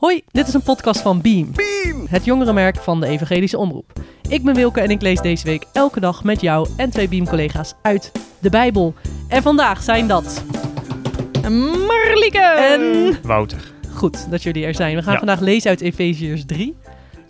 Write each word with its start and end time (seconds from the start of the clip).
Hoi, 0.00 0.22
dit 0.30 0.48
is 0.48 0.54
een 0.54 0.62
podcast 0.62 1.00
van 1.00 1.20
Beam. 1.20 1.52
Beam! 1.54 2.06
Het 2.08 2.24
jongerenmerk 2.24 2.76
van 2.76 3.00
de 3.00 3.06
Evangelische 3.06 3.58
Omroep. 3.58 3.92
Ik 4.28 4.42
ben 4.44 4.54
Wilke 4.54 4.80
en 4.80 4.90
ik 4.90 5.02
lees 5.02 5.20
deze 5.20 5.44
week 5.44 5.66
elke 5.72 6.00
dag 6.00 6.24
met 6.24 6.40
jou 6.40 6.68
en 6.76 6.90
twee 6.90 7.08
Beam-collega's 7.08 7.74
uit 7.82 8.12
de 8.38 8.50
Bijbel. 8.50 8.94
En 9.28 9.42
vandaag 9.42 9.82
zijn 9.82 10.06
dat... 10.06 10.44
Marlieke! 11.86 12.38
En... 12.40 13.16
Wouter. 13.22 13.72
Goed 13.94 14.30
dat 14.30 14.42
jullie 14.42 14.64
er 14.64 14.74
zijn. 14.74 14.96
We 14.96 15.02
gaan 15.02 15.12
Ja. 15.12 15.18
vandaag 15.18 15.40
lezen 15.40 15.70
uit 15.70 15.80
Efeziërs 15.80 16.44
3. 16.46 16.76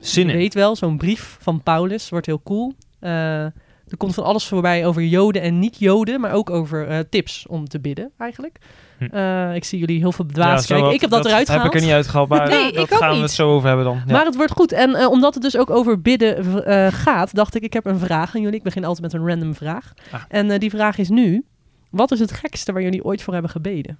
Zin 0.00 0.26
Je 0.28 0.36
weet 0.36 0.54
wel, 0.54 0.76
zo'n 0.76 0.96
brief 0.96 1.36
van 1.40 1.62
Paulus 1.62 2.08
wordt 2.08 2.26
heel 2.26 2.40
cool. 2.44 2.72
Eh, 3.00 3.46
er 3.90 3.96
komt 3.96 4.14
van 4.14 4.24
alles 4.24 4.46
voorbij 4.46 4.86
over 4.86 5.02
Joden 5.04 5.42
en 5.42 5.58
niet-Joden, 5.58 6.20
maar 6.20 6.32
ook 6.32 6.50
over 6.50 6.88
eh, 6.88 6.98
tips 7.10 7.46
om 7.46 7.68
te 7.68 7.80
bidden 7.80 8.10
eigenlijk. 8.18 8.58
Hm. 8.98 9.04
Eh, 9.04 9.54
ik 9.54 9.64
zie 9.64 9.78
jullie 9.78 9.98
heel 9.98 10.12
veel 10.12 10.24
bedwaasd 10.24 10.66
zo 10.66 10.68
kijken. 10.68 10.84
wat- 10.84 10.94
Ik 10.94 11.00
heb 11.00 11.10
dat, 11.10 11.24
eruit 11.26 11.48
heb 11.48 11.56
gehaald. 11.56 11.74
ik 11.74 11.80
er 11.80 11.86
niet 11.86 11.94
uitgehaald, 11.94 12.28
maar 12.28 12.48
Nee, 12.58 12.72
dat 12.72 12.94
gaan 12.94 13.16
we 13.16 13.22
het 13.22 13.30
zo 13.30 13.50
over 13.54 13.68
hebben 13.68 13.86
dan. 13.86 14.02
Ja. 14.06 14.12
Maar 14.12 14.24
het 14.24 14.36
wordt 14.36 14.52
goed. 14.52 14.72
En 14.72 14.94
eh, 14.94 15.10
omdat 15.10 15.34
het 15.34 15.42
dus 15.42 15.56
ook 15.56 15.70
over 15.70 16.00
bidden 16.00 16.44
gaat, 16.92 17.34
dacht 17.34 17.54
ik, 17.54 17.62
ik 17.62 17.72
heb 17.72 17.84
een 17.86 17.98
vraag 17.98 18.34
aan 18.34 18.40
jullie. 18.40 18.56
Ik 18.58 18.62
begin 18.64 18.84
altijd 18.84 19.12
met 19.12 19.20
een 19.22 19.28
random 19.28 19.54
vraag. 19.54 19.92
Ah. 20.10 20.22
En 20.28 20.58
die 20.58 20.70
vraag 20.70 20.98
is 20.98 21.08
nu, 21.08 21.44
wat 21.90 22.10
is 22.10 22.20
het 22.20 22.32
gekste 22.32 22.72
waar 22.72 22.82
jullie 22.82 23.04
ooit 23.04 23.22
voor 23.22 23.32
hebben 23.32 23.50
gebeden? 23.50 23.98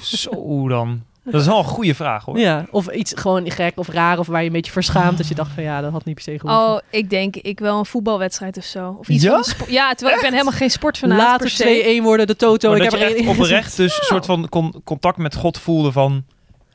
Zo 0.00 0.68
dan. 0.68 1.02
Dat 1.24 1.40
is 1.40 1.46
wel 1.46 1.58
een 1.58 1.64
goede 1.64 1.94
vraag 1.94 2.24
hoor. 2.24 2.38
Ja, 2.38 2.66
of 2.70 2.88
iets 2.90 3.12
gewoon 3.16 3.50
gek 3.50 3.72
of 3.78 3.88
raar 3.88 4.18
of 4.18 4.26
waar 4.26 4.40
je 4.40 4.46
een 4.46 4.52
beetje 4.52 4.72
verschaamt 4.72 5.16
dat 5.18 5.28
je 5.28 5.34
dacht 5.34 5.50
van 5.54 5.62
ja, 5.62 5.80
dat 5.80 5.92
had 5.92 6.04
niet 6.04 6.14
per 6.14 6.24
se 6.24 6.38
goed. 6.38 6.50
Oh, 6.50 6.78
ik 6.90 7.10
denk 7.10 7.36
ik 7.36 7.58
wel 7.60 7.78
een 7.78 7.86
voetbalwedstrijd 7.86 8.56
of 8.56 8.64
zo. 8.64 8.96
Of 8.98 9.08
iets 9.08 9.24
Ja? 9.24 9.42
van 9.42 9.66
ja, 9.72 9.94
terwijl 9.94 10.16
ik 10.16 10.22
ben 10.22 10.32
helemaal 10.32 10.52
geen 10.58 10.70
sportfanaat 10.70 11.42
se. 11.48 11.98
2-1 12.00 12.02
worden, 12.02 12.26
de 12.26 12.36
Toto. 12.36 12.68
Maar 12.68 12.76
ik 12.80 12.90
dat 12.90 13.00
heb 13.00 13.08
je 13.08 13.22
er 13.22 13.28
oprecht 13.28 13.76
dus 13.76 13.98
een 13.98 14.04
soort 14.04 14.26
van 14.26 14.48
con- 14.48 14.80
contact 14.84 15.16
met 15.16 15.34
God 15.34 15.58
voelde 15.58 15.92
van... 15.92 16.24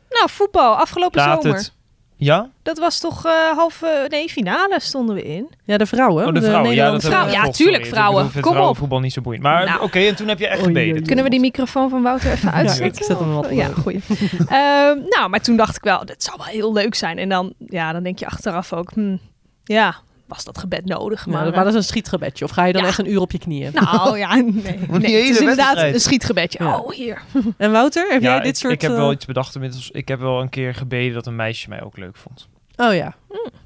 Nou, 0.10 0.30
voetbal, 0.30 0.76
afgelopen 0.76 1.20
Laat 1.22 1.42
zomer. 1.42 1.58
het... 1.58 1.74
Ja? 2.22 2.50
Dat 2.64 2.78
was 2.78 3.00
toch 3.00 3.26
eh 3.26 3.32
halve, 3.56 4.06
nee, 4.10 4.30
finale 4.30 4.78
stonden 4.80 5.16
we 5.16 5.24
in. 5.24 5.50
Ja, 5.66 5.78
de 5.78 5.86
vrouwen. 5.86 6.28
Oh, 6.28 6.34
de 6.34 6.42
vrouwen. 6.42 6.64
Ja, 6.64 6.76
Nederlandse 6.76 7.10
dat 7.10 7.18
Vrouw- 7.20 7.30
heb 7.34 7.38
ik 7.40 7.46
ja, 7.46 7.52
tuurlijk, 7.52 7.86
vrouwen. 7.86 8.26
Ik 8.26 8.32
Kom 8.32 8.44
op. 8.44 8.52
vrouwenvoetbal 8.52 9.00
niet 9.00 9.14
zo 9.14 9.22
boeiend. 9.22 9.44
Maar 9.44 9.66
Nou. 9.66 9.82
oké, 9.82 10.00
en 10.00 10.16
toen 10.16 10.28
heb 10.28 10.40
je 10.40 10.48
echt 10.48 10.62
Kunnen 10.62 11.24
we 11.24 11.30
die 11.30 11.40
microfoon 11.40 11.90
van 11.90 12.02
Wouter 12.02 12.32
even 12.32 12.52
uitzetten? 12.52 12.86
ik 13.02 13.04
zet 13.04 13.20
hem 13.20 13.34
wat 13.34 13.48
Ja, 13.52 13.68
goeie. 13.68 14.00
Ehm, 14.48 14.98
nou, 15.10 15.30
maar 15.30 15.42
toen 15.42 15.56
dacht 15.58 15.76
ik 15.76 15.84
wel, 15.84 16.06
dat 16.06 16.24
zou 16.24 16.38
wel 16.38 16.46
heel 16.46 16.74
leuk 16.74 16.96
zijn. 16.96 17.18
En 17.18 17.30
dan, 17.30 17.54
ja, 17.58 17.92
dan 17.92 18.04
denk 18.04 18.20
je 18.20 18.26
achteraf 18.26 18.74
ook, 18.74 18.92
hm, 18.94 19.16
ja, 19.64 19.96
was 20.30 20.44
dat 20.44 20.58
gebed 20.58 20.86
nodig? 20.86 21.26
Maar, 21.26 21.44
Maar, 21.44 21.52
maar 21.52 21.64
dat 21.64 21.74
is 21.74 21.80
een 21.80 21.84
schietgebedje. 21.84 22.46
Of 22.46 22.52
ga 22.52 22.66
je 22.66 22.74
dan 22.74 22.82
Ja. 22.82 22.88
echt 22.88 23.00
een 23.00 23.12
uur 23.12 23.20
op 23.22 23.32
je 23.32 23.38
knieën? 23.40 23.72
nou 23.74 24.18
ja, 24.18 24.36
nee. 24.36 24.52
nee 24.90 25.16
het 25.16 25.30
is 25.30 25.40
inderdaad 25.40 25.78
een 25.78 26.00
schietgebedje. 26.00 26.64
Ja. 26.64 26.78
Oh, 26.78 26.92
hier. 26.92 27.22
En 27.58 27.72
Wouter, 27.72 28.12
heb 28.12 28.22
Ja, 28.22 28.30
jij 28.34 28.40
dit 28.40 28.48
ik, 28.48 28.56
soort... 28.56 28.74
ik 28.74 28.82
heb 28.82 28.92
eh, 28.92 28.98
wel 28.98 29.12
iets 29.12 29.26
bedacht 29.26 29.56
inmiddels. 29.56 29.92
Ik 29.92 30.08
heb 30.08 30.20
wel 30.20 30.42
een 30.42 30.50
keer 30.50 30.76
gebeden 30.76 31.14
dat 31.14 31.28
een 31.28 31.36
meisje 31.36 31.70
mij 31.70 31.82
ook 31.84 31.98
leuk 31.98 32.16
vond. 32.18 32.48
Oh 32.76 32.94
ja. 32.94 33.16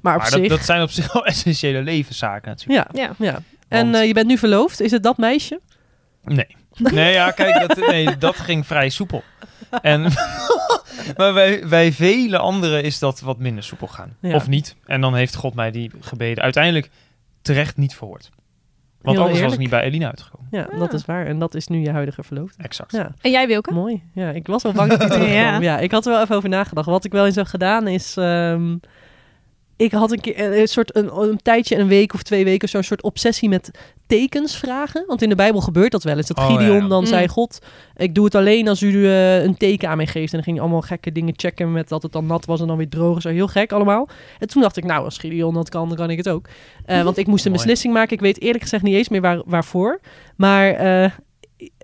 Maar 0.02 0.16
op 0.16 0.22
maar 0.22 0.31
zich... 0.31 0.39
dat, 0.39 0.50
dat 0.50 0.66
zijn 0.66 0.81
op 0.81 0.89
zich 0.91 1.11
wel 1.14 1.25
essentiële 1.25 1.81
levenszaken 1.81 2.50
natuurlijk. 2.50 2.95
Ja, 2.95 3.02
Ja. 3.02 3.14
ja. 3.17 3.39
En 3.67 3.84
Want- 3.84 3.95
eh, 3.95 4.08
je 4.08 4.14
bent 4.14 4.28
nu 4.28 4.38
verloofd. 4.38 4.80
Is 4.81 4.91
het 4.91 5.03
dat 5.03 5.17
meisje? 5.17 5.59
Nee. 6.23 6.56
Nee, 6.78 7.14
ja, 7.14 7.31
kijk, 7.31 7.67
dat, 7.67 7.88
nee, 7.88 8.17
dat 8.17 8.36
ging 8.36 8.67
vrij 8.67 8.89
soepel. 8.89 9.23
En, 9.81 10.02
maar 11.17 11.33
bij, 11.33 11.67
bij 11.67 11.92
vele 11.92 12.38
anderen 12.38 12.83
is 12.83 13.00
dat 13.00 13.19
wat 13.19 13.39
minder 13.39 13.64
soepel 13.64 13.88
gaan. 13.88 14.16
Ja. 14.19 14.36
Of 14.36 14.47
niet. 14.47 14.75
En 14.86 15.02
dan 15.02 15.16
heeft 15.16 15.36
God 15.36 15.53
mij 15.53 15.72
die 15.72 15.92
gebeden 16.00 16.44
uiteindelijk 16.44 16.89
terecht 17.42 17.78
niet 17.78 17.95
verhoord. 17.95 18.30
Want 19.02 19.16
Heel 19.17 19.25
anders 19.25 19.44
was 19.44 19.53
ik 19.53 19.59
niet 19.59 19.69
bij 19.69 19.81
Elina 19.84 20.08
uitgekomen. 20.08 20.47
Ja, 20.52 20.67
dat 20.80 20.94
is 20.94 21.06
waar. 21.06 21.25
En 21.25 21.39
dat 21.39 21.56
is 21.56 21.67
nu 21.67 21.80
je 21.80 21.91
huidige 21.91 22.23
verloofde. 22.23 22.64
Exact. 22.64 22.91
Ja, 22.91 23.11
En 23.22 23.31
jij, 23.31 23.47
Wilke? 23.47 23.73
mooi. 23.73 24.03
Ja, 24.14 24.30
ik 24.30 24.47
was 24.47 24.64
wel 24.64 24.72
bang 24.72 24.89
dat 24.89 25.00
terugkwam. 25.11 25.31
ja. 25.31 25.59
Ja. 25.61 25.80
ik 25.80 25.91
had 25.91 26.06
er 26.06 26.11
wel 26.11 26.22
even 26.22 26.36
over 26.36 26.50
nagedacht. 26.50 26.88
Wat 26.88 27.06
ik 27.06 27.11
wel 27.11 27.25
eens 27.25 27.36
heb 27.36 27.45
gedaan 27.45 27.88
is... 27.88 28.17
ehm, 28.17 28.75
ik 29.77 29.91
had 29.91 30.11
een, 30.11 30.21
keer, 30.21 30.59
een 30.59 30.67
soort 30.67 30.95
een, 30.95 31.17
een 31.17 31.39
tijdje, 31.41 31.77
een 31.77 31.88
week 31.88 32.13
of 32.13 32.23
twee 32.23 32.43
weken, 32.43 32.69
zo'n 32.69 32.83
soort 32.83 33.03
obsessie 33.03 33.50
met 33.50 33.72
tekens 34.07 34.57
vragen. 34.57 35.03
Want 35.07 35.22
in 35.22 35.29
de 35.29 35.35
Bijbel 35.35 35.61
gebeurt 35.61 35.91
dat 35.91 36.03
wel 36.03 36.17
eens. 36.17 36.28
Dat 36.28 36.38
Oh, 36.38 36.47
Gideon 36.47 36.81
ja. 36.81 36.88
dan 36.88 37.00
Mm. 37.00 37.06
zei, 37.06 37.28
God, 37.28 37.59
ik 37.95 38.16
doe 38.16 38.25
het 38.25 38.35
alleen 38.35 38.67
als 38.67 38.81
u 38.81 39.06
eh, 39.06 39.44
een 39.44 39.57
teken 39.57 39.89
aan 39.89 39.97
mij 39.97 40.06
geeft. 40.07 40.25
En 40.31 40.34
dan 40.34 40.44
ging 40.44 40.56
hij 40.56 40.66
allemaal 40.66 40.81
gekke 40.81 41.11
dingen 41.11 41.34
checken 41.35 41.72
met 41.72 41.89
dat 41.89 42.03
het 42.03 42.11
dan 42.11 42.25
nat 42.25 42.45
was 42.45 42.61
en 42.61 42.67
dan 42.67 42.78
weer 42.78 42.89
droog. 42.89 43.22
Zo 43.22 43.29
heel 43.29 43.47
gek 43.47 43.72
allemaal. 43.72 44.07
En 44.39 44.47
toen 44.47 44.61
dacht 44.61 44.78
ik, 44.78 44.84
nou, 44.84 45.03
als 45.03 45.17
Gideon 45.17 45.53
dat 45.53 45.69
kan, 45.69 45.88
dan 45.88 45.97
kan 45.97 46.09
ik 46.09 46.17
het 46.17 46.29
ook. 46.29 46.47
Eh, 46.85 47.01
want 47.03 47.17
ik 47.17 47.28
moest 47.28 47.45
een 47.45 47.51
beslissing 47.61 47.94
maken. 47.94 48.13
Ik 48.13 48.22
weet 48.22 48.41
eerlijk 48.41 48.61
gezegd 48.63 48.84
niet 48.84 48.95
eens 48.95 49.09
meer 49.09 49.22
waar, 49.22 49.41
waarvoor. 49.45 50.00
Maar 50.35 50.69
eh, 50.72 51.11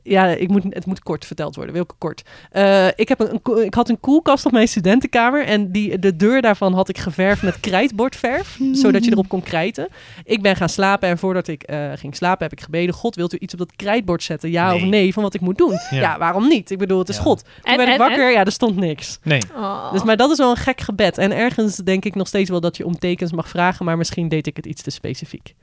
ja, 0.09 0.25
ik 0.27 0.47
moet, 0.49 0.63
het 0.69 0.85
moet 0.85 0.99
kort 1.03 1.25
verteld 1.25 1.55
worden. 1.55 1.73
Welke 1.73 1.95
kort? 1.97 2.21
Eh, 2.51 2.87
ik, 2.95 3.07
heb 3.09 3.19
een, 3.19 3.63
ik 3.65 3.73
had 3.73 3.89
een 3.89 3.99
koelkast 3.99 4.45
op 4.45 4.51
mijn 4.51 4.67
studentenkamer. 4.67 5.45
En 5.45 5.71
die, 5.71 5.99
de 5.99 6.15
deur 6.15 6.41
daarvan 6.41 6.73
had 6.73 6.89
ik 6.89 6.97
geverfd 6.97 7.41
met 7.41 7.59
krijtbordverf. 7.59 8.57
zodat 8.71 9.05
je 9.05 9.11
erop 9.11 9.27
kon 9.29 9.41
krijten. 9.43 9.87
Ik 10.23 10.41
ben 10.41 10.55
gaan 10.55 10.69
slapen. 10.69 11.09
En 11.09 11.17
voordat 11.17 11.47
ik 11.47 11.63
eh, 11.63 11.91
ging 11.95 12.15
slapen 12.15 12.43
heb 12.43 12.51
ik 12.51 12.61
gebeden. 12.63 12.95
God, 12.95 13.15
wilt 13.15 13.33
u 13.33 13.37
iets 13.39 13.53
op 13.53 13.59
dat 13.59 13.75
krijtbord 13.75 14.23
zetten? 14.23 14.51
Ja 14.51 14.75
of 14.75 14.81
Nee. 14.81 15.13
van 15.13 15.23
wat 15.23 15.33
ik 15.33 15.41
moet 15.41 15.57
doen? 15.57 15.71
Ja, 15.89 15.97
Ja. 15.99 16.17
waarom 16.17 16.47
niet? 16.47 16.71
Ik 16.71 16.77
bedoel, 16.77 16.99
het 16.99 17.09
is 17.09 17.15
Ja. 17.15 17.21
God. 17.21 17.43
Toen 17.43 17.71
En- 17.71 17.77
werd 17.77 17.89
ik 17.89 17.93
en- 17.93 17.99
wakker. 17.99 18.31
Ja, 18.31 18.45
er 18.45 18.51
stond 18.51 18.75
niks. 18.75 19.19
Nee. 19.23 19.41
Oh. 19.55 19.91
Dus, 19.91 20.03
maar 20.03 20.17
dat 20.17 20.31
is 20.31 20.37
wel 20.37 20.49
een 20.49 20.57
gek 20.57 20.81
gebed. 20.81 21.17
En 21.17 21.31
ergens 21.31 21.75
denk 21.75 22.05
ik 22.05 22.15
nog 22.15 22.27
steeds 22.27 22.49
wel 22.49 22.59
dat 22.59 22.77
je 22.77 22.85
om 22.85 22.99
tekens 22.99 23.31
mag 23.31 23.49
vragen. 23.49 23.85
Maar 23.85 23.97
misschien 23.97 24.27
deed 24.27 24.47
ik 24.47 24.55
het 24.55 24.65
iets 24.65 24.81
te 24.81 24.89
specifiek. 24.89 25.53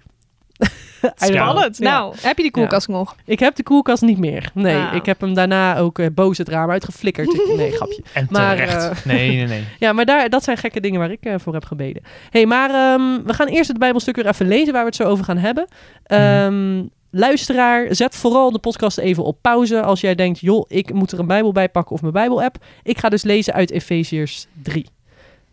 Spannend. 1.16 1.78
Ja. 1.78 1.90
Nou, 1.90 2.14
heb 2.20 2.36
je 2.36 2.42
die 2.42 2.50
koelkast 2.52 2.88
nog? 2.88 3.16
Ik 3.24 3.38
heb 3.38 3.54
de 3.56 3.62
koelkast 3.62 4.02
niet 4.02 4.18
meer. 4.18 4.50
Nee, 4.54 4.76
Ah. 4.76 4.94
ik 4.94 5.06
heb 5.06 5.20
hem 5.20 5.34
daarna 5.34 5.78
ook 5.78 5.98
eh, 5.98 6.06
boos 6.14 6.38
het 6.38 6.48
raam 6.48 6.70
uitgeflikkerd. 6.70 7.38
Nee, 7.56 7.72
grapje. 7.72 8.02
En 8.12 8.26
Maar, 8.30 8.56
terecht. 8.56 8.74
eh, 8.90 9.04
nee, 9.04 9.36
nee, 9.36 9.46
nee. 9.46 9.64
Ja, 9.78 9.92
maar 9.92 10.04
daar, 10.04 10.28
dat 10.28 10.44
zijn 10.44 10.56
gekke 10.56 10.80
dingen 10.80 11.00
waar 11.00 11.10
ik 11.10 11.24
eh, 11.24 11.34
voor 11.38 11.52
heb 11.54 11.64
gebeden. 11.64 12.02
hey, 12.30 12.46
maar 12.46 12.70
ehm, 12.70 13.22
we 13.24 13.32
gaan 13.34 13.46
eerst 13.46 13.68
het 13.68 13.78
Bijbelstuk 13.78 14.16
weer 14.16 14.26
even 14.26 14.48
lezen 14.48 14.72
waar 14.72 14.82
we 14.82 14.88
het 14.88 14.96
zo 14.96 15.02
over 15.04 15.24
gaan 15.24 15.38
hebben. 15.38 15.66
Ehm, 16.04 16.82
Luisteraar, 17.10 17.86
zet 17.94 18.14
vooral 18.16 18.50
de 18.52 18.58
podcast 18.58 18.98
even 18.98 19.24
op 19.24 19.38
pauze 19.40 19.82
als 19.82 20.00
jij 20.00 20.14
denkt, 20.14 20.40
joh, 20.40 20.64
ik 20.68 20.92
moet 20.92 21.12
er 21.12 21.18
een 21.18 21.26
Bijbel 21.26 21.52
bij 21.52 21.68
pakken 21.68 21.94
of 21.94 22.00
mijn 22.00 22.12
Bijbel-app. 22.12 22.56
Ik 22.82 22.98
ga 22.98 23.08
dus 23.08 23.22
lezen 23.22 23.52
uit 23.52 23.70
Efeziërs 23.70 24.46
3. 24.62 24.86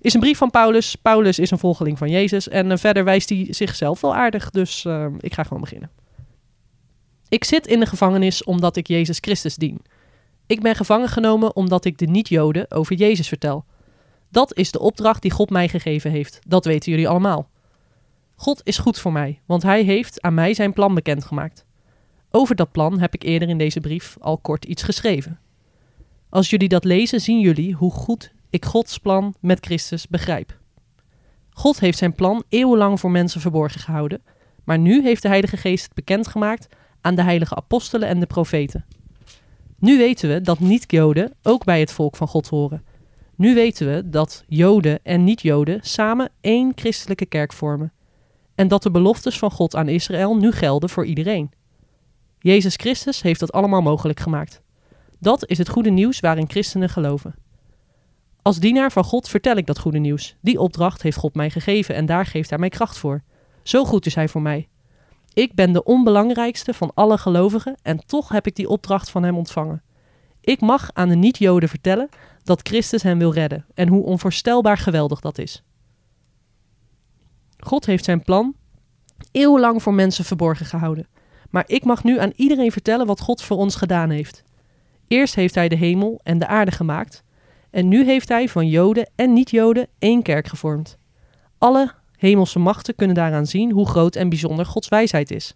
Is 0.03 0.13
een 0.13 0.19
brief 0.19 0.37
van 0.37 0.51
Paulus. 0.51 0.95
Paulus 0.95 1.39
is 1.39 1.51
een 1.51 1.57
volgeling 1.57 1.97
van 1.97 2.09
Jezus 2.09 2.47
en 2.47 2.71
eh, 2.71 2.77
verder 2.77 3.03
wijst 3.03 3.29
hij 3.29 3.47
zichzelf 3.49 4.01
wel 4.01 4.15
aardig, 4.15 4.49
dus 4.49 4.85
ehm, 4.85 5.15
ik 5.19 5.33
ga 5.33 5.43
gewoon 5.43 5.61
beginnen. 5.61 5.89
Ik 7.29 7.43
zit 7.43 7.67
in 7.67 7.79
de 7.79 7.85
gevangenis 7.85 8.43
omdat 8.43 8.75
ik 8.75 8.87
Jezus 8.87 9.17
Christus 9.21 9.55
dien. 9.55 9.81
Ik 10.47 10.61
ben 10.61 10.75
gevangen 10.75 11.09
genomen 11.09 11.55
omdat 11.55 11.85
ik 11.85 11.97
de 11.97 12.05
niet-Joden 12.05 12.71
over 12.71 12.95
Jezus 12.95 13.27
vertel. 13.27 13.65
Dat 14.29 14.57
is 14.57 14.71
de 14.71 14.79
opdracht 14.79 15.21
die 15.21 15.31
God 15.31 15.49
mij 15.49 15.67
gegeven 15.67 16.11
heeft. 16.11 16.39
Dat 16.47 16.65
weten 16.65 16.91
jullie 16.91 17.07
allemaal. 17.07 17.49
God 18.35 18.61
is 18.63 18.77
goed 18.77 18.99
voor 18.99 19.11
mij, 19.11 19.39
want 19.45 19.63
Hij 19.63 19.83
heeft 19.83 20.21
aan 20.21 20.33
mij 20.33 20.53
zijn 20.53 20.73
plan 20.73 20.93
bekendgemaakt. 20.93 21.65
Over 22.31 22.55
dat 22.55 22.71
plan 22.71 22.99
heb 22.99 23.13
ik 23.13 23.23
eerder 23.23 23.49
in 23.49 23.57
deze 23.57 23.79
brief 23.79 24.17
al 24.19 24.37
kort 24.37 24.65
iets 24.65 24.83
geschreven. 24.83 25.39
Als 26.29 26.49
jullie 26.49 26.69
dat 26.69 26.83
lezen, 26.83 27.21
zien 27.21 27.39
jullie 27.39 27.73
hoe 27.73 27.91
goed 27.91 28.33
ik 28.53 28.65
Gods 28.65 28.97
plan 28.97 29.35
met 29.39 29.65
Christus 29.65 30.07
begrijp. 30.07 30.57
God 31.49 31.79
heeft 31.79 31.97
zijn 31.97 32.15
plan 32.15 32.43
eeuwenlang 32.49 32.99
voor 32.99 33.11
mensen 33.11 33.41
verborgen 33.41 33.79
gehouden, 33.79 34.21
maar 34.63 34.79
nu 34.79 35.03
heeft 35.03 35.21
de 35.21 35.27
Heilige 35.27 35.57
Geest 35.57 35.83
het 35.83 35.93
bekendgemaakt 35.93 36.67
aan 37.01 37.15
de 37.15 37.23
heilige 37.23 37.55
apostelen 37.55 38.07
en 38.07 38.19
de 38.19 38.25
profeten. 38.25 38.85
Nu 39.79 39.97
weten 39.97 40.29
we 40.29 40.41
dat 40.41 40.59
niet-Joden 40.59 41.33
ook 41.43 41.63
bij 41.63 41.79
het 41.79 41.91
volk 41.91 42.15
van 42.15 42.27
God 42.27 42.47
horen. 42.47 42.85
Nu 43.35 43.55
weten 43.55 43.93
we 43.93 44.09
dat 44.09 44.43
Joden 44.47 44.99
en 45.03 45.23
niet-Joden 45.23 45.79
samen 45.81 46.29
één 46.41 46.71
christelijke 46.75 47.25
kerk 47.25 47.53
vormen. 47.53 47.93
En 48.55 48.67
dat 48.67 48.83
de 48.83 48.91
beloftes 48.91 49.37
van 49.37 49.51
God 49.51 49.75
aan 49.75 49.89
Israël 49.89 50.35
nu 50.35 50.51
gelden 50.51 50.89
voor 50.89 51.05
iedereen. 51.05 51.51
Jezus 52.39 52.75
Christus 52.75 53.21
heeft 53.21 53.39
dat 53.39 53.51
allemaal 53.51 53.81
mogelijk 53.81 54.19
gemaakt. 54.19 54.61
Dat 55.19 55.49
is 55.49 55.57
het 55.57 55.69
goede 55.69 55.89
nieuws 55.89 56.19
waarin 56.19 56.49
christenen 56.49 56.89
geloven. 56.89 57.42
Als 58.43 58.59
dienaar 58.59 58.91
van 58.91 59.03
God 59.03 59.29
vertel 59.29 59.55
ik 59.55 59.65
dat 59.65 59.79
goede 59.79 59.97
nieuws. 59.97 60.35
Die 60.41 60.59
opdracht 60.59 61.01
heeft 61.01 61.17
God 61.17 61.35
mij 61.35 61.49
gegeven 61.49 61.95
en 61.95 62.05
daar 62.05 62.25
geeft 62.25 62.49
hij 62.49 62.59
mij 62.59 62.69
kracht 62.69 62.97
voor. 62.97 63.23
Zo 63.61 63.85
goed 63.85 64.05
is 64.05 64.15
hij 64.15 64.27
voor 64.27 64.41
mij. 64.41 64.67
Ik 65.33 65.53
ben 65.53 65.73
de 65.73 65.83
onbelangrijkste 65.83 66.73
van 66.73 66.91
alle 66.93 67.17
gelovigen 67.17 67.75
en 67.81 68.05
toch 68.05 68.29
heb 68.29 68.47
ik 68.47 68.55
die 68.55 68.69
opdracht 68.69 69.09
van 69.09 69.23
hem 69.23 69.37
ontvangen. 69.37 69.83
Ik 70.41 70.61
mag 70.61 70.89
aan 70.93 71.09
de 71.09 71.15
niet-Joden 71.15 71.69
vertellen 71.69 72.09
dat 72.43 72.67
Christus 72.67 73.03
hen 73.03 73.17
wil 73.17 73.33
redden 73.33 73.65
en 73.73 73.87
hoe 73.87 74.03
onvoorstelbaar 74.03 74.77
geweldig 74.77 75.19
dat 75.19 75.37
is. 75.37 75.63
God 77.59 77.85
heeft 77.85 78.03
zijn 78.03 78.23
plan 78.23 78.55
eeuwenlang 79.31 79.83
voor 79.83 79.93
mensen 79.93 80.25
verborgen 80.25 80.65
gehouden. 80.65 81.07
Maar 81.49 81.63
ik 81.67 81.83
mag 81.83 82.03
nu 82.03 82.19
aan 82.19 82.33
iedereen 82.35 82.71
vertellen 82.71 83.05
wat 83.05 83.21
God 83.21 83.41
voor 83.41 83.57
ons 83.57 83.75
gedaan 83.75 84.09
heeft. 84.09 84.43
Eerst 85.07 85.35
heeft 85.35 85.55
hij 85.55 85.69
de 85.69 85.75
hemel 85.75 86.19
en 86.23 86.39
de 86.39 86.47
aarde 86.47 86.71
gemaakt. 86.71 87.23
En 87.73 87.87
nu 87.87 88.05
heeft 88.05 88.29
hij 88.29 88.49
van 88.49 88.67
Joden 88.67 89.09
en 89.15 89.33
niet-Joden 89.33 89.87
één 89.99 90.21
kerk 90.21 90.47
gevormd. 90.47 90.97
Alle 91.57 91.91
hemelse 92.17 92.59
machten 92.59 92.95
kunnen 92.95 93.15
daaraan 93.15 93.45
zien 93.45 93.71
hoe 93.71 93.87
groot 93.87 94.15
en 94.15 94.29
bijzonder 94.29 94.65
Gods 94.65 94.87
wijsheid 94.87 95.31
is. 95.31 95.55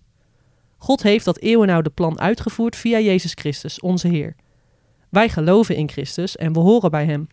God 0.78 1.04
heeft 1.04 1.26
dat 1.26 1.40
eeuwenoude 1.40 1.90
plan 1.90 2.20
uitgevoerd 2.20 2.76
via 2.76 3.00
Jezus 3.00 3.32
Christus, 3.34 3.80
onze 3.80 4.08
Heer. 4.08 4.36
Wij 5.10 5.30
geloven 5.30 5.76
in 5.76 5.90
Christus 5.90 6.36
en 6.36 6.54
we 6.54 6.60
horen 6.60 6.92
bij 6.92 7.06
Hem. 7.06 7.28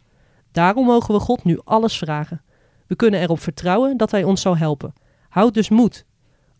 Daarom 0.52 0.86
mogen 0.86 1.14
we 1.14 1.20
God 1.20 1.44
nu 1.44 1.60
alles 1.64 1.98
vragen. 1.98 2.42
We 2.86 2.96
kunnen 2.96 3.20
erop 3.20 3.40
vertrouwen 3.40 3.96
dat 3.96 4.10
Hij 4.10 4.24
ons 4.24 4.40
zal 4.40 4.56
helpen. 4.56 4.92
Houd 5.28 5.54
dus 5.54 5.68
moed. 5.68 6.04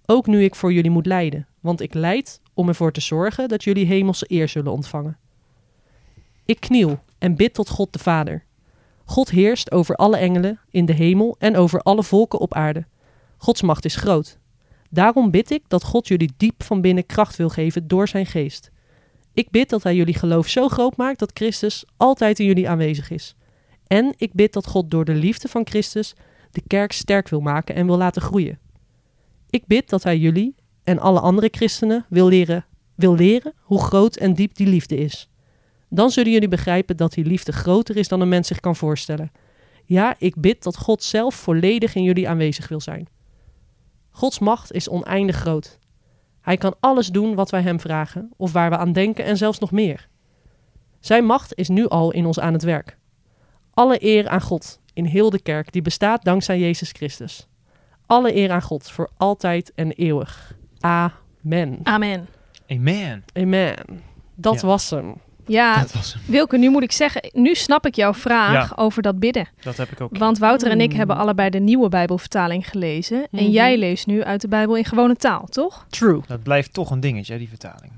Ook 0.07 0.27
nu 0.27 0.45
ik 0.45 0.55
voor 0.55 0.73
jullie 0.73 0.91
moet 0.91 1.07
lijden, 1.07 1.47
want 1.61 1.81
ik 1.81 1.95
lijd 1.95 2.41
om 2.55 2.69
ervoor 2.69 2.93
te 2.93 3.01
zorgen 3.01 3.49
dat 3.49 3.65
jullie 3.65 3.87
hemelse 3.87 4.25
eer 4.29 4.49
zullen 4.49 4.73
ontvangen. 4.73 5.19
Ik 6.45 6.61
kniel 6.61 6.99
en 7.25 7.37
bid 7.37 7.55
tot 7.55 7.69
God 7.69 7.93
de 7.93 7.99
Vader. 7.99 8.45
God 9.05 9.31
heerst 9.31 9.73
over 9.73 9.97
alle 9.97 10.17
engelen 10.17 10.61
in 10.71 10.85
de 10.85 10.93
hemel 10.93 11.37
en 11.39 11.57
over 11.57 11.81
alle 11.81 12.03
volken 12.03 12.39
op 12.41 12.55
aarde. 12.55 12.87
Gods 13.37 13.63
macht 13.63 13.85
is 13.85 13.97
groot. 13.97 14.39
Daarom 14.91 15.31
bid 15.31 15.51
ik 15.51 15.63
dat 15.69 15.85
God 15.85 16.09
jullie 16.09 16.33
diep 16.37 16.63
van 16.63 16.81
binnen 16.81 17.07
kracht 17.07 17.37
wil 17.37 17.49
geven 17.49 17.89
door 17.89 18.09
zijn 18.09 18.27
geest. 18.27 18.71
Ik 19.33 19.51
bid 19.51 19.69
dat 19.69 19.83
hij 19.83 19.95
jullie 19.95 20.15
geloof 20.15 20.49
zo 20.49 20.69
groot 20.69 20.97
maakt 20.97 21.19
dat 21.19 21.31
Christus 21.35 21.85
altijd 21.97 22.39
in 22.39 22.47
jullie 22.47 22.69
aanwezig 22.69 23.11
is. 23.11 23.35
En 23.87 24.15
ik 24.17 24.33
bid 24.33 24.53
dat 24.53 24.67
God 24.67 24.91
door 24.91 25.05
de 25.05 25.15
liefde 25.15 25.49
van 25.49 25.67
Christus 25.67 26.15
de 26.51 26.63
kerk 26.67 26.93
sterk 26.93 27.29
wil 27.29 27.41
maken 27.41 27.75
en 27.75 27.87
wil 27.87 27.97
laten 27.97 28.23
groeien. 28.23 28.59
Ik 29.51 29.67
bid 29.67 29.89
dat 29.89 30.03
hij 30.03 30.19
jullie 30.19 30.55
en 30.83 30.99
alle 30.99 31.21
andere 31.21 31.49
christenen 31.51 32.07
wil 32.09 32.29
leren, 32.29 32.67
wil 32.95 33.15
leren 33.15 33.53
hoe 33.61 33.83
groot 33.83 34.17
en 34.17 34.35
diep 34.35 34.55
die 34.55 34.67
liefde 34.67 34.97
is. 34.97 35.29
Dan 35.95 36.11
zullen 36.11 36.33
jullie 36.33 36.49
begrijpen 36.49 36.97
dat 36.97 37.13
die 37.13 37.25
liefde 37.25 37.53
groter 37.53 37.97
is 37.97 38.09
dan 38.09 38.21
een 38.21 38.29
mens 38.29 38.47
zich 38.47 38.61
kan 38.61 38.77
voorstellen. 38.77 39.33
Ja, 39.85 40.15
ik 40.19 40.41
bid 40.41 40.63
dat 40.63 40.77
God 40.77 41.03
zelf 41.03 41.35
volledig 41.35 41.95
in 41.95 42.03
jullie 42.03 42.29
aanwezig 42.29 42.69
wil 42.69 42.81
zijn. 42.81 43.09
Gods 44.11 44.39
macht 44.39 44.73
is 44.73 44.89
oneindig 44.89 45.37
groot. 45.37 45.79
Hij 46.41 46.57
kan 46.57 46.75
alles 46.81 47.09
doen 47.09 47.35
wat 47.35 47.51
wij 47.51 47.63
hem 47.63 47.81
vragen, 47.81 48.31
of 48.37 48.53
waar 48.53 48.71
we 48.71 48.77
aan 48.77 48.93
denken 48.93 49.25
en 49.25 49.37
zelfs 49.37 49.59
nog 49.59 49.71
meer. 49.71 50.09
Zijn 51.01 51.25
macht 51.25 51.55
is 51.55 51.69
nu 51.69 51.89
al 51.89 52.11
in 52.13 52.27
ons 52.27 52.41
aan 52.41 52.53
het 52.53 52.63
werk. 52.63 52.99
Alle 53.71 54.05
eer 54.05 54.29
aan 54.29 54.41
God 54.41 54.81
in 54.93 55.05
heel 55.05 55.31
de 55.31 55.43
kerk 55.43 55.73
die 55.73 55.83
bestaat 55.83 56.25
dankzij 56.25 56.59
Jezus 56.59 56.91
Christus. 56.91 57.47
Alle 58.07 58.35
eer 58.35 58.51
aan 58.51 58.63
God 58.63 58.91
voor 58.91 59.11
altijd 59.17 59.73
en 59.75 59.91
eeuwig. 59.93 60.57
Amen. 60.81 61.81
Amen. 61.83 62.27
Amen. 62.69 63.25
Amen. 63.35 63.77
Dat 64.35 64.61
Ja. 64.61 64.67
was 64.67 64.91
hem. 64.91 65.15
Ja, 65.47 65.81
Dat 65.81 65.93
was 65.93 66.13
hem. 66.13 66.23
Wilke, 66.27 66.59
nu 66.59 66.71
moet 66.71 66.83
ik 66.83 66.93
zeggen, 66.93 67.31
nu 67.33 67.55
snap 67.55 67.87
ik 67.87 67.95
jouw 67.95 68.15
vraag 68.15 68.53
Ja. 68.69 68.73
over 68.77 69.03
dat 69.03 69.19
bidden. 69.19 69.49
Dat 69.63 69.77
heb 69.77 69.91
ik 69.91 70.01
ook. 70.01 70.17
Want 70.19 70.39
Wouter 70.39 70.71
en 70.71 70.81
ik 70.81 70.89
Hmm. 70.89 70.99
hebben 70.99 71.17
allebei 71.17 71.51
de 71.51 71.59
nieuwe 71.61 71.89
Bijbelvertaling 71.89 72.69
gelezen. 72.69 73.17
En 73.31 73.43
Mhm. 73.45 73.51
jij 73.53 73.79
leest 73.79 74.07
nu 74.07 74.23
uit 74.25 74.41
de 74.41 74.49
Bijbel 74.49 74.77
in 74.77 74.85
gewone 74.85 75.17
taal, 75.17 75.47
toch? 75.51 75.87
True. 75.91 76.21
Dat 76.27 76.43
blijft 76.43 76.73
toch 76.73 76.91
een 76.91 77.01
dingetje, 77.01 77.39
die 77.39 77.49
vertaling. 77.49 77.93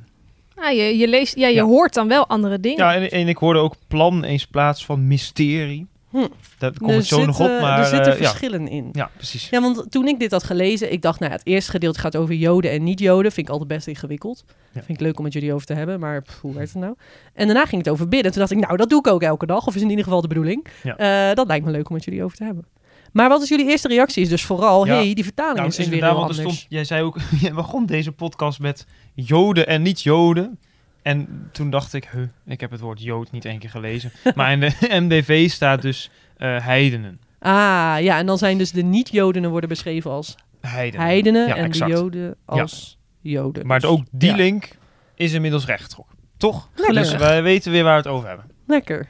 Ah, 0.54 0.72
je, 0.72 0.96
je, 0.98 1.08
leest, 1.08 1.36
ja, 1.36 1.48
je 1.48 1.54
Ja. 1.54 1.62
hoort 1.64 1.94
dan 1.94 2.08
wel 2.08 2.26
andere 2.26 2.60
dingen. 2.60 2.84
Ja, 2.84 2.94
en, 2.94 3.10
en 3.10 3.28
ik 3.28 3.36
hoorde 3.36 3.58
ook 3.60 3.74
plan 3.88 4.24
eens 4.24 4.46
plaats 4.46 4.84
van 4.84 5.06
mysterie. 5.06 5.86
Hm. 6.20 6.26
Daar 6.58 6.72
komt 6.78 6.90
er 6.90 7.02
zo 7.02 7.24
nog 7.24 7.40
op, 7.40 7.46
zitten- 7.46 7.60
maar 7.60 7.78
er 7.78 7.84
zitten 7.86 8.12
eh, 8.12 8.20
ja. 8.20 8.28
verschillen 8.28 8.68
in. 8.68 8.88
ja, 8.92 9.10
precies. 9.16 9.48
Ja, 9.48 9.60
want 9.60 9.90
toen 9.90 10.08
ik 10.08 10.18
dit 10.20 10.30
had 10.30 10.44
gelezen, 10.44 10.92
ik 10.92 11.02
dacht, 11.02 11.18
nou 11.20 11.32
ja, 11.32 11.38
het 11.38 11.46
eerste 11.46 11.70
gedeelte 11.70 11.98
gaat 11.98 12.16
over 12.16 12.34
Joden 12.34 12.70
en 12.70 12.82
niet-Joden. 12.82 13.32
Vind 13.32 13.46
ik 13.46 13.52
altijd 13.52 13.68
best 13.70 13.86
ingewikkeld. 13.86 14.44
Ja. 14.72 14.82
Vind 14.82 14.98
ik 15.00 15.06
leuk 15.06 15.18
om 15.18 15.24
het 15.24 15.32
jullie 15.32 15.52
over 15.52 15.66
te 15.66 15.74
hebben, 15.74 16.00
maar 16.00 16.22
pff, 16.22 16.40
hoe 16.40 16.54
werkt 16.54 16.72
het 16.72 16.82
nou? 16.82 16.94
En 17.34 17.46
daarna 17.46 17.64
ging 17.66 17.84
het 17.84 17.92
over 17.92 18.08
bidden. 18.08 18.30
Toen 18.32 18.40
dacht 18.40 18.52
ik, 18.52 18.58
nou, 18.58 18.76
dat 18.76 18.88
doe 18.90 18.98
ik 18.98 19.06
ook 19.06 19.22
elke 19.22 19.46
dag, 19.46 19.66
of 19.66 19.74
is 19.74 19.82
in 19.82 19.90
ieder 19.90 20.04
geval 20.04 20.20
de 20.20 20.28
bedoeling. 20.28 20.66
Ja. 20.82 20.96
Eh, 21.30 21.34
dat 21.34 21.46
lijkt 21.46 21.64
me 21.64 21.70
leuk 21.70 21.88
om 21.88 21.94
het 21.94 22.04
jullie 22.04 22.24
over 22.24 22.36
te 22.36 22.44
hebben. 22.44 22.64
Maar 23.12 23.28
wat 23.28 23.42
is 23.42 23.48
jullie 23.48 23.68
eerste 23.70 23.88
reactie? 23.88 24.22
Is 24.22 24.28
dus 24.28 24.44
vooral, 24.44 24.86
hey, 24.86 25.14
die 25.14 25.24
vertaling 25.24 25.56
Nou, 25.56 25.68
is 25.68 25.76
dus 25.76 25.88
weer 25.88 26.02
heel 26.02 26.10
er 26.10 26.16
anders. 26.16 26.38
stond, 26.38 26.66
jij 26.68 26.84
zei 26.84 27.02
ook, 27.02 27.16
je 27.40 27.52
begon 27.52 27.86
deze 27.86 28.12
podcast 28.12 28.58
met 28.60 28.86
Joden 29.14 29.66
en 29.66 29.82
niet-Joden. 29.82 30.58
En 31.06 31.48
toen 31.52 31.70
dacht 31.70 31.92
ik, 31.92 32.08
huh, 32.12 32.28
ik 32.46 32.60
heb 32.60 32.70
het 32.70 32.80
woord 32.80 33.02
Jood 33.02 33.30
niet 33.30 33.44
één 33.44 33.58
keer 33.58 33.70
gelezen. 33.70 34.12
maar 34.34 34.52
in 34.52 34.60
de 34.60 34.72
MDV 35.00 35.50
staat 35.50 35.82
dus 35.82 36.10
eh, 36.36 36.64
heidenen. 36.64 37.20
Ah, 37.38 37.96
ja, 38.00 38.18
en 38.18 38.26
dan 38.26 38.38
zijn 38.38 38.58
dus 38.58 38.70
de 38.72 38.82
niet-Jodenen 38.82 39.50
worden 39.50 39.68
beschreven 39.68 40.10
als 40.10 40.34
Heidenen. 40.60 41.06
heidenen 41.06 41.48
Ja, 41.48 41.56
en 41.56 41.64
exact. 41.64 41.90
de 41.90 41.96
Joden 41.96 42.36
als 42.44 42.98
Joden. 43.20 43.66
Maar 43.66 43.80
Dus, 43.80 43.90
ook 43.90 44.04
die 44.10 44.30
ja. 44.30 44.36
link 44.36 44.68
is 45.14 45.32
inmiddels 45.32 45.66
rechtgetrokken. 45.66 46.16
Toch? 46.36 46.68
Gelukkig. 46.74 47.10
Dus 47.10 47.14
wij 47.20 47.42
weten 47.42 47.72
weer 47.72 47.84
waar 47.84 48.02
we 48.02 48.08
het 48.08 48.16
over 48.16 48.28
hebben. 48.28 48.50
Lekker. 48.66 49.08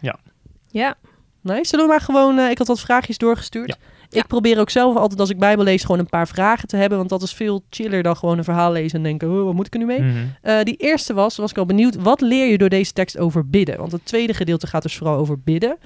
Ja. 0.70 0.94
Nee, 1.42 1.64
zullen 1.64 1.84
we 1.84 1.90
maar 1.90 2.00
gewoon... 2.00 2.38
eh, 2.38 2.50
ik 2.50 2.58
had 2.58 2.66
wat 2.66 2.80
vraagjes 2.80 3.18
doorgestuurd. 3.18 3.78
Ja. 4.08 4.16
Ik 4.16 4.22
Ja. 4.22 4.22
probeer 4.22 4.58
ook 4.60 4.70
zelf 4.70 4.96
altijd 4.96 5.20
als 5.20 5.30
ik 5.30 5.38
Bijbel 5.38 5.64
lees 5.64 5.82
gewoon 5.82 5.98
een 5.98 6.08
paar 6.08 6.28
vragen 6.28 6.68
te 6.68 6.76
hebben. 6.76 6.98
Want 6.98 7.10
dat 7.10 7.22
is 7.22 7.32
veel 7.32 7.64
chiller 7.70 8.02
dan 8.02 8.16
gewoon 8.16 8.38
een 8.38 8.44
verhaal 8.44 8.72
lezen 8.72 8.98
en 8.98 9.04
denken, 9.04 9.30
oh, 9.38 9.44
wat 9.44 9.54
moet 9.54 9.66
ik 9.66 9.72
er 9.72 9.78
nu 9.78 9.86
mee? 9.86 10.00
Mhm. 10.02 10.16
Eh, 10.42 10.62
die 10.62 10.76
eerste 10.76 11.14
was, 11.14 11.36
was 11.36 11.50
ik 11.50 11.58
al 11.58 11.66
benieuwd, 11.66 11.94
wat 11.96 12.20
leer 12.20 12.50
je 12.50 12.58
door 12.58 12.68
deze 12.68 12.92
tekst 12.92 13.18
over 13.18 13.48
bidden? 13.48 13.76
Want 13.78 13.92
het 13.92 14.04
tweede 14.04 14.34
gedeelte 14.34 14.66
gaat 14.66 14.82
dus 14.82 14.96
vooral 14.96 15.16
over 15.16 15.40
bidden. 15.40 15.76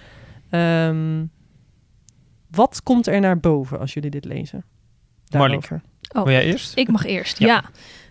Ehm, 0.50 1.24
wat 2.50 2.80
komt 2.82 3.06
er 3.06 3.20
naar 3.20 3.38
boven 3.40 3.78
als 3.78 3.94
jullie 3.94 4.10
dit 4.10 4.24
lezen? 4.24 4.64
Daarover. 5.28 5.82
Oh. 6.16 6.22
Wil 6.24 6.32
jij 6.32 6.44
eerst? 6.44 6.76
Ik 6.76 6.88
mag 6.88 7.04
eerst, 7.06 7.38
Ja. 7.38 7.46
ja. 7.46 7.64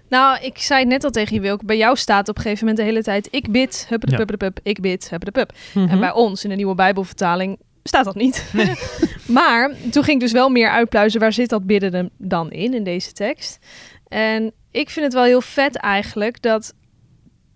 Nou, 0.09 0.43
ik 0.43 0.57
zei 0.57 0.85
net 0.85 1.03
al 1.03 1.09
tegen 1.09 1.33
je, 1.35 1.41
Wilke, 1.41 1.65
bij 1.65 1.77
jou 1.77 1.95
staat 1.95 2.29
op 2.29 2.35
een 2.37 2.41
gegeven 2.43 2.65
moment 2.67 2.85
de 2.85 2.91
hele 2.91 3.03
tijd... 3.03 3.27
ik 3.31 3.51
bid, 3.51 3.85
huppedepuppedepup, 3.89 4.59
ik 4.63 4.81
bid, 4.81 5.09
huppedeppup. 5.09 5.53
Mhm. 5.73 5.87
En 5.89 5.99
bij 5.99 6.11
ons 6.11 6.43
in 6.43 6.49
de 6.49 6.55
nieuwe 6.55 6.75
Bijbelvertaling 6.75 7.59
staat 7.83 8.05
dat 8.05 8.15
niet. 8.15 8.53
maar 9.27 9.71
toen 9.91 10.03
ging 10.03 10.15
ik 10.15 10.19
dus 10.19 10.31
wel 10.31 10.49
meer 10.49 10.69
uitpluizen 10.69 11.19
waar 11.19 11.33
zit 11.33 11.49
dat 11.49 11.65
bidden 11.65 12.11
dan 12.17 12.51
in, 12.51 12.73
in 12.73 12.83
deze 12.83 13.11
tekst. 13.11 13.59
En 14.07 14.51
ik 14.71 14.89
vind 14.89 15.05
het 15.05 15.13
wel 15.13 15.23
heel 15.23 15.41
vet 15.41 15.75
eigenlijk 15.75 16.41
dat 16.41 16.73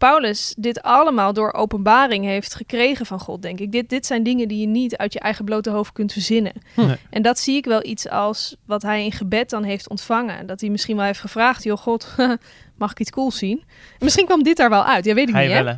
Paulus 0.09 0.53
dit 0.57 0.81
allemaal 0.81 1.33
door 1.33 1.53
openbaring 1.53 2.25
heeft 2.25 2.55
gekregen 2.55 3.05
van 3.05 3.19
God, 3.19 3.41
denk 3.41 3.59
ik. 3.59 3.71
Dit, 3.71 3.89
dit 3.89 4.05
zijn 4.05 4.23
dingen 4.23 4.47
die 4.47 4.59
je 4.59 4.67
niet 4.67 4.97
uit 4.97 5.13
je 5.13 5.19
eigen 5.19 5.45
blote 5.45 5.69
hoofd 5.69 5.91
kunt 5.91 6.11
verzinnen. 6.11 6.53
Nee. 6.75 6.97
En 7.09 7.21
dat 7.21 7.39
zie 7.39 7.55
ik 7.55 7.65
wel 7.65 7.85
iets 7.85 8.09
als 8.09 8.55
wat 8.65 8.81
hij 8.81 9.03
in 9.03 9.11
gebed 9.11 9.49
dan 9.49 9.63
heeft 9.63 9.89
ontvangen. 9.89 10.47
Dat 10.47 10.61
hij 10.61 10.69
misschien 10.69 10.95
wel 10.95 11.05
heeft 11.05 11.19
gevraagd, 11.19 11.63
joh 11.63 11.77
God, 11.77 12.15
mag 12.77 12.91
ik 12.91 12.99
iets 12.99 13.11
cools 13.11 13.37
zien? 13.37 13.63
En 13.67 14.03
misschien 14.03 14.25
kwam 14.25 14.43
dit 14.43 14.57
daar 14.57 14.69
wel 14.69 14.85
uit, 14.85 15.05
ja 15.05 15.13
weet 15.13 15.27
ik 15.27 15.33
Hij 15.33 15.47
niet 15.47 15.55
hè. 15.55 15.73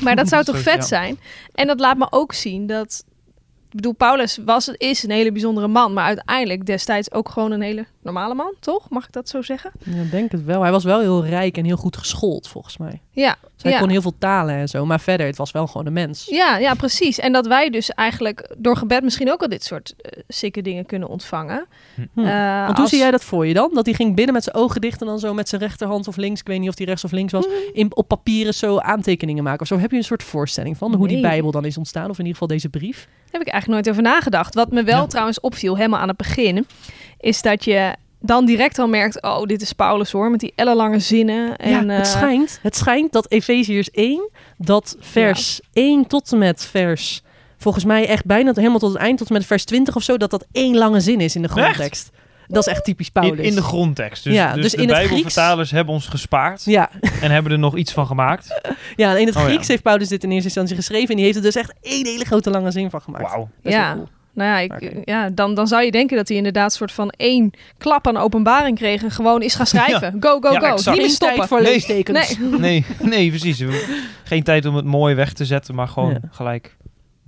Maar 0.00 0.16
dat 0.16 0.28
zou 0.28 0.44
toch 0.52 0.60
vet 0.60 0.86
zijn? 0.86 1.18
En 1.54 1.66
dat 1.66 1.80
laat 1.80 1.98
me 1.98 2.06
ook 2.10 2.32
zien 2.32 2.66
dat... 2.66 3.04
Ik 3.68 3.76
bedoel, 3.76 3.92
Paulus 3.92 4.38
was, 4.44 4.68
is 4.68 5.02
een 5.02 5.10
hele 5.10 5.32
bijzondere 5.32 5.68
man, 5.68 5.92
maar 5.92 6.04
uiteindelijk 6.04 6.66
destijds 6.66 7.12
ook 7.12 7.28
gewoon 7.28 7.52
een 7.52 7.60
hele 7.60 7.86
normale 8.02 8.34
man, 8.34 8.54
toch? 8.60 8.90
Mag 8.90 9.06
ik 9.06 9.12
dat 9.12 9.28
zo 9.28 9.42
zeggen? 9.42 9.70
Ja, 9.84 10.02
ik 10.02 10.10
denk 10.10 10.32
het 10.32 10.44
wel. 10.44 10.62
Hij 10.62 10.70
was 10.70 10.84
wel 10.84 11.00
heel 11.00 11.26
rijk 11.26 11.56
en 11.56 11.64
heel 11.64 11.76
goed 11.76 11.96
geschoold, 11.96 12.48
volgens 12.48 12.76
mij. 12.76 13.00
Ja, 13.20 13.36
Dus 13.54 13.62
hij 13.62 13.72
ja. 13.72 13.78
kon 13.78 13.88
heel 13.88 14.02
veel 14.02 14.14
talen 14.18 14.54
en 14.54 14.68
zo. 14.68 14.86
Maar 14.86 15.00
verder, 15.00 15.26
het 15.26 15.36
was 15.36 15.50
wel 15.50 15.66
gewoon 15.66 15.86
een 15.86 15.92
mens. 15.92 16.26
Ja, 16.30 16.56
ja, 16.58 16.74
precies. 16.74 17.18
En 17.18 17.32
dat 17.32 17.46
wij 17.46 17.70
dus 17.70 17.90
eigenlijk 17.90 18.54
door 18.58 18.76
gebed 18.76 19.02
misschien 19.02 19.32
ook 19.32 19.42
al 19.42 19.48
dit 19.48 19.64
soort 19.64 19.94
uh, 20.02 20.22
sikke 20.28 20.62
dingen 20.62 20.86
kunnen 20.86 21.08
ontvangen. 21.08 21.66
Hm. 21.94 22.20
Uh, 22.20 22.64
Want 22.66 22.78
hoe 22.78 22.86
zie 22.88 22.98
jij 22.98 23.10
dat 23.10 23.24
voor 23.24 23.46
je 23.46 23.54
dan? 23.54 23.70
Dat 23.72 23.86
hij 23.86 23.94
ging 23.94 24.14
binnen 24.14 24.34
met 24.34 24.44
zijn 24.44 24.56
ogen 24.56 24.80
dicht 24.80 25.00
en 25.00 25.06
dan 25.06 25.18
zo 25.18 25.34
met 25.34 25.48
zijn 25.48 25.60
rechterhand 25.60 26.08
of 26.08 26.16
links, 26.16 26.40
ik 26.40 26.46
weet 26.46 26.60
niet 26.60 26.68
of 26.68 26.76
hij 26.76 26.86
rechts 26.86 27.04
of 27.04 27.10
links 27.10 27.32
was, 27.32 27.46
Mhm. 27.46 27.54
in, 27.72 27.96
op 27.96 28.08
papieren 28.08 28.54
zo 28.54 28.78
aantekeningen 28.78 29.44
maken 29.44 29.60
of 29.60 29.66
zo. 29.66 29.78
Heb 29.78 29.90
je 29.90 29.96
een 29.96 30.04
soort 30.04 30.22
voorstelling 30.22 30.76
van 30.76 30.94
hoe 30.94 31.08
die. 31.08 31.20
Bijbel 31.20 31.50
dan 31.50 31.64
is 31.64 31.76
ontstaan? 31.78 32.10
Of 32.10 32.18
in 32.18 32.24
ieder 32.26 32.32
geval 32.32 32.48
deze 32.48 32.68
brief? 32.68 33.08
heb 33.30 33.40
ik 33.40 33.48
eigenlijk 33.48 33.82
nooit 33.84 33.88
over 33.96 34.12
nagedacht. 34.12 34.54
Wat 34.54 34.70
me 34.70 34.82
wel 34.82 35.00
Ja. 35.00 35.06
trouwens 35.06 35.40
opviel, 35.40 35.76
helemaal 35.76 36.00
aan 36.00 36.08
het 36.08 36.16
begin, 36.16 36.66
is 37.18 37.42
dat 37.42 37.64
je 37.64 37.94
dan 38.20 38.46
direct 38.46 38.78
al 38.78 38.88
merkt, 38.88 39.22
oh, 39.22 39.42
dit 39.42 39.62
is 39.62 39.72
Paulus 39.72 40.12
hoor, 40.12 40.30
met 40.30 40.40
die 40.40 40.52
ellenlange 40.56 40.98
zinnen. 40.98 41.56
En, 41.56 41.70
ja, 41.70 41.94
het 41.94 42.06
eh, 42.06 42.12
schijnt, 42.12 42.58
het 42.62 42.76
schijnt 42.76 43.12
dat 43.12 43.30
Efeziërs 43.30 43.90
1, 43.90 44.30
dat 44.56 44.96
vers 45.00 45.60
1 45.72 46.06
tot 46.06 46.32
en 46.32 46.38
met 46.38 46.66
vers, 46.66 47.22
volgens 47.58 47.84
mij 47.84 48.06
echt 48.06 48.24
bijna 48.24 48.52
helemaal 48.54 48.78
tot 48.78 48.92
het 48.92 49.02
eind, 49.02 49.18
tot 49.18 49.28
en 49.28 49.34
met 49.34 49.46
vers 49.46 49.64
20 49.64 49.96
of 49.96 50.02
zo, 50.02 50.16
dat 50.16 50.30
dat 50.30 50.46
één 50.52 50.76
lange 50.76 51.00
zin 51.00 51.20
is 51.20 51.36
in 51.36 51.42
de 51.42 51.48
grondtekst. 51.48 52.10
Dat 52.48 52.66
is 52.66 52.72
echt 52.72 52.84
typisch 52.84 53.08
Paulus. 53.08 53.38
In, 53.38 53.44
in 53.44 53.54
de 53.54 53.62
grondtekst. 53.62 54.24
Dus, 54.24 54.34
Ja, 54.34 54.52
dus, 54.52 54.62
dus 54.62 54.70
de 54.72 54.82
in 54.82 54.88
het 54.88 54.96
Bijbelvertalers 54.96 55.70
hebben 55.70 55.94
ons 55.94 56.06
gespaard 56.06 56.64
ja, 56.64 56.90
en 57.20 57.30
hebben 57.30 57.52
er 57.52 57.58
nog 57.58 57.76
iets 57.76 57.92
van 57.92 58.06
gemaakt. 58.06 58.60
ja, 58.96 59.10
en 59.14 59.20
in 59.20 59.26
het 59.26 59.36
Oh, 59.36 59.42
ja. 59.42 59.48
Grieks 59.48 59.68
heeft 59.68 59.82
Paulus 59.82 60.08
dit 60.08 60.22
in 60.22 60.30
eerste 60.30 60.44
instantie 60.44 60.76
geschreven 60.76 61.08
en 61.08 61.16
die 61.16 61.24
heeft 61.24 61.36
er 61.36 61.42
dus 61.42 61.56
echt 61.56 61.74
één 61.80 62.06
hele 62.06 62.24
grote 62.24 62.50
lange 62.50 62.70
zin 62.70 62.90
van 62.90 63.00
gemaakt. 63.00 63.30
Wauw. 63.30 63.48
Ja. 63.62 63.92
cool. 63.94 64.08
Nou 64.38 64.50
ja, 64.50 64.58
ik, 64.74 64.92
ja 65.04 65.28
dan, 65.30 65.54
dan 65.54 65.66
zou 65.66 65.82
je 65.84 65.90
denken 65.90 66.16
dat 66.16 66.28
hij 66.28 66.36
inderdaad 66.36 66.72
soort 66.72 66.92
van 66.92 67.10
één 67.16 67.50
klap 67.78 68.06
aan 68.06 68.16
openbaring 68.16 68.76
kreeg 68.76 69.02
en 69.02 69.10
gewoon 69.10 69.42
is 69.42 69.54
gaan 69.54 69.66
schrijven. 69.76 70.16
Go, 70.20 70.40
go, 70.40 70.52
Ja, 70.52 70.58
go. 70.60 70.66
exact. 70.66 70.86
Niet 70.86 70.96
meer 70.96 71.04
Geen 71.04 71.10
stoppen. 71.10 71.36
tijd 71.36 71.48
voor 71.48 71.62
Nee. 71.62 71.72
leestekens. 71.72 72.38
Nee. 72.38 72.58
Nee, 72.60 72.84
nee, 73.14 73.28
precies. 73.28 73.62
Geen 74.24 74.42
tijd 74.42 74.66
om 74.66 74.74
het 74.74 74.84
mooi 74.84 75.14
weg 75.14 75.32
te 75.32 75.44
zetten, 75.44 75.74
maar 75.74 75.88
gewoon 75.88 76.10
Ja. 76.10 76.20
gelijk 76.30 76.76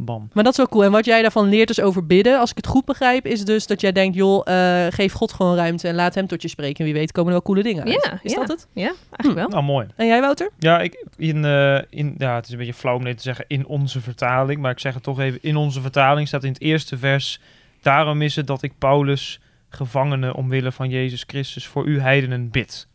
bam. 0.04 0.28
Maar 0.32 0.44
dat 0.44 0.52
is 0.52 0.58
wel 0.58 0.68
cool. 0.68 0.84
En 0.84 0.90
wat 0.90 1.04
jij 1.04 1.22
daarvan 1.22 1.48
leert 1.48 1.68
dus 1.68 1.80
over 1.80 2.06
bidden, 2.06 2.38
als 2.38 2.50
ik 2.50 2.56
het 2.56 2.66
goed 2.66 2.84
begrijp, 2.84 3.26
is 3.26 3.44
dus 3.44 3.66
dat 3.66 3.80
jij 3.80 3.92
denkt, 3.92 4.16
joh, 4.16 4.46
eh, 4.48 4.92
geef 4.92 5.12
God 5.12 5.32
gewoon 5.32 5.56
ruimte 5.56 5.88
en 5.88 5.94
laat 5.94 6.14
hem 6.14 6.26
tot 6.26 6.42
je 6.42 6.48
spreken. 6.48 6.78
En 6.78 6.84
wie 6.84 6.94
weet 6.94 7.12
komen 7.12 7.32
er 7.32 7.42
wel 7.44 7.54
coole 7.54 7.62
dingen 7.62 7.84
uit. 7.84 8.04
Ja, 8.04 8.18
is 8.22 8.32
ja. 8.32 8.38
dat 8.38 8.48
het? 8.48 8.66
Ja, 8.72 8.92
eigenlijk 9.10 9.34
wel. 9.34 9.48
Nou, 9.48 9.62
mooi. 9.62 9.86
En 9.96 10.06
jij, 10.06 10.20
Wouter? 10.20 10.50
Ja, 10.58 10.80
ik, 10.80 11.06
in, 11.16 11.44
eh, 11.44 11.78
in, 11.88 12.14
ja, 12.18 12.34
het 12.34 12.46
is 12.46 12.52
een 12.52 12.58
beetje 12.58 12.74
flauw 12.74 12.96
om 12.96 13.04
dit 13.04 13.16
te 13.16 13.22
zeggen 13.22 13.44
in 13.48 13.66
onze 13.66 14.00
vertaling, 14.00 14.60
maar 14.60 14.70
ik 14.70 14.78
zeg 14.78 14.94
het 14.94 15.02
toch 15.02 15.20
even. 15.20 15.38
In 15.42 15.56
onze 15.56 15.80
vertaling 15.80 16.28
staat 16.28 16.44
in 16.44 16.52
het 16.52 16.60
eerste 16.60 16.98
vers, 16.98 17.40
daarom 17.82 18.22
is 18.22 18.36
het 18.36 18.46
dat 18.46 18.62
ik 18.62 18.72
Paulus, 18.78 19.40
gevangene 19.68 20.36
omwille 20.36 20.72
van 20.72 20.88
Jezus 20.88 21.24
Christus, 21.26 21.66
voor 21.66 21.86
u 21.86 22.00
heidenen 22.00 22.50
bid. 22.50 22.88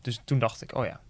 Dus 0.00 0.20
toen 0.24 0.38
dacht 0.38 0.62
ik, 0.62 0.76
oh 0.76 0.84
ja, 0.84 1.00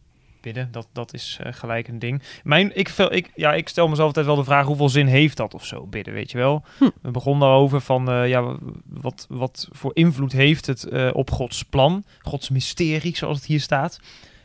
bidden, 0.40 0.68
dat, 0.70 0.88
dat 0.92 1.14
is 1.14 1.38
eh, 1.42 1.52
gelijk 1.52 1.88
een 1.88 1.98
ding. 1.98 2.22
Mijn, 2.44 2.76
ik, 2.76 2.88
ik, 2.88 3.30
ja, 3.34 3.54
ik 3.54 3.68
stel 3.68 3.88
mezelf 3.88 4.06
altijd 4.06 4.26
wel 4.26 4.36
de 4.36 4.44
vraag, 4.44 4.66
hoeveel 4.66 4.88
zin 4.88 5.06
heeft 5.06 5.36
dat 5.36 5.54
of 5.54 5.66
zo, 5.66 5.86
bidden, 5.86 6.14
weet 6.14 6.30
je 6.30 6.38
wel? 6.38 6.64
Hm. 6.78 6.88
We 7.02 7.10
begonnen 7.10 7.48
daarover 7.48 7.80
van, 7.80 8.10
eh, 8.10 8.28
ja, 8.28 8.56
wat, 8.86 9.26
wat 9.28 9.68
voor 9.70 9.90
invloed 9.94 10.32
heeft 10.32 10.66
het 10.66 10.84
eh, 10.84 11.10
op 11.12 11.30
Gods 11.30 11.62
plan, 11.62 12.04
Gods 12.18 12.48
mysterie, 12.48 13.16
zoals 13.16 13.36
het 13.36 13.46
hier 13.46 13.60
staat. 13.60 14.00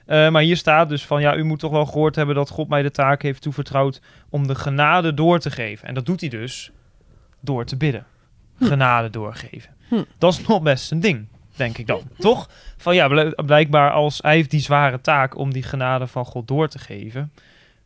Maar 0.05 0.41
hier 0.41 0.57
staat 0.57 0.89
dus 0.89 1.05
van, 1.05 1.21
ja, 1.21 1.35
u 1.35 1.43
moet 1.43 1.59
toch 1.59 1.71
wel 1.71 1.85
gehoord 1.85 2.15
hebben 2.15 2.35
dat 2.35 2.49
God 2.49 2.69
mij 2.69 2.81
de 2.81 2.91
taak 2.91 3.21
heeft 3.21 3.41
toevertrouwd 3.41 4.01
om 4.29 4.47
de 4.47 4.55
genade 4.55 5.13
door 5.13 5.39
te 5.39 5.51
geven. 5.51 5.87
En 5.87 5.93
dat 5.93 6.05
doet 6.05 6.21
hij 6.21 6.29
dus 6.29 6.71
door 7.41 7.65
te 7.65 7.77
bidden. 7.77 8.05
Hm. 8.57 8.65
Genade 8.65 9.09
doorgeven. 9.09 9.75
Hm. 9.89 10.03
Dat 10.17 10.33
is 10.33 10.47
nog 10.47 10.61
best 10.61 10.91
een 10.91 10.99
ding, 10.99 11.27
denk 11.55 11.77
ik 11.77 11.87
dan. 11.87 12.01
Toch? 12.17 12.49
Van 12.77 12.95
ja, 12.95 13.07
bl- 13.07 13.43
blijkbaar 13.45 13.91
als 13.91 14.19
hij 14.21 14.35
heeft 14.35 14.51
die 14.51 14.59
zware 14.59 15.01
taak 15.01 15.37
om 15.37 15.53
die 15.53 15.63
genade 15.63 16.07
van 16.07 16.25
God 16.25 16.47
door 16.47 16.67
te 16.67 16.79
geven 16.79 17.31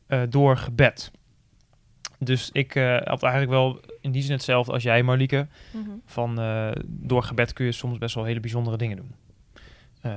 eh, 0.07 0.21
door 0.29 0.57
gebed. 0.57 1.11
Dus 2.19 2.49
ik 2.51 2.75
eh, 2.75 2.97
had 3.03 3.23
eigenlijk 3.23 3.51
wel 3.53 3.79
in 4.01 4.11
die 4.11 4.21
zin 4.21 4.31
hetzelfde 4.31 4.71
als 4.71 4.83
jij, 4.83 5.03
Marlieke. 5.03 5.47
Van 6.05 6.39
eh, 6.39 6.69
door 6.85 7.23
gebed 7.23 7.53
kun 7.53 7.65
je 7.65 7.71
soms 7.71 7.97
best 7.97 8.15
wel 8.15 8.23
hele 8.23 8.39
bijzondere 8.39 8.77
dingen 8.77 8.97
doen. 8.97 9.15
Ehm, 10.01 10.15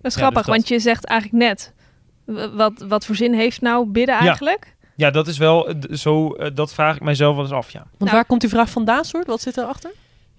Dat 0.00 0.10
is 0.10 0.14
Ja, 0.14 0.20
grappig, 0.20 0.36
dus 0.38 0.46
dat- 0.46 0.56
want 0.56 0.68
je 0.68 0.78
zegt 0.78 1.04
eigenlijk 1.04 1.44
net... 1.44 1.74
Wat, 2.54 2.84
wat 2.88 3.06
voor 3.06 3.14
zin 3.16 3.32
heeft 3.34 3.60
nou 3.60 3.86
bidden 3.86 4.14
eigenlijk? 4.14 4.76
ja, 4.96 5.10
dat 5.10 5.26
is 5.26 5.38
wel 5.38 5.74
zo. 5.92 6.36
dat 6.54 6.74
vraag 6.74 6.96
ik 6.96 7.02
mijzelf 7.02 7.34
wel 7.34 7.44
eens 7.44 7.52
af. 7.54 7.70
Ja, 7.70 7.78
Want 7.78 7.98
Nou- 7.98 8.12
waar 8.12 8.24
komt 8.24 8.40
die 8.40 8.50
vraag 8.50 8.70
vandaan, 8.70 9.04
soort? 9.04 9.26
Wat 9.26 9.40
zit 9.40 9.56
erachter? 9.56 9.90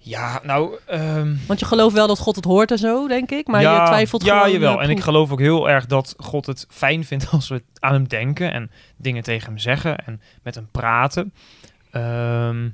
Ja 0.06 0.40
nou. 0.42 0.74
ehm, 0.86 1.34
Want 1.46 1.60
je 1.60 1.66
gelooft 1.66 1.94
wel 1.94 2.06
dat 2.06 2.18
God 2.18 2.36
het 2.36 2.44
hoort 2.44 2.70
en 2.70 2.78
zo, 2.78 3.08
denk 3.08 3.30
ik. 3.30 3.46
Maar 3.46 3.60
ja, 3.62 3.80
je 3.80 3.86
twijfelt 3.86 4.24
ja, 4.24 4.36
gewoon... 4.38 4.52
jawel. 4.52 4.78
eh, 4.78 4.84
En 4.84 4.90
ik 4.90 5.00
geloof 5.00 5.32
ook 5.32 5.40
heel 5.40 5.68
erg 5.70 5.86
dat 5.86 6.14
God 6.18 6.46
het 6.46 6.66
fijn 6.70 7.04
vindt 7.04 7.30
als 7.30 7.48
we 7.48 7.62
aan 7.78 7.92
hem 7.92 8.08
denken 8.08 8.52
en 8.52 8.70
dingen 8.96 9.22
tegen 9.22 9.46
hem 9.48 9.58
zeggen 9.58 9.98
en 9.98 10.20
met 10.42 10.54
hem 10.54 10.68
praten. 10.70 11.32
Ehm, 11.90 12.68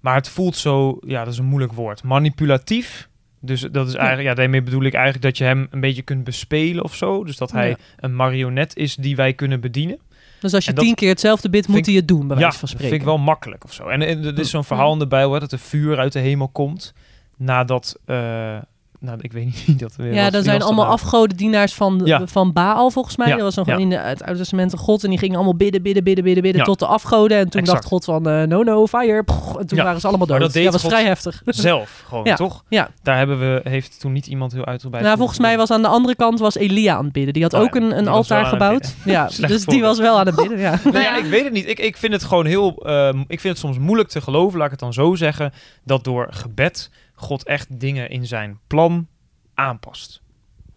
maar 0.00 0.14
het 0.14 0.28
voelt 0.28 0.56
zo, 0.56 0.98
ja, 1.06 1.24
dat 1.24 1.32
is 1.32 1.38
een 1.38 1.44
moeilijk 1.44 1.72
woord. 1.72 2.02
Manipulatief. 2.02 3.08
Dus 3.40 3.60
dat 3.60 3.88
is 3.88 3.94
eigenlijk, 3.94 4.28
ja, 4.28 4.34
daarmee 4.34 4.62
bedoel 4.62 4.82
ik 4.82 4.94
eigenlijk 4.94 5.24
dat 5.24 5.38
je 5.38 5.44
hem 5.44 5.66
een 5.70 5.80
beetje 5.80 6.02
kunt 6.02 6.24
bespelen 6.24 6.84
of 6.84 6.94
zo. 6.94 7.24
Dus 7.24 7.36
dat 7.36 7.52
hij 7.52 7.68
Ja. 7.68 7.76
een 7.96 8.16
marionet 8.16 8.76
is 8.76 8.94
die 8.96 9.16
wij 9.16 9.32
kunnen 9.32 9.60
bedienen. 9.60 9.98
Dus 10.40 10.54
als 10.54 10.64
je 10.64 10.72
dat- 10.72 10.84
tien 10.84 10.94
keer 10.94 11.08
hetzelfde 11.08 11.50
bidt, 11.50 11.68
moet 11.68 11.86
hij 11.86 11.94
het 11.94 12.08
doen, 12.08 12.26
bij 12.26 12.36
ja, 12.36 12.42
wijze 12.42 12.58
van 12.58 12.60
dat 12.60 12.68
spreken. 12.70 12.88
vind 12.88 13.00
ik 13.00 13.06
wel 13.06 13.18
makkelijk 13.18 13.64
of 13.64 13.72
zo. 13.72 13.88
En, 13.88 14.02
en 14.02 14.24
er 14.24 14.38
is 14.38 14.50
zo'n 14.50 14.64
verhaal 14.64 14.92
in 14.92 14.98
de 14.98 15.06
Bijbel 15.06 15.32
hè, 15.32 15.40
dat 15.40 15.52
er 15.52 15.58
vuur 15.58 15.98
uit 15.98 16.12
de 16.12 16.18
hemel 16.18 16.48
komt 16.48 16.92
nadat, 17.36 17.98
eh, 18.04 18.56
nou, 19.00 19.18
ik 19.20 19.32
weet 19.32 19.44
niet 19.44 19.78
dat 19.80 19.96
weer. 19.96 20.12
Ja, 20.14 20.30
dan 20.30 20.42
zijn 20.42 20.58
dat 20.58 20.66
allemaal 20.66 20.84
nou? 20.84 20.96
afgodendienaars 20.96 21.74
van, 21.74 22.00
Ja. 22.04 22.26
van 22.26 22.52
Baal, 22.52 22.90
volgens 22.90 23.16
mij. 23.16 23.28
Ja, 23.28 23.34
Dat 23.34 23.42
was 23.42 23.54
nog 23.54 23.66
ja. 23.66 23.76
in 23.76 23.90
de, 23.90 23.96
het 23.96 24.22
Oude 24.22 24.38
Testament 24.38 24.72
een 24.72 24.78
god. 24.78 25.04
En 25.04 25.10
die 25.10 25.18
gingen 25.18 25.34
allemaal 25.34 25.56
bidden, 25.56 25.82
bidden, 25.82 26.04
bidden, 26.04 26.24
bidden, 26.24 26.42
bidden 26.42 26.64
tot 26.64 26.78
de 26.78 26.86
afgoden. 26.86 27.38
En 27.38 27.48
toen 27.48 27.60
Exact. 27.60 27.78
dacht 27.78 27.90
God 27.92 28.04
van, 28.04 28.28
eh, 28.28 28.42
no, 28.42 28.62
no, 28.62 28.86
fire. 28.86 29.22
Pff, 29.24 29.56
en 29.56 29.66
toen 29.66 29.78
waren 29.78 30.00
ze 30.00 30.06
allemaal 30.06 30.26
Maar 30.26 30.38
dood. 30.38 30.46
dat 30.46 30.54
deed 30.54 30.64
ja, 30.64 30.70
was 30.70 30.82
God 30.82 30.90
vrij 30.90 31.04
heftig. 31.04 31.42
Zelf 31.46 32.04
gewoon, 32.08 32.34
toch? 32.34 32.64
Ja. 32.68 32.90
Daar 33.02 33.16
hebben 33.16 33.38
we, 33.38 33.60
heeft 33.68 34.00
toen 34.00 34.12
niet 34.12 34.26
iemand 34.26 34.52
heel 34.52 34.64
uitgebreid... 34.66 35.04
Nou, 35.04 35.16
volgens 35.16 35.38
mij 35.38 35.56
was 35.56 35.70
aan 35.70 35.82
de 35.82 35.88
andere 35.88 36.14
kant 36.14 36.38
was 36.38 36.56
Elia 36.56 36.96
aan 36.96 37.04
het 37.04 37.12
bidden. 37.12 37.32
Die 37.32 37.42
had 37.42 37.54
Oh 37.54 37.60
ja, 37.60 37.66
ook 37.66 37.74
een, 37.74 37.98
een 37.98 38.08
altaar 38.08 38.44
gebouwd. 38.46 38.94
Ja, 39.04 39.28
dus 39.46 39.64
die 39.64 39.82
was 39.82 39.98
wel 39.98 40.18
aan 40.18 40.26
het 40.26 40.34
bidden, 40.36 40.58
ja. 40.58 40.78
Nou 40.84 40.98
ja, 40.98 41.16
ik 41.16 41.24
weet 41.24 41.44
het 41.44 41.52
niet. 41.52 41.68
Ik, 41.68 41.78
ik 41.78 41.96
vind 41.96 42.12
het 42.12 42.24
gewoon 42.24 42.46
heel... 42.46 42.76
ehm, 42.86 43.18
ik 43.26 43.40
vind 43.40 43.54
het 43.54 43.58
soms 43.58 43.78
moeilijk 43.78 44.08
te 44.08 44.20
geloven, 44.20 44.56
laat 44.56 44.64
ik 44.66 44.72
het 44.72 44.80
dan 44.80 44.92
zo 44.92 45.14
zeggen... 45.14 45.52
dat 45.84 46.04
door 46.04 46.26
gebed 46.30 46.90
God 47.16 47.44
echt 47.44 47.80
dingen 47.80 48.10
in 48.10 48.26
zijn 48.26 48.58
plan 48.66 49.06
aanpast. 49.54 50.22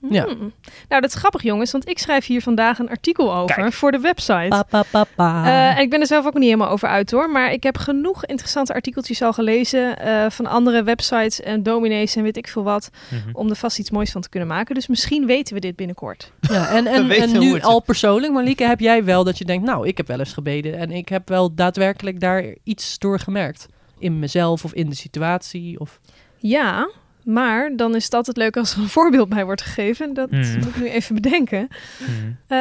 Ja. 0.01 0.23
Hmm. 0.23 0.53
Nou, 0.89 1.01
dat 1.01 1.03
is 1.03 1.13
grappig, 1.13 1.43
jongens, 1.43 1.71
want 1.71 1.89
ik 1.89 1.99
schrijf 1.99 2.25
hier 2.25 2.41
vandaag 2.41 2.79
een 2.79 2.89
artikel 2.89 3.35
over 3.35 3.55
Kijk. 3.55 3.73
voor 3.73 3.91
de 3.91 3.99
website. 3.99 4.47
Pa, 4.47 4.63
pa, 4.63 4.83
pa, 4.91 5.05
pa. 5.15 5.45
Eh, 5.45 5.77
en 5.77 5.83
ik 5.83 5.89
ben 5.89 5.99
er 5.99 6.07
zelf 6.07 6.25
ook 6.25 6.33
niet 6.33 6.43
helemaal 6.43 6.69
over 6.69 6.87
uit 6.87 7.11
hoor. 7.11 7.29
Maar 7.29 7.51
ik 7.51 7.63
heb 7.63 7.77
genoeg 7.77 8.25
interessante 8.25 8.73
artikeltjes 8.73 9.21
al 9.21 9.33
gelezen 9.33 9.99
eh, 9.99 10.29
van 10.29 10.45
andere 10.45 10.83
websites 10.83 11.41
en 11.41 11.63
dominees 11.63 12.15
en 12.15 12.23
weet 12.23 12.37
ik 12.37 12.47
veel 12.47 12.63
wat. 12.63 12.89
Mhm. 13.09 13.29
Om 13.33 13.49
er 13.49 13.55
vast 13.55 13.79
iets 13.79 13.91
moois 13.91 14.11
van 14.11 14.21
te 14.21 14.29
kunnen 14.29 14.49
maken. 14.49 14.75
Dus 14.75 14.87
misschien 14.87 15.25
weten 15.25 15.53
we 15.53 15.59
dit 15.59 15.75
binnenkort. 15.75 16.31
Ja, 16.39 16.69
en, 16.69 16.87
en, 16.95 17.11
en 17.11 17.39
nu 17.39 17.53
het 17.53 17.63
al 17.63 17.79
persoonlijk, 17.79 18.33
Marlieke, 18.33 18.63
heb 18.63 18.79
jij 18.79 19.03
wel 19.03 19.23
dat 19.23 19.37
je 19.37 19.45
denkt, 19.45 19.65
nou, 19.65 19.87
ik 19.87 19.97
heb 19.97 20.07
wel 20.07 20.19
eens 20.19 20.33
gebeden 20.33 20.77
en 20.77 20.91
ik 20.91 21.09
heb 21.09 21.29
wel 21.29 21.55
daadwerkelijk 21.55 22.19
daar 22.19 22.43
iets 22.63 22.99
door 22.99 23.19
gemerkt. 23.19 23.67
In 23.97 24.19
mezelf 24.19 24.63
of 24.63 24.73
in 24.73 24.89
de 24.89 24.95
situatie. 24.95 25.79
Of... 25.79 25.99
Ja, 26.39 26.89
maar 27.23 27.71
dan 27.75 27.95
is 27.95 28.03
het 28.03 28.13
altijd 28.13 28.37
leuk 28.37 28.57
als 28.57 28.73
er 28.73 28.79
een 28.81 28.87
voorbeeld 28.89 29.29
bij 29.29 29.45
wordt 29.45 29.61
gegeven. 29.61 30.13
Dat 30.13 30.31
Mhm. 30.31 30.55
moet 30.59 30.67
ik 30.67 30.75
nu 30.77 30.89
even 30.89 31.15
bedenken. 31.15 31.67
Mhm. 31.99 32.09
Eh, 32.47 32.57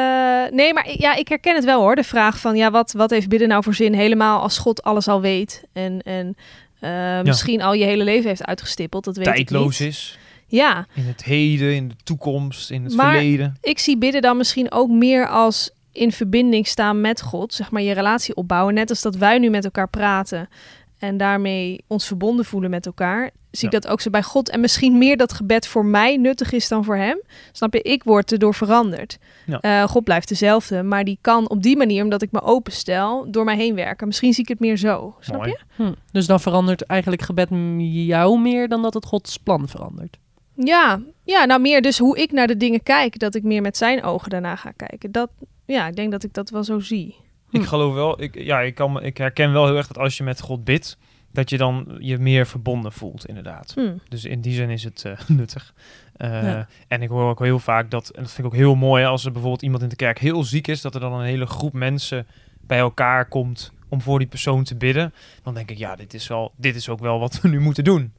nee, 0.52 0.72
maar 0.72 0.88
ik- 0.88 1.00
ja, 1.00 1.14
ik 1.14 1.28
herken 1.28 1.54
het 1.54 1.64
wel 1.64 1.80
hoor. 1.80 1.94
De 1.96 2.02
vraag 2.04 2.38
van, 2.40 2.56
ja, 2.56 2.70
wat, 2.70 2.92
wat 2.92 3.10
heeft 3.10 3.28
bidden 3.28 3.48
nou 3.48 3.62
voor 3.62 3.74
zin? 3.74 3.94
Helemaal 3.94 4.40
als 4.40 4.58
God 4.58 4.82
alles 4.82 5.08
al 5.08 5.20
weet. 5.20 5.62
En, 5.72 6.00
en 6.02 6.36
eh, 6.80 7.22
misschien 7.22 7.62
al 7.62 7.72
je 7.72 7.84
hele 7.84 8.04
leven 8.04 8.28
heeft 8.28 8.44
uitgestippeld. 8.46 9.04
Dat 9.04 9.16
weet 9.16 9.24
Tijdloos 9.24 9.74
ik 9.80 9.86
niet. 9.86 9.94
is. 9.94 10.18
Ja, 10.46 10.86
In 10.94 11.06
het 11.06 11.24
heden, 11.24 11.74
in 11.74 11.88
de 11.88 11.94
toekomst, 12.04 12.70
in 12.70 12.84
het 12.84 12.94
Maar- 12.94 13.12
verleden. 13.14 13.56
ik 13.60 13.78
zie 13.78 13.98
bidden 13.98 14.22
dan 14.22 14.36
misschien 14.36 14.72
ook 14.72 14.90
meer 14.90 15.28
als 15.28 15.70
in 15.92 16.12
verbinding 16.12 16.66
staan 16.66 17.00
met 17.00 17.22
God. 17.22 17.54
Zeg 17.54 17.70
maar 17.70 17.82
je 17.82 17.92
relatie 17.92 18.34
opbouwen. 18.34 18.74
Net 18.74 18.90
als 18.90 19.02
dat 19.02 19.16
wij 19.16 19.38
nu 19.38 19.50
met 19.50 19.64
elkaar 19.64 19.88
praten. 19.88 20.48
En 20.98 21.16
daarmee 21.16 21.84
ons 21.86 22.06
verbonden 22.06 22.44
voelen 22.44 22.70
met 22.70 22.86
elkaar. 22.86 23.30
Zie 23.50 23.68
ik 23.68 23.82
dat 23.82 23.86
ook 23.86 24.00
zo 24.00 24.10
bij 24.10 24.22
God. 24.22 24.50
En 24.50 24.60
misschien 24.60 24.98
meer 24.98 25.16
dat 25.16 25.32
gebed 25.32 25.66
voor 25.66 25.84
mij 25.84 26.16
nuttig 26.16 26.52
is 26.52 26.68
dan 26.68 26.84
voor 26.84 26.96
hem. 26.96 27.22
Snap 27.52 27.74
je? 27.74 27.82
Ik 27.82 28.04
word 28.04 28.32
erdoor 28.32 28.54
veranderd. 28.54 29.18
Ja. 29.46 29.60
Eh, 29.60 29.88
God 29.88 30.04
blijft 30.04 30.28
dezelfde. 30.28 30.82
Maar 30.82 31.04
die 31.04 31.18
kan 31.20 31.48
op 31.48 31.62
die 31.62 31.76
manier, 31.76 32.02
omdat 32.04 32.22
ik 32.22 32.32
me 32.32 32.42
openstel, 32.42 33.30
door 33.30 33.44
mij 33.44 33.56
heen 33.56 33.74
werken. 33.74 34.06
Misschien 34.06 34.32
zie 34.32 34.42
ik 34.42 34.48
het 34.48 34.60
meer 34.60 34.76
zo. 34.76 35.16
Snap 35.20 35.38
Mooi. 35.38 35.50
je? 35.50 35.58
Hm. 35.84 35.92
Dus 36.12 36.26
dan 36.26 36.40
verandert 36.40 36.82
eigenlijk 36.82 37.22
gebed 37.22 37.48
jou 37.78 38.40
meer 38.40 38.68
dan 38.68 38.82
dat 38.82 38.94
het 38.94 39.04
Gods 39.04 39.36
plan 39.36 39.68
verandert. 39.68 40.18
Ja, 40.54 41.00
ja, 41.24 41.44
nou 41.44 41.60
meer 41.60 41.82
dus 41.82 41.98
hoe 41.98 42.18
ik 42.18 42.32
naar 42.32 42.46
de 42.46 42.56
dingen 42.56 42.82
kijk. 42.82 43.18
Dat 43.18 43.34
ik 43.34 43.42
meer 43.42 43.62
met 43.62 43.76
zijn 43.76 44.02
ogen 44.02 44.30
daarna 44.30 44.56
ga 44.56 44.70
kijken. 44.70 45.12
Dat, 45.12 45.30
ja, 45.64 45.86
ik 45.86 45.96
denk 45.96 46.10
dat 46.10 46.22
ik 46.22 46.34
dat 46.34 46.50
wel 46.50 46.64
zo 46.64 46.80
zie. 46.80 47.16
Ik 47.50 47.60
Hm. 47.60 47.66
geloof 47.66 47.94
wel, 47.94 48.22
ik, 48.22 48.34
ja, 48.38 48.60
ik, 48.60 48.74
kan, 48.74 49.02
ik 49.02 49.16
herken 49.16 49.52
wel 49.52 49.66
heel 49.66 49.76
erg 49.76 49.86
dat 49.86 49.98
als 49.98 50.16
je 50.16 50.22
met 50.24 50.40
God 50.40 50.64
bidt, 50.64 50.98
dat 51.32 51.50
je 51.50 51.56
dan 51.56 51.96
je 51.98 52.18
meer 52.18 52.46
verbonden 52.46 52.92
voelt, 52.92 53.26
inderdaad. 53.26 53.72
Hm. 53.74 53.92
Dus 54.08 54.24
in 54.24 54.40
die 54.40 54.54
zin 54.54 54.70
is 54.70 54.84
het 54.84 55.04
eh, 55.04 55.12
nuttig. 55.38 55.74
Eh, 56.16 56.42
Ja. 56.42 56.66
En 56.88 57.02
ik 57.02 57.08
hoor 57.08 57.28
ook 57.30 57.40
heel 57.40 57.58
vaak 57.58 57.90
dat, 57.90 58.08
en 58.08 58.22
dat 58.22 58.32
vind 58.32 58.46
ik 58.46 58.52
ook 58.52 58.58
heel 58.58 58.74
mooi, 58.74 59.04
als 59.04 59.24
er 59.24 59.32
bijvoorbeeld 59.32 59.62
iemand 59.62 59.82
in 59.82 59.88
de 59.88 59.96
kerk 59.96 60.18
heel 60.18 60.44
ziek 60.44 60.66
is, 60.68 60.80
dat 60.80 60.94
er 60.94 61.00
dan 61.00 61.12
een 61.12 61.24
hele 61.26 61.46
groep 61.46 61.72
mensen 61.72 62.26
bij 62.60 62.78
elkaar 62.78 63.28
komt 63.28 63.72
om 63.88 64.00
voor 64.00 64.18
die 64.18 64.28
persoon 64.28 64.64
te 64.64 64.74
bidden. 64.76 65.14
Dan 65.42 65.54
denk 65.54 65.70
ik, 65.70 65.78
ja, 65.78 65.96
dit 65.96 66.14
is, 66.14 66.26
wel, 66.28 66.52
dit 66.56 66.76
is 66.76 66.88
ook 66.88 67.00
wel 67.00 67.18
wat 67.18 67.40
we 67.40 67.48
nu 67.48 67.60
moeten 67.60 67.84
doen. 67.84 68.12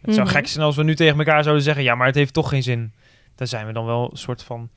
Het 0.00 0.14
zou 0.14 0.26
Mhm. 0.26 0.36
gek 0.36 0.46
zijn 0.46 0.64
als 0.64 0.76
we 0.76 0.82
nu 0.82 0.94
tegen 0.94 1.18
elkaar 1.18 1.42
zouden 1.42 1.64
zeggen, 1.64 1.82
ja, 1.84 1.94
maar 1.94 2.06
het 2.06 2.14
heeft 2.14 2.32
toch 2.34 2.48
geen 2.48 2.62
zin. 2.62 2.92
Daar 3.34 3.46
zijn 3.46 3.66
we 3.66 3.72
dan 3.72 3.84
wel 3.84 4.08
een 4.10 4.16
soort 4.18 4.42
van... 4.42 4.68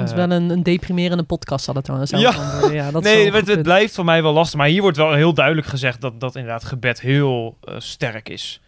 Dat 0.00 0.04
is 0.04 0.10
eh, 0.10 0.26
wel 0.26 0.30
een, 0.36 0.50
een 0.50 0.62
deprimerende 0.62 1.22
podcast, 1.22 1.64
zal 1.64 1.74
het 1.74 1.84
trouwens 1.84 2.10
Ja. 2.10 2.18
zelf 2.18 2.34
dan 2.36 2.50
worden. 2.60 2.74
Ja, 2.76 2.90
dat 2.90 3.02
nee, 3.12 3.32
het, 3.32 3.46
het 3.48 3.62
blijft 3.62 3.94
voor 3.94 4.04
mij 4.04 4.22
wel 4.22 4.32
lastig. 4.32 4.58
Maar 4.58 4.68
hier 4.68 4.82
wordt 4.82 4.96
wel 4.96 5.12
heel 5.12 5.34
duidelijk 5.34 5.66
gezegd 5.66 6.00
dat, 6.00 6.20
dat 6.20 6.36
inderdaad 6.36 6.64
gebed 6.64 7.00
heel 7.00 7.56
eh, 7.64 7.74
sterk 7.78 8.28
is. 8.28 8.60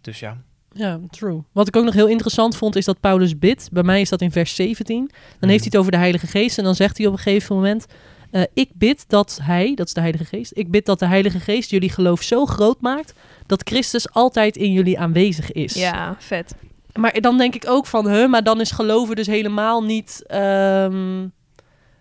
Dus 0.00 0.18
ja. 0.18 0.36
Ja, 0.72 1.00
true. 1.10 1.42
Wat 1.52 1.68
ik 1.68 1.76
ook 1.76 1.84
nog 1.84 1.94
heel 1.94 2.06
interessant 2.08 2.56
vond, 2.56 2.76
is 2.76 2.84
dat 2.84 3.00
Paulus 3.00 3.38
bidt. 3.38 3.68
Bij 3.72 3.82
mij 3.82 4.00
is 4.00 4.08
dat 4.08 4.20
in 4.20 4.32
vers 4.32 4.54
17. 4.54 4.96
Dan 4.98 5.06
Mhm. 5.40 5.48
heeft 5.48 5.58
hij 5.60 5.68
het 5.70 5.76
over 5.76 5.90
de 5.92 5.96
Heilige 5.98 6.26
Geest. 6.26 6.58
En 6.58 6.64
dan 6.64 6.74
zegt 6.74 6.98
hij 6.98 7.06
op 7.06 7.12
een 7.12 7.18
gegeven 7.18 7.54
moment... 7.56 7.86
eh, 8.30 8.42
ik 8.54 8.70
bid 8.74 9.04
dat 9.08 9.38
hij, 9.42 9.74
dat 9.74 9.86
is 9.86 9.92
de 9.92 10.00
Heilige 10.00 10.24
Geest... 10.24 10.52
Ik 10.54 10.70
bid 10.70 10.86
dat 10.86 10.98
de 10.98 11.06
Heilige 11.06 11.40
Geest 11.40 11.70
jullie 11.70 11.90
geloof 11.90 12.22
zo 12.22 12.46
groot 12.46 12.80
maakt... 12.80 13.14
dat 13.46 13.62
Christus 13.68 14.10
altijd 14.12 14.56
in 14.56 14.72
jullie 14.72 14.98
aanwezig 14.98 15.52
is. 15.52 15.74
Ja, 15.74 16.16
vet. 16.18 16.54
Maar 16.96 17.20
dan 17.20 17.38
denk 17.38 17.54
ik 17.54 17.64
ook 17.68 17.86
van... 17.86 18.08
Huh, 18.08 18.28
maar 18.28 18.42
dan 18.42 18.60
is 18.60 18.70
geloven 18.70 19.16
dus 19.16 19.26
helemaal 19.26 19.82
niet... 19.84 20.22
ehm, 20.26 21.26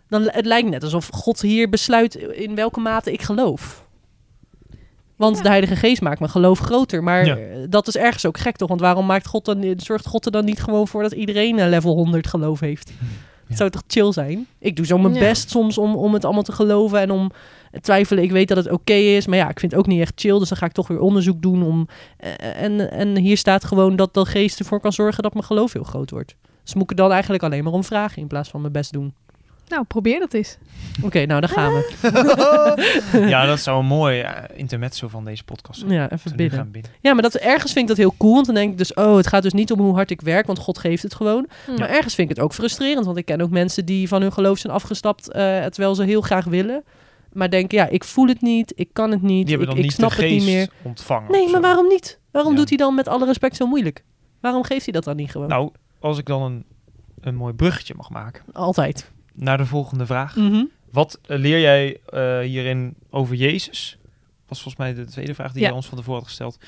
dan, 0.09 0.21
het 0.31 0.45
lijkt 0.45 0.69
net 0.69 0.83
alsof 0.83 1.07
God 1.13 1.41
hier 1.41 1.69
besluit 1.69 2.15
in 2.15 2.55
welke 2.55 2.79
mate 2.79 3.11
ik 3.11 3.21
geloof. 3.21 3.83
Want 5.15 5.35
Ja. 5.37 5.41
de 5.43 5.47
Heilige 5.49 5.75
Geest 5.75 6.01
maakt 6.01 6.19
mijn 6.19 6.31
geloof 6.31 6.59
groter. 6.59 7.03
Maar 7.03 7.25
Ja. 7.25 7.37
dat 7.69 7.87
is 7.87 7.95
ergens 7.97 8.25
ook 8.25 8.37
gek 8.37 8.55
toch? 8.55 8.69
Want 8.69 8.81
waarom 8.81 9.05
maakt 9.05 9.27
God 9.27 9.45
dan, 9.45 9.73
zorgt 9.77 10.05
God 10.07 10.25
er 10.25 10.31
dan 10.31 10.45
niet 10.45 10.61
gewoon 10.63 10.87
voor 10.87 11.01
dat 11.01 11.11
iedereen 11.11 11.59
een 11.59 11.69
level 11.69 11.93
100 11.93 12.27
geloof 12.27 12.59
heeft? 12.59 12.91
Het 13.47 13.57
zou 13.57 13.69
toch 13.69 13.83
chill 13.87 14.11
zijn? 14.11 14.47
Ik 14.59 14.75
doe 14.75 14.85
zo 14.85 14.97
mijn 14.97 15.13
Ja. 15.13 15.19
best 15.19 15.49
soms 15.49 15.77
om, 15.77 15.95
om 15.95 16.13
het 16.13 16.25
allemaal 16.25 16.43
te 16.43 16.51
geloven 16.51 16.99
en 16.99 17.11
om 17.11 17.31
te 17.71 17.79
twijfelen. 17.81 18.23
Ik 18.23 18.31
weet 18.31 18.47
dat 18.47 18.57
het 18.57 18.71
oké 18.71 18.93
is, 18.93 19.27
maar 19.27 19.37
ja, 19.37 19.49
ik 19.49 19.59
vind 19.59 19.71
het 19.71 19.81
ook 19.81 19.87
niet 19.87 20.01
echt 20.01 20.13
chill. 20.15 20.39
Dus 20.39 20.49
dan 20.49 20.57
ga 20.57 20.65
ik 20.65 20.71
toch 20.71 20.87
weer 20.87 20.99
onderzoek 20.99 21.41
doen. 21.41 21.63
Om, 21.63 21.87
eh, 22.17 22.61
en, 22.61 22.91
en 22.91 23.17
hier 23.17 23.37
staat 23.37 23.63
gewoon 23.63 23.95
dat 23.95 24.13
de 24.13 24.25
geest 24.25 24.59
ervoor 24.59 24.79
kan 24.79 24.93
zorgen 24.93 25.23
dat 25.23 25.33
mijn 25.33 25.45
geloof 25.45 25.73
heel 25.73 25.83
groot 25.83 26.09
wordt. 26.09 26.35
Dus 26.63 26.73
moet 26.73 26.83
ik 26.83 26.89
er 26.89 26.95
dan 26.95 27.11
eigenlijk 27.11 27.43
alleen 27.43 27.63
maar 27.63 27.73
om 27.73 27.83
vragen 27.83 28.21
in 28.21 28.27
plaats 28.27 28.49
van 28.49 28.61
mijn 28.61 28.73
best 28.73 28.93
doen. 28.93 29.13
Nou, 29.67 29.83
probeer 29.83 30.19
dat 30.19 30.33
eens. 30.33 30.57
Oké, 31.03 31.25
nou, 31.25 31.41
daar 31.41 31.49
gaan 31.49 31.73
we. 31.73 31.93
ja, 33.29 33.45
dat 33.45 33.59
zou 33.59 33.79
een 33.79 33.85
mooi 33.85 34.21
uh, 34.21 34.29
intermezzo 34.53 35.07
van 35.07 35.25
deze 35.25 35.43
podcast 35.43 35.79
zijn. 35.79 35.91
Ja, 35.91 36.11
even 36.11 36.35
bidden. 36.35 36.71
Ja, 37.01 37.13
maar 37.13 37.21
dat, 37.21 37.33
ergens 37.33 37.71
vind 37.71 37.81
ik 37.83 37.87
dat 37.87 37.97
heel 37.97 38.13
cool. 38.17 38.33
Want 38.33 38.45
dan 38.45 38.55
denk 38.55 38.71
ik 38.71 38.77
dus, 38.77 38.93
oh, 38.93 39.15
het 39.15 39.27
gaat 39.27 39.43
dus 39.43 39.53
niet 39.53 39.71
om 39.71 39.79
hoe 39.79 39.93
hard 39.93 40.11
ik 40.11 40.21
werk, 40.21 40.45
want 40.45 40.59
God 40.59 40.77
geeft 40.77 41.03
het 41.03 41.15
gewoon. 41.15 41.47
Hm. 41.65 41.79
Maar 41.79 41.89
ergens 41.89 42.15
vind 42.15 42.29
ik 42.29 42.35
het 42.35 42.45
ook 42.45 42.53
frustrerend, 42.53 43.05
want 43.05 43.17
ik 43.17 43.25
ken 43.25 43.41
ook 43.41 43.49
mensen 43.49 43.85
die 43.85 44.07
van 44.07 44.21
hun 44.21 44.33
geloof 44.33 44.57
zijn 44.57 44.73
afgestapt, 44.73 45.31
eh, 45.31 45.41
terwijl 45.65 45.95
ze 45.95 46.03
heel 46.03 46.21
graag 46.21 46.45
willen. 46.45 46.83
Maar 47.33 47.49
denken, 47.49 47.77
ja, 47.77 47.87
ik 47.87 48.03
voel 48.03 48.27
het 48.27 48.41
niet, 48.41 48.73
ik 48.75 48.89
kan 48.93 49.11
het 49.11 49.21
niet, 49.21 49.47
Die 49.47 49.57
hebben 49.57 49.59
ik, 49.61 49.67
dan 49.67 49.77
ik 49.77 49.83
niet 49.83 49.93
snap 49.93 50.09
de 50.09 50.21
het 50.21 50.31
niet 50.31 50.43
meer. 50.43 50.69
ontvangen. 50.81 51.31
Nee, 51.31 51.49
maar 51.49 51.61
waarom 51.61 51.87
niet? 51.87 52.19
Waarom 52.31 52.51
Ja. 52.51 52.57
doet 52.57 52.69
hij 52.69 52.77
dan 52.77 52.95
met 52.95 53.07
alle 53.07 53.25
respect 53.25 53.55
zo 53.55 53.65
moeilijk? 53.67 54.03
Waarom 54.41 54.63
geeft 54.63 54.83
hij 54.83 54.93
dat 54.93 55.03
dan 55.03 55.15
niet 55.15 55.31
gewoon? 55.31 55.47
Nou, 55.47 55.71
als 55.99 56.17
ik 56.17 56.25
dan 56.25 56.41
een, 56.41 56.65
een 57.21 57.35
mooi 57.35 57.53
bruggetje 57.53 57.93
mag 57.97 58.09
maken 58.09 58.43
Altijd. 58.53 59.11
Naar 59.35 59.57
de 59.57 59.65
volgende 59.65 60.05
vraag. 60.05 60.35
Mhm. 60.35 60.63
Wat 60.91 61.19
eh, 61.27 61.37
leer 61.37 61.59
jij 61.59 61.97
eh, 62.09 62.39
hierin 62.39 62.95
over 63.09 63.35
Jezus? 63.35 63.97
Was 64.47 64.61
volgens 64.61 64.83
mij 64.83 64.93
de 64.93 65.05
tweede 65.11 65.33
vraag 65.33 65.51
die 65.51 65.61
Ja. 65.61 65.67
je 65.67 65.73
ons 65.73 65.87
van 65.87 65.97
tevoren 65.97 66.19
had 66.19 66.27
gesteld. 66.29 66.59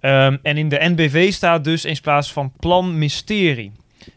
Ehm, 0.00 0.36
en 0.42 0.56
in 0.56 0.68
de 0.68 0.78
NBV 0.80 1.32
staat 1.32 1.64
dus 1.64 1.84
in 1.84 1.96
plaats 2.02 2.32
van 2.32 2.52
plan 2.58 2.98
mysterie. 2.98 3.72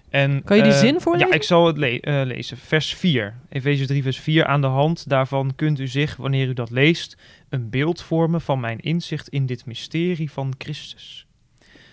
En, 0.09 0.43
Kan 0.43 0.57
je 0.57 0.63
die 0.63 0.71
eh, 0.71 0.77
zin 0.77 1.01
voorlezen? 1.01 1.27
Ja, 1.29 1.33
ik 1.35 1.43
zal 1.43 1.67
het 1.67 1.77
le- 1.77 2.23
lezen. 2.25 2.57
Vers 2.57 2.93
4. 2.93 3.35
Efeze 3.49 3.85
3, 3.85 4.03
vers 4.03 4.19
4. 4.19 4.45
Aan 4.45 4.61
de 4.61 4.67
hand 4.67 5.09
daarvan 5.09 5.55
kunt 5.55 5.79
u 5.79 5.87
zich, 5.87 6.15
wanneer 6.15 6.47
u 6.47 6.53
dat 6.53 6.69
leest, 6.69 7.17
een 7.49 7.69
beeld 7.69 8.01
vormen 8.01 8.41
van 8.41 8.59
mijn 8.59 8.79
inzicht 8.79 9.27
in 9.29 9.45
dit 9.45 9.65
mysterie 9.65 10.31
van 10.31 10.53
Christus. 10.57 11.25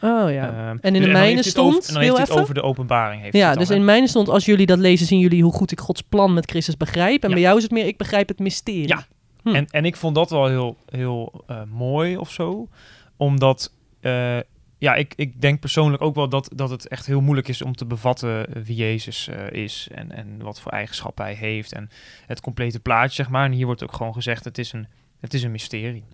Oh 0.03 0.31
ja. 0.33 0.49
Ehm, 0.49 0.77
En 0.81 0.81
in 0.81 0.93
de 0.93 0.99
dus- 1.01 1.13
mijne 1.13 1.39
over- 1.39 1.51
stond, 1.51 1.87
En 1.87 1.93
dan 1.95 2.03
heeft 2.03 2.17
heel 2.17 2.25
hij 2.27 2.35
het 2.35 2.43
over 2.43 2.55
de 2.55 2.63
openbaring. 2.63 3.23
Heeft 3.23 3.37
Ja, 3.37 3.55
dus 3.55 3.69
dan, 3.69 3.77
in 3.77 3.85
mijne 3.85 4.09
stond, 4.09 4.29
als 4.29 4.45
jullie 4.45 4.67
dat 4.67 4.79
lezen, 4.79 5.07
zien 5.07 5.19
jullie 5.19 5.43
hoe 5.43 5.53
goed 5.53 5.73
ik 5.73 5.81
Gods 5.81 6.03
plan 6.03 6.35
met 6.35 6.51
Christus 6.51 6.77
begrijp. 6.77 7.23
En 7.23 7.29
Ja. 7.29 7.35
bij 7.35 7.45
jou 7.45 7.57
is 7.57 7.63
het 7.63 7.73
meer, 7.73 7.87
ik 7.87 7.97
begrijp 7.97 8.29
het 8.29 8.39
mysterie. 8.39 8.89
Ja. 8.89 9.07
Hm. 9.43 9.55
En, 9.55 9.67
en 9.71 9.85
ik 9.85 9.97
vond 9.97 10.15
dat 10.15 10.31
wel 10.31 10.47
heel, 10.47 10.77
heel 10.91 11.45
eh, 11.47 11.63
mooi 11.73 12.17
of 12.17 12.31
zo. 12.31 12.69
Omdat, 13.17 13.73
eh, 14.01 14.39
ja, 14.79 14.95
ik, 14.95 15.13
ik 15.17 15.41
denk 15.41 15.61
persoonlijk 15.61 16.03
ook 16.03 16.15
wel 16.15 16.29
dat, 16.29 16.51
dat 16.55 16.71
het 16.71 16.89
echt 16.89 17.07
heel 17.07 17.21
moeilijk 17.21 17.49
is 17.49 17.63
om 17.63 17.75
te 17.75 17.85
bevatten 17.87 18.55
eh, 18.55 18.63
wie 18.63 18.77
Jezus 18.77 19.29
is. 19.51 19.89
En, 19.95 20.13
en 20.13 20.43
wat 20.43 20.61
voor 20.61 20.73
eigenschappen 20.73 21.25
hij 21.25 21.35
heeft. 21.35 21.73
En 21.73 21.91
het 22.27 22.41
complete 22.41 22.81
plaatje, 22.81 23.15
zeg 23.15 23.29
maar. 23.29 23.45
En 23.45 23.53
hier 23.53 23.67
wordt 23.67 23.83
ook 23.83 23.93
gewoon 23.93 24.15
gezegd, 24.15 24.45
het 24.45 24.59
is 24.59 24.73
een, 24.73 24.87
het 25.21 25.35
is 25.35 25.43
een 25.43 25.51
mysterie. 25.51 26.05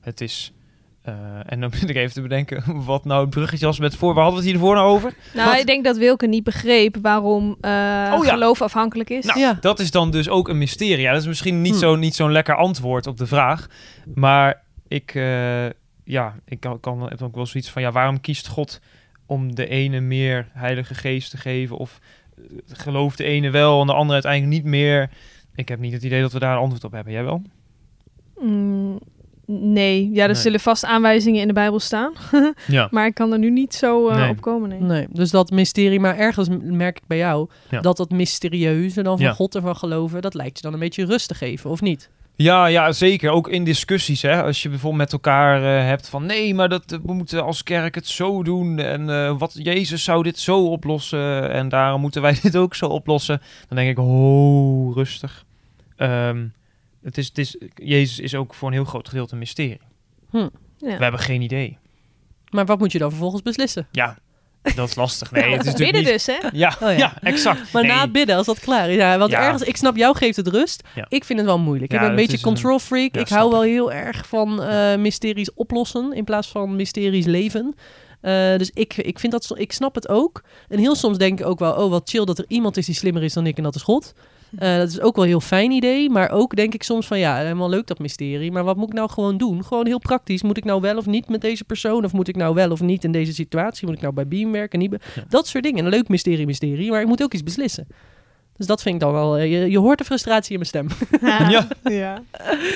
Het 0.00 0.20
is... 0.20 0.52
eh, 1.08 1.52
en 1.52 1.60
dan 1.60 1.70
moet 1.80 1.90
ik 1.90 1.96
even 1.96 2.12
te 2.14 2.20
bedenken 2.22 2.62
wat 2.84 3.04
nou 3.04 3.20
het 3.20 3.30
bruggetje 3.30 3.66
was 3.66 3.78
met 3.78 3.94
voor. 3.96 4.14
Waar 4.14 4.22
hadden 4.24 4.42
we 4.42 4.46
het 4.48 4.56
hiervoor 4.56 4.74
nou 4.76 4.88
over? 4.88 5.14
Nou, 5.34 5.50
Wat? 5.50 5.58
ik 5.60 5.66
denk 5.66 5.84
dat 5.84 5.96
Wilke 5.96 6.26
niet 6.26 6.44
begreep 6.44 6.96
waarom 7.02 7.50
Oh 7.50 7.58
ja. 7.60 8.18
geloof 8.24 8.62
afhankelijk 8.62 9.10
is. 9.10 9.24
Nou, 9.24 9.38
Ja. 9.38 9.58
dat 9.60 9.78
is 9.80 9.90
dan 9.90 10.10
dus 10.10 10.28
ook 10.28 10.48
een 10.48 10.58
mysterie. 10.58 11.00
Ja, 11.00 11.12
dat 11.12 11.20
is 11.20 11.26
misschien 11.26 11.62
niet 11.62 11.72
Hm. 11.74 11.78
zo'n 11.78 11.98
niet 11.98 12.14
zo'n 12.14 12.32
lekker 12.32 12.56
antwoord 12.56 13.06
op 13.06 13.16
de 13.16 13.26
vraag. 13.26 13.66
Maar 14.14 14.62
ik, 14.88 15.14
eh, 15.14 15.66
ja, 16.04 16.34
ik 16.44 16.60
kan, 16.60 16.80
kan, 16.80 17.08
heb 17.08 17.22
ook 17.22 17.34
wel 17.34 17.46
zoiets 17.46 17.70
van... 17.70 17.82
Ja, 17.82 17.92
waarom 17.92 18.20
kiest 18.20 18.46
God 18.48 18.80
om 19.26 19.54
de 19.54 19.66
ene 19.68 20.00
meer 20.00 20.48
Heilige 20.52 20.94
Geest 20.94 21.30
te 21.30 21.36
geven? 21.36 21.76
Of 21.76 21.98
gelooft 22.72 23.18
de 23.18 23.24
ene 23.24 23.50
wel 23.50 23.80
en 23.80 23.86
de 23.86 23.92
andere 23.92 24.12
uiteindelijk 24.12 24.52
niet 24.52 24.64
meer? 24.64 25.10
Ik 25.54 25.68
heb 25.68 25.78
niet 25.78 25.92
het 25.92 26.02
idee 26.02 26.20
dat 26.20 26.32
we 26.32 26.38
daar 26.38 26.52
een 26.52 26.62
antwoord 26.62 26.84
op 26.84 26.92
hebben. 26.92 27.12
Jij 27.12 27.24
wel? 27.24 27.42
Mm, 28.40 28.98
nee, 29.50 30.10
ja, 30.12 30.22
er 30.22 30.28
Nee. 30.28 30.36
zullen 30.36 30.60
vast 30.60 30.84
aanwijzingen 30.84 31.40
in 31.40 31.46
de 31.46 31.52
Bijbel 31.54 31.80
staan. 31.80 32.12
Ja. 32.66 32.88
Maar 32.90 33.06
ik 33.06 33.14
kan 33.14 33.32
er 33.32 33.38
nu 33.38 33.50
niet 33.50 33.74
zo 33.74 34.08
eh, 34.08 34.16
Nee. 34.16 34.30
op 34.30 34.40
komen. 34.40 34.68
Nee. 34.68 34.80
Nee, 34.80 35.06
dus 35.10 35.30
dat 35.30 35.50
mysterie, 35.50 36.00
maar 36.00 36.16
ergens 36.16 36.48
merk 36.62 36.96
ik 36.96 37.06
bij 37.06 37.18
jou 37.18 37.48
Ja. 37.70 37.80
dat 37.80 37.96
dat 37.96 38.10
mysterieuze 38.10 39.02
dan 39.02 39.16
van 39.16 39.26
Ja. 39.26 39.32
God 39.32 39.54
en 39.54 39.62
van 39.62 39.76
geloven, 39.76 40.22
dat 40.22 40.34
lijkt 40.34 40.56
je 40.56 40.62
dan 40.62 40.72
een 40.72 40.78
beetje 40.78 41.04
rust 41.04 41.28
te 41.28 41.34
geven, 41.34 41.70
of 41.70 41.80
niet? 41.80 42.10
Ja, 42.36 42.66
ja, 42.66 42.92
zeker. 42.92 43.30
Ook 43.30 43.48
in 43.48 43.64
discussies. 43.64 44.22
Hè? 44.22 44.42
Als 44.42 44.62
je 44.62 44.68
bijvoorbeeld 44.68 45.02
met 45.02 45.12
elkaar 45.12 45.78
eh, 45.78 45.86
hebt 45.86 46.08
van... 46.08 46.26
nee, 46.26 46.54
maar 46.54 46.68
dat, 46.68 46.92
eh, 46.92 46.98
we 47.04 47.12
moeten 47.12 47.44
als 47.44 47.62
kerk 47.62 47.94
het 47.94 48.06
zo 48.06 48.42
doen... 48.42 48.78
en 48.78 49.10
eh, 49.10 49.38
wat 49.38 49.54
Jezus 49.62 50.04
zou 50.04 50.22
dit 50.22 50.38
zo 50.38 50.64
oplossen... 50.66 51.50
en 51.50 51.68
daarom 51.68 52.00
moeten 52.00 52.22
wij 52.22 52.38
dit 52.42 52.56
ook 52.56 52.74
zo 52.74 52.86
oplossen. 52.86 53.40
Dan 53.68 53.76
denk 53.76 53.90
ik, 53.90 53.98
oh, 53.98 54.94
rustig. 54.94 55.44
Ehm, 55.96 56.44
het 57.02 57.18
is, 57.18 57.26
het 57.26 57.38
is, 57.38 57.56
Jezus 57.74 58.18
is 58.18 58.34
ook 58.34 58.54
voor 58.54 58.68
een 58.68 58.74
heel 58.74 58.84
groot 58.84 59.08
gedeelte 59.08 59.32
een 59.32 59.38
mysterie. 59.38 59.80
Ja. 60.30 60.50
We 60.78 60.90
hebben 61.02 61.20
geen 61.20 61.42
idee. 61.42 61.78
Maar 62.50 62.66
wat 62.66 62.78
moet 62.78 62.92
je 62.92 62.98
dan 62.98 63.10
vervolgens 63.10 63.42
beslissen? 63.42 63.88
Ja, 63.92 64.18
dat 64.74 64.88
is 64.88 64.94
lastig. 64.94 65.30
Nee, 65.30 65.42
het 65.56 65.60
is 65.60 65.72
natuurlijk 65.72 65.92
Bidden 65.92 66.12
niet... 66.12 66.26
dus, 66.26 66.26
hè? 66.26 66.48
Ja, 66.52 66.68
Oh 66.82 66.88
ja. 66.90 66.96
ja. 66.96 67.22
exact. 67.22 67.72
Maar 67.72 67.82
Nee. 67.82 67.90
na 67.92 68.00
het 68.00 68.12
bidden, 68.12 68.36
als 68.36 68.46
dat 68.46 68.60
klaar 68.60 68.88
is. 68.90 68.96
Ja, 68.96 69.18
want 69.18 69.30
Ja. 69.30 69.40
ergens, 69.40 69.62
ik 69.62 69.76
snap 69.76 69.96
jou 69.96 70.16
geeft 70.16 70.36
het 70.36 70.48
rust. 70.48 70.82
Ja. 70.94 71.06
Ik 71.08 71.24
vind 71.24 71.38
het 71.38 71.48
wel 71.48 71.58
moeilijk. 71.58 71.90
Ja, 71.92 71.96
ik 71.96 72.02
ben 72.02 72.10
een 72.10 72.16
beetje 72.20 72.36
een- 72.36 72.42
control 72.42 72.78
freak. 72.78 73.14
Ja, 73.14 73.20
ik 73.20 73.28
hou 73.28 73.50
wel 73.50 73.62
heel 73.62 73.92
erg 73.92 74.26
van 74.26 74.62
eh, 74.62 74.96
mysteries 74.96 75.54
oplossen 75.54 76.12
in 76.12 76.24
plaats 76.24 76.48
van 76.48 76.76
mysteries 76.76 77.26
leven. 77.26 77.74
Eh, 78.20 78.56
dus 78.56 78.70
ik, 78.70 78.96
ik 78.96 79.18
vind 79.18 79.32
dat, 79.32 79.44
zo- 79.44 79.54
ik 79.54 79.72
snap 79.72 79.94
het 79.94 80.08
ook. 80.08 80.42
En 80.68 80.78
heel 80.78 80.94
soms 80.96 81.18
denk 81.18 81.40
ik 81.40 81.46
ook 81.46 81.58
wel, 81.58 81.72
oh 81.72 81.90
wat 81.90 82.08
chill 82.10 82.24
dat 82.24 82.38
er 82.38 82.44
iemand 82.48 82.76
is 82.76 82.86
die 82.86 82.94
slimmer 82.94 83.22
is 83.22 83.32
dan 83.32 83.46
ik 83.46 83.56
en 83.56 83.62
dat 83.62 83.74
is 83.74 83.82
God. 83.82 84.14
Eh, 84.58 84.76
dat 84.76 84.88
is 84.88 85.00
ook 85.00 85.14
wel 85.14 85.24
een 85.24 85.30
heel 85.30 85.40
fijn 85.40 85.70
idee. 85.70 86.10
Maar 86.10 86.30
ook 86.30 86.56
denk 86.56 86.74
ik 86.74 86.82
soms 86.82 87.06
van 87.06 87.18
ja, 87.18 87.36
helemaal 87.36 87.68
leuk 87.68 87.86
dat 87.86 87.98
mysterie. 87.98 88.52
Maar 88.52 88.64
wat 88.64 88.76
moet 88.76 88.88
ik 88.88 88.94
nou 88.94 89.10
gewoon 89.10 89.36
doen? 89.36 89.64
Gewoon 89.64 89.86
heel 89.86 89.98
praktisch. 89.98 90.42
Moet 90.42 90.56
ik 90.56 90.64
nou 90.64 90.80
wel 90.80 90.96
of 90.96 91.06
niet 91.06 91.28
met 91.28 91.40
deze 91.40 91.64
persoon? 91.64 92.04
Of 92.04 92.12
moet 92.12 92.28
ik 92.28 92.36
nou 92.36 92.54
wel 92.54 92.70
of 92.70 92.80
niet 92.80 93.04
in 93.04 93.12
deze 93.12 93.34
situatie? 93.34 93.86
Moet 93.86 93.96
ik 93.96 94.02
nou 94.02 94.14
bij 94.14 94.28
Beam 94.28 94.52
werken? 94.52 94.78
Niet 94.78 94.96
Ja. 95.14 95.24
Dat 95.28 95.46
soort 95.46 95.64
dingen. 95.64 95.84
Een 95.84 95.90
leuk 95.90 96.08
mysterie, 96.08 96.46
mysterie. 96.46 96.90
Maar 96.90 97.00
ik 97.00 97.06
moet 97.06 97.22
ook 97.22 97.32
iets 97.32 97.42
beslissen. 97.42 97.86
Dus 98.56 98.66
dat 98.66 98.82
vind 98.82 98.94
ik 98.94 99.00
dan 99.00 99.12
wel... 99.12 99.36
eh, 99.36 99.50
Je, 99.52 99.70
je 99.70 99.78
hoort 99.78 99.98
de 99.98 100.04
frustratie 100.04 100.58
in 100.58 100.58
mijn 100.58 100.68
stem. 100.68 101.08
Ja. 101.20 101.66
ja. 101.82 102.22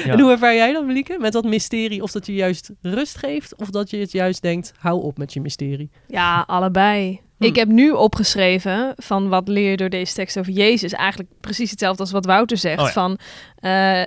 Ja. 0.04 0.12
En 0.12 0.20
hoe 0.20 0.30
ervaar 0.30 0.54
jij 0.54 0.72
dat, 0.72 0.86
Melieke? 0.86 1.16
Met 1.20 1.32
dat 1.32 1.44
mysterie? 1.44 2.02
Of 2.02 2.10
dat 2.12 2.26
je 2.26 2.34
juist 2.34 2.70
rust 2.82 3.18
geeft? 3.18 3.56
Of 3.56 3.70
dat 3.70 3.90
je 3.90 3.96
het 3.96 4.12
juist 4.12 4.42
denkt, 4.42 4.72
hou 4.78 5.02
op 5.02 5.18
met 5.18 5.32
je 5.32 5.40
mysterie? 5.40 5.90
Ja, 6.08 6.44
allebei. 6.46 7.20
Hm. 7.42 7.48
Ik 7.48 7.56
heb 7.56 7.68
nu 7.68 7.90
opgeschreven 7.90 8.92
van 8.96 9.28
wat 9.28 9.48
leer 9.48 9.70
je 9.70 9.76
door 9.76 9.88
deze 9.88 10.14
tekst 10.14 10.38
over 10.38 10.52
Jezus. 10.52 10.92
Eigenlijk 10.92 11.30
precies 11.40 11.70
hetzelfde 11.70 12.02
als 12.02 12.10
wat 12.10 12.24
Wouter 12.24 12.56
zegt. 12.56 12.80
Oh 12.80 12.86
ja. 12.86 12.92
Van 12.92 13.18
eh, 13.54 14.02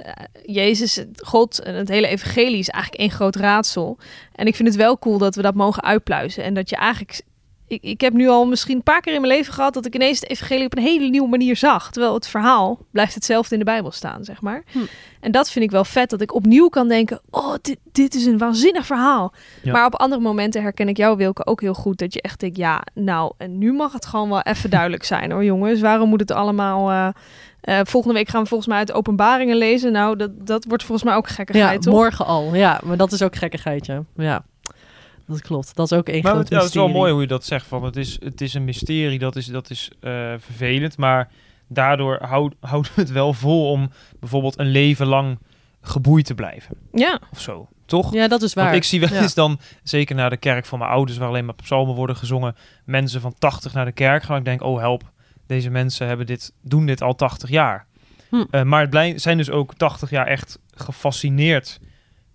Jezus, 0.45 1.03
God 1.15 1.59
en 1.59 1.75
het 1.75 1.89
hele 1.89 2.07
evangelie 2.07 2.59
is 2.59 2.69
eigenlijk 2.69 3.03
één 3.03 3.11
groot 3.11 3.35
raadsel. 3.35 3.97
En 4.35 4.47
ik 4.47 4.55
vind 4.55 4.67
het 4.67 4.77
wel 4.77 4.99
cool 4.99 5.17
dat 5.17 5.35
we 5.35 5.41
dat 5.41 5.55
mogen 5.55 5.83
uitpluizen. 5.83 6.43
En 6.43 6.53
dat 6.53 6.69
je 6.69 6.75
eigenlijk... 6.75 7.21
Ik, 7.67 7.81
ik 7.83 8.01
heb 8.01 8.13
nu 8.13 8.27
al 8.27 8.45
misschien 8.45 8.75
een 8.75 8.83
paar 8.83 9.01
keer 9.01 9.13
in 9.13 9.21
mijn 9.21 9.33
leven 9.33 9.53
gehad 9.53 9.73
dat 9.73 9.85
ik 9.85 9.95
ineens 9.95 10.19
het 10.19 10.29
evangelie 10.29 10.65
op 10.65 10.77
een 10.77 10.83
hele 10.83 11.09
nieuwe 11.09 11.29
manier 11.29 11.55
zag. 11.55 11.91
Terwijl 11.91 12.13
het 12.13 12.27
verhaal 12.27 12.79
blijft 12.91 13.13
hetzelfde 13.13 13.53
in 13.53 13.59
de 13.59 13.65
Bijbel 13.65 13.91
staan, 13.91 14.23
zeg 14.23 14.41
maar. 14.41 14.63
Hm. 14.71 14.79
En 15.19 15.31
dat 15.31 15.51
vind 15.51 15.65
ik 15.65 15.71
wel 15.71 15.85
vet, 15.85 16.09
dat 16.09 16.21
ik 16.21 16.33
opnieuw 16.33 16.67
kan 16.67 16.87
denken, 16.87 17.21
oh, 17.29 17.53
dit, 17.61 17.77
dit 17.91 18.13
is 18.15 18.25
een 18.25 18.37
waanzinnig 18.37 18.85
verhaal. 18.85 19.33
Ja. 19.63 19.71
Maar 19.71 19.85
op 19.85 19.95
andere 19.95 20.21
momenten 20.21 20.61
herken 20.61 20.87
ik 20.87 20.97
jou, 20.97 21.17
Wilke, 21.17 21.45
ook 21.45 21.61
heel 21.61 21.73
goed. 21.73 21.97
Dat 21.97 22.13
je 22.13 22.21
echt 22.21 22.39
denkt, 22.39 22.57
ja, 22.57 22.81
nou, 22.93 23.33
en 23.37 23.57
nu 23.57 23.73
mag 23.73 23.93
het 23.93 24.05
gewoon 24.05 24.29
wel 24.29 24.41
even 24.41 24.69
duidelijk 24.69 25.03
zijn 25.03 25.31
hoor, 25.31 25.43
jongens. 25.43 25.81
Waarom 25.81 26.09
moet 26.09 26.19
het 26.19 26.31
allemaal... 26.31 26.89
eh, 26.91 27.07
eh, 27.61 27.85
volgende 27.85 28.15
week 28.15 28.27
gaan 28.29 28.41
we 28.41 28.47
volgens 28.47 28.69
mij 28.69 28.77
uit 28.77 28.91
openbaringen 28.91 29.57
lezen. 29.57 29.91
Nou, 29.91 30.15
dat, 30.15 30.47
dat 30.47 30.65
wordt 30.65 30.83
volgens 30.83 31.07
mij 31.07 31.15
ook 31.17 31.27
gekkigheid, 31.27 31.73
Ja, 31.73 31.79
toch? 31.79 31.93
morgen 31.93 32.25
al. 32.25 32.55
Ja, 32.55 32.81
maar 32.83 32.97
dat 32.97 33.11
is 33.11 33.21
ook 33.23 33.35
gekkigheid, 33.35 33.85
ja. 33.85 34.03
Ja, 34.15 34.43
dat 35.27 35.41
klopt. 35.41 35.75
Dat 35.75 35.91
is 35.91 35.97
ook 35.97 36.09
één 36.09 36.21
Maar 36.23 36.31
groot 36.31 36.49
het, 36.49 36.57
het 36.59 36.67
is 36.69 36.73
wel 36.73 36.87
mooi 36.87 37.11
hoe 37.11 37.21
je 37.21 37.27
dat 37.27 37.45
zegt. 37.45 37.65
Van 37.67 37.83
het, 37.83 37.95
is, 37.95 38.17
het 38.23 38.41
is 38.41 38.53
een 38.53 38.63
mysterie, 38.63 39.19
dat 39.19 39.35
is, 39.35 39.45
dat 39.45 39.69
is 39.69 39.91
eh, 39.99 40.11
vervelend. 40.37 40.97
Maar 40.97 41.31
daardoor 41.67 42.17
houd, 42.21 42.53
houden 42.71 42.91
we 42.95 43.01
het 43.01 43.11
wel 43.11 43.33
vol 43.33 43.71
om 43.71 43.89
bijvoorbeeld 44.19 44.59
een 44.59 44.69
leven 44.71 45.07
lang 45.07 45.39
geboeid 45.81 46.25
te 46.25 46.35
blijven. 46.35 46.77
Ja, 46.91 47.19
Of 47.31 47.39
zo, 47.41 47.67
toch? 47.85 48.13
Ja, 48.13 48.27
dat 48.27 48.41
is 48.41 48.53
waar. 48.53 48.63
Want 48.65 48.75
ik 48.77 48.83
zie 48.83 48.99
wel 48.99 49.09
Ja. 49.09 49.21
eens 49.21 49.33
dan, 49.33 49.59
zeker 49.83 50.15
naar 50.15 50.29
de 50.29 50.37
kerk 50.37 50.65
van 50.65 50.79
mijn 50.79 50.91
ouders, 50.91 51.17
waar 51.17 51.27
alleen 51.27 51.45
maar 51.45 51.55
psalmen 51.55 51.95
worden 51.95 52.15
gezongen, 52.15 52.55
mensen 52.85 53.21
van 53.21 53.33
80 53.39 53.73
naar 53.73 53.85
de 53.85 53.91
kerk 53.91 54.23
gaan. 54.23 54.37
Ik 54.37 54.45
denk, 54.45 54.61
oh 54.61 54.79
help, 54.79 55.03
deze 55.47 55.69
mensen 55.69 56.07
hebben 56.07 56.25
dit, 56.25 56.53
doen 56.61 56.85
dit 56.85 57.01
al 57.01 57.15
80 57.15 57.49
jaar. 57.49 57.85
Hm. 58.29 58.43
Eh, 58.51 58.63
maar 58.63 58.81
het 58.81 58.89
blij- 58.89 59.17
zijn 59.19 59.37
dus 59.37 59.49
ook 59.49 59.73
80 59.73 60.09
jaar 60.09 60.27
echt 60.27 60.59
gefascineerd 60.73 61.79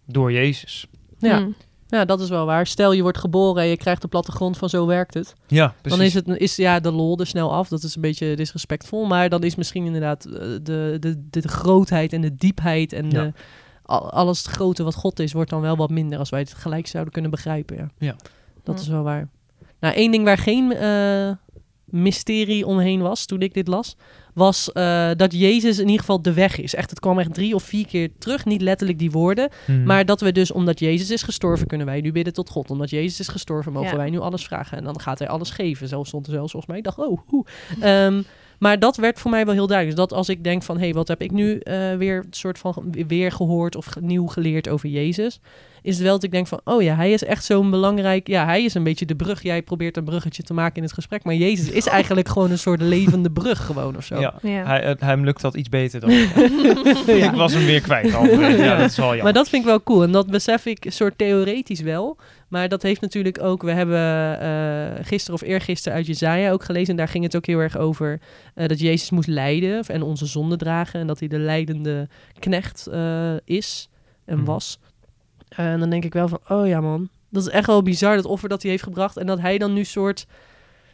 door 0.06 0.32
Jezus. 0.32 0.86
Ja. 1.18 1.38
Hm. 1.38 1.50
Ja, 1.98 2.04
dat 2.04 2.20
is 2.20 2.28
wel 2.28 2.46
waar. 2.46 2.66
Stel, 2.66 2.92
je 2.92 3.02
wordt 3.02 3.18
geboren 3.18 3.62
en 3.62 3.68
je 3.68 3.76
krijgt 3.76 4.02
de 4.02 4.08
plattegrond 4.08 4.58
van 4.58 4.68
zo 4.68 4.86
werkt 4.86 5.14
het. 5.14 5.34
Ja, 5.46 5.74
precies. 5.80 5.98
Dan 5.98 6.06
is, 6.06 6.14
het, 6.14 6.40
is 6.40 6.56
ja, 6.56 6.80
de 6.80 6.90
lol 6.92 7.18
er 7.18 7.26
snel 7.26 7.52
af. 7.52 7.68
Dat 7.68 7.82
is 7.82 7.94
een 7.94 8.00
beetje 8.02 8.36
disrespectvol. 8.36 9.04
Maar 9.06 9.28
dan 9.28 9.42
is 9.42 9.54
misschien 9.54 9.84
inderdaad 9.84 10.24
eh, 10.24 10.32
de, 10.32 10.58
de, 10.62 10.98
de, 11.30 11.40
de 11.40 11.48
grootheid 11.48 12.12
en 12.12 12.20
de 12.20 12.34
diepheid 12.34 12.92
en 12.92 13.10
Ja. 13.10 13.22
de, 13.22 13.32
al- 13.82 14.10
alles 14.10 14.38
het 14.38 14.46
grote 14.46 14.82
wat 14.82 14.94
God 14.94 15.18
is, 15.18 15.32
wordt 15.32 15.50
dan 15.50 15.60
wel 15.60 15.76
wat 15.76 15.90
minder 15.90 16.18
als 16.18 16.30
wij 16.30 16.40
het 16.40 16.54
gelijk 16.54 16.86
zouden 16.86 17.12
kunnen 17.12 17.30
begrijpen. 17.30 17.76
Ja. 17.76 17.88
Ja. 17.98 18.16
Dat 18.64 18.74
Ja. 18.76 18.80
is 18.82 18.88
wel 18.88 19.02
waar. 19.02 19.28
Nou, 19.80 19.94
één 19.94 20.10
ding 20.10 20.24
waar 20.24 20.38
geen 20.38 20.72
eh, 20.72 21.30
mysterie 21.92 22.66
omheen 22.66 23.00
was 23.00 23.26
toen 23.26 23.40
ik 23.42 23.54
dit 23.54 23.68
las, 23.68 23.96
was 24.34 24.72
eh, 24.72 25.10
dat 25.16 25.32
Jezus 25.32 25.78
in 25.78 25.84
ieder 25.84 26.00
geval 26.00 26.22
de 26.22 26.32
weg 26.32 26.58
is. 26.60 26.74
Echt, 26.74 26.90
het 26.90 27.00
kwam 27.00 27.18
echt 27.18 27.34
drie 27.34 27.54
of 27.54 27.62
vier 27.62 27.86
keer 27.86 28.10
terug. 28.18 28.44
Niet 28.44 28.62
letterlijk 28.62 28.98
die 28.98 29.10
woorden, 29.10 29.48
Hmm. 29.66 29.84
maar 29.84 30.04
dat 30.04 30.20
we 30.20 30.32
dus, 30.32 30.52
omdat 30.52 30.78
Jezus 30.78 31.10
is 31.10 31.22
gestorven, 31.22 31.66
kunnen 31.66 31.86
wij 31.86 32.00
nu 32.00 32.12
bidden 32.12 32.32
tot 32.32 32.48
God. 32.50 32.70
Omdat 32.70 32.90
Jezus 32.90 33.20
is 33.20 33.28
gestorven, 33.28 33.72
mogen 33.72 33.90
Ja. 33.90 33.96
wij 33.96 34.10
nu 34.10 34.18
alles 34.18 34.44
vragen. 34.44 34.78
En 34.78 34.84
dan 34.84 35.00
gaat 35.00 35.18
hij 35.18 35.28
alles 35.28 35.50
geven. 35.50 35.88
Zelfs 35.88 36.08
stond 36.08 36.26
er 36.26 36.32
zelfs 36.32 36.50
volgens 36.50 36.70
mij. 36.72 36.80
Ik 36.80 36.84
dacht, 36.84 36.98
oh, 36.98 37.18
hoe. 37.26 37.46
Ehm, 37.80 38.22
Maar 38.60 38.78
dat 38.78 38.96
werd 38.96 39.18
voor 39.20 39.30
mij 39.30 39.44
wel 39.44 39.54
heel 39.54 39.66
duidelijk. 39.66 39.96
Dus 39.96 40.06
dat 40.08 40.18
als 40.18 40.28
ik 40.28 40.44
denk 40.44 40.62
van, 40.62 40.76
hé, 40.76 40.82
hey, 40.84 40.92
wat 40.94 41.08
heb 41.08 41.22
ik 41.22 41.30
nu 41.30 41.58
eh, 41.58 41.94
weer 41.96 42.16
een 42.16 42.26
soort 42.30 42.58
van 42.58 42.94
weer 43.08 43.32
gehoord 43.32 43.76
of 43.76 43.86
nieuw 44.00 44.26
geleerd 44.26 44.68
over 44.68 44.88
Jezus, 44.88 45.40
is 45.82 45.94
het 45.94 46.02
wel 46.02 46.12
dat 46.14 46.22
ik 46.22 46.30
denk 46.30 46.46
van, 46.46 46.60
oh 46.64 46.82
ja, 46.82 46.94
hij 46.94 47.12
is 47.12 47.24
echt 47.24 47.44
zo'n 47.44 47.70
belangrijk, 47.70 48.26
ja, 48.28 48.44
hij 48.44 48.64
is 48.64 48.74
een 48.74 48.82
beetje 48.82 49.06
de 49.06 49.14
brug. 49.16 49.42
Jij 49.42 49.62
probeert 49.62 49.96
een 49.96 50.04
bruggetje 50.04 50.42
te 50.42 50.54
maken 50.54 50.76
in 50.76 50.82
het 50.82 50.92
gesprek, 50.92 51.24
maar 51.24 51.34
Jezus 51.34 51.70
is 51.70 51.86
eigenlijk 51.86 52.28
gewoon 52.28 52.50
een 52.50 52.58
soort 52.58 52.80
levende 52.80 53.30
brug 53.30 53.66
gewoon 53.66 53.96
of 53.96 54.04
zo. 54.04 54.20
Ja. 54.20 54.34
Ja. 54.42 54.64
Hij, 54.64 54.80
het- 54.80 55.00
hem 55.00 55.24
lukt 55.24 55.40
dat 55.40 55.54
iets 55.54 55.68
beter 55.68 56.00
dan 56.00 56.10
ik. 56.20 56.36
Ik 57.06 57.30
was 57.30 57.52
hem 57.52 57.64
weer 57.64 57.80
kwijt. 57.80 58.10
Ja, 58.10 58.76
dat 58.76 58.90
is 58.90 58.96
wel 58.96 59.06
jammer. 59.06 59.24
Maar 59.24 59.32
dat 59.32 59.48
vind 59.48 59.62
ik 59.62 59.68
wel 59.68 59.82
cool. 59.82 60.02
En 60.02 60.12
dat 60.12 60.26
besef 60.26 60.66
ik 60.66 60.84
een 60.84 60.92
soort 60.92 61.18
theoretisch 61.18 61.80
wel. 61.80 62.16
Maar 62.50 62.68
dat 62.68 62.82
heeft 62.82 63.00
natuurlijk 63.00 63.42
ook... 63.42 63.62
We 63.62 63.72
hebben 63.72 64.40
eh 64.40 65.04
gisteren 65.06 65.40
of 65.40 65.46
eergisteren 65.48 65.96
uit 65.98 66.06
Jezaja 66.06 66.50
ook 66.50 66.64
gelezen. 66.64 66.90
En 66.90 66.96
daar 66.96 67.08
ging 67.08 67.24
het 67.24 67.36
ook 67.36 67.46
heel 67.46 67.58
erg 67.58 67.76
over 67.76 68.20
eh, 68.54 68.68
dat 68.68 68.80
Jezus 68.80 69.10
moest 69.10 69.28
lijden 69.28 69.84
en 69.84 70.02
onze 70.02 70.26
zonde 70.26 70.56
dragen. 70.56 71.00
En 71.00 71.06
dat 71.06 71.18
hij 71.18 71.28
de 71.28 71.38
leidende 71.38 72.08
knecht 72.38 72.86
eh, 72.86 73.32
is 73.44 73.88
en 74.24 74.36
Mhm. 74.36 74.44
was. 74.44 74.78
en 75.48 75.80
dan 75.80 75.90
denk 75.90 76.04
ik 76.04 76.12
wel 76.12 76.28
van, 76.28 76.40
oh 76.48 76.66
ja 76.66 76.80
man. 76.80 77.08
Dat 77.30 77.42
is 77.46 77.48
echt 77.52 77.66
wel 77.66 77.82
bizar, 77.82 78.16
dat 78.16 78.24
offer 78.24 78.48
dat 78.48 78.62
hij 78.62 78.70
heeft 78.70 78.82
gebracht. 78.82 79.16
En 79.16 79.26
dat 79.26 79.40
hij 79.40 79.58
dan 79.58 79.72
nu 79.72 79.84
soort... 79.84 80.26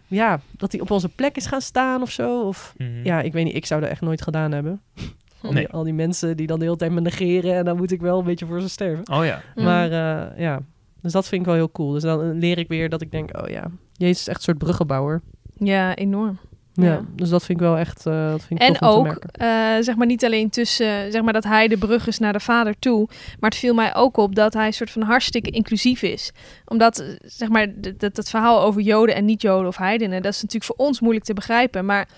Ja, 0.07 0.41
dat 0.57 0.73
hij 0.73 0.81
op 0.81 0.91
onze 0.91 1.09
plek 1.09 1.37
is 1.37 1.47
gaan 1.47 1.61
staan 1.61 2.03
of 2.03 2.11
zo. 2.11 2.43
Of 2.47 2.75
Mhm. 2.77 3.05
ja, 3.05 3.21
ik 3.21 3.33
weet 3.33 3.45
niet. 3.45 3.55
Ik 3.55 3.67
zou 3.67 3.81
dat 3.81 3.91
echt 3.91 4.01
nooit 4.01 4.23
gedaan 4.23 4.53
hebben. 4.53 4.81
Al, 5.43 5.53
Nee. 5.53 5.65
die, 5.65 5.73
al 5.75 5.83
die 5.85 5.93
mensen 5.95 6.37
die 6.37 6.47
dan 6.47 6.59
de 6.59 6.65
hele 6.65 6.77
tijd 6.77 6.93
me 6.93 7.01
negeren. 7.01 7.55
En 7.55 7.65
dan 7.65 7.77
moet 7.77 7.91
ik 7.93 8.01
wel 8.01 8.19
een 8.19 8.25
beetje 8.25 8.47
voor 8.47 8.61
ze 8.61 8.69
sterven. 8.69 9.09
Oh 9.19 9.25
ja. 9.25 9.43
Mm. 9.55 9.65
Maar 9.65 9.91
eh, 9.91 10.39
ja, 10.39 10.61
dus 11.03 11.13
dat 11.13 11.29
vind 11.29 11.41
ik 11.41 11.47
wel 11.47 11.57
heel 11.57 11.71
cool. 11.71 11.93
Dus 11.93 12.03
dan 12.03 12.39
leer 12.39 12.59
ik 12.59 12.69
weer 12.69 12.89
dat 12.89 13.01
ik 13.01 13.11
denk, 13.11 13.39
oh 13.43 13.49
ja, 13.49 13.71
Jezus 13.93 14.21
is 14.21 14.29
echt 14.29 14.37
een 14.37 14.43
soort 14.43 14.59
bruggenbouwer. 14.59 15.23
Ja, 15.59 15.95
enorm. 15.95 16.39
Ja. 16.73 16.85
Ja. 16.85 17.05
dus 17.15 17.29
dat 17.29 17.45
vind 17.45 17.61
ik 17.61 17.67
wel 17.67 17.79
echt, 17.79 18.07
eh 18.07 18.31
dat 18.31 18.45
vind 18.45 18.61
ik 18.61 18.67
En 18.67 18.75
tof 18.75 18.95
om 18.95 19.05
te 19.05 19.11
ook, 19.11 19.25
eh, 19.33 19.49
zeg 19.81 19.97
maar 19.97 20.07
niet 20.07 20.25
alleen 20.25 20.51
tussen, 20.51 21.13
zeg 21.13 21.23
maar 21.23 21.33
dat 21.33 21.45
hij 21.45 21.69
de 21.69 21.79
brug 21.79 22.07
is 22.07 22.19
naar 22.19 22.33
de 22.33 22.41
vader 22.41 22.79
toe, 22.79 23.09
maar 23.41 23.51
het 23.51 23.59
viel 23.59 23.75
mij 23.75 23.95
ook 23.95 24.17
op 24.17 24.35
dat 24.35 24.55
hij 24.55 24.67
een 24.67 24.73
soort 24.73 24.91
van 24.91 25.03
hartstikke 25.03 25.51
inclusief 25.51 26.03
is. 26.03 26.33
Omdat, 26.65 26.99
eh, 26.99 27.09
zeg 27.21 27.49
maar, 27.49 27.67
dat 27.97 28.17
het 28.17 28.31
verhaal 28.31 28.63
over 28.63 28.81
Joden 28.81 29.15
en 29.15 29.25
niet-Joden 29.25 29.69
of 29.69 29.77
heidenen, 29.77 30.23
dat 30.23 30.33
is 30.33 30.43
natuurlijk 30.43 30.73
voor 30.73 30.87
ons 30.87 31.01
moeilijk 31.01 31.25
te 31.25 31.35
begrijpen, 31.35 31.85
maar 31.85 32.09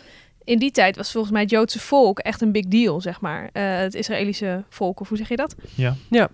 in 0.44 0.58
die 0.58 0.70
tijd 0.70 0.96
was 0.96 1.12
volgens 1.12 1.32
mij 1.32 1.42
het 1.42 1.50
Joodse 1.50 1.80
volk 1.80 2.18
echt 2.18 2.40
een 2.40 2.52
big 2.52 2.66
deal, 2.66 3.00
zeg 3.00 3.20
maar. 3.20 3.50
Eh, 3.52 3.76
het 3.76 3.94
Israëlische 3.94 4.64
volk, 4.68 5.00
of 5.00 5.08
hoe 5.08 5.18
zeg 5.18 5.28
je 5.28 5.36
dat? 5.36 5.54
Ja. 5.74 5.94
Ja. 6.10 6.28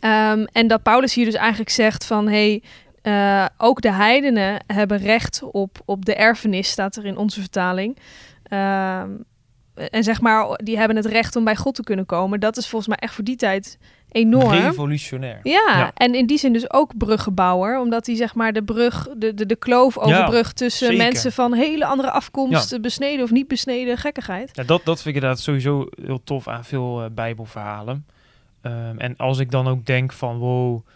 Ehm, 0.00 0.44
en 0.52 0.66
dat 0.66 0.82
Paulus 0.82 1.14
hier 1.14 1.24
dus 1.24 1.34
eigenlijk 1.34 1.70
zegt 1.70 2.04
van, 2.04 2.28
hey, 2.28 2.62
eh, 3.02 3.46
ook 3.58 3.80
de 3.80 3.92
heidenen 3.92 4.64
hebben 4.66 4.98
recht 4.98 5.42
op, 5.42 5.78
op 5.84 6.04
de 6.04 6.14
erfenis, 6.14 6.68
staat 6.68 6.96
er 6.96 7.04
in 7.04 7.16
onze 7.16 7.40
vertaling. 7.40 7.98
Ehm, 8.42 9.10
en 9.74 10.04
zeg 10.04 10.20
maar, 10.20 10.60
die 10.62 10.78
hebben 10.78 10.96
het 10.96 11.06
recht 11.06 11.36
om 11.36 11.44
bij 11.44 11.56
God 11.56 11.74
te 11.74 11.82
kunnen 11.82 12.06
komen. 12.06 12.40
Dat 12.40 12.56
is 12.56 12.68
volgens 12.68 12.88
mij 12.88 12.98
echt 13.00 13.14
voor 13.14 13.24
die 13.24 13.36
tijd 13.36 13.78
enorm. 14.10 14.50
Revolutionair. 14.50 15.40
Ja, 15.42 15.62
Ja. 15.66 15.90
en 15.94 16.14
in 16.14 16.26
die 16.26 16.38
zin 16.38 16.52
dus 16.52 16.72
ook 16.72 16.96
bruggenbouwer. 16.96 17.78
Omdat 17.80 18.06
hij 18.06 18.16
zeg 18.16 18.34
maar 18.34 18.52
de 18.52 18.62
brug, 18.64 19.08
de, 19.16 19.34
de, 19.34 19.46
de 19.46 19.56
kloof 19.56 19.98
overbrugt 19.98 20.56
tussen 20.56 20.86
zeker. 20.86 21.04
mensen 21.04 21.32
van 21.32 21.52
hele 21.52 21.86
andere 21.86 22.10
afkomst, 22.10 22.80
besneden 22.80 23.24
of 23.24 23.30
niet 23.30 23.48
besneden, 23.48 23.98
gekkigheid. 23.98 24.50
Ja, 24.52 24.62
dat, 24.62 24.84
dat 24.84 25.02
vind 25.02 25.16
ik 25.16 25.22
inderdaad 25.22 25.40
sowieso 25.40 25.86
heel 26.02 26.20
tof 26.24 26.48
aan 26.48 26.64
veel 26.64 27.02
eh, 27.02 27.10
bijbelverhalen. 27.10 28.06
Ehm, 28.64 28.98
en 28.98 29.16
als 29.16 29.38
ik 29.38 29.50
dan 29.50 29.68
ook 29.68 29.86
denk 29.86 30.12
van, 30.12 30.38
wow, 30.38 30.86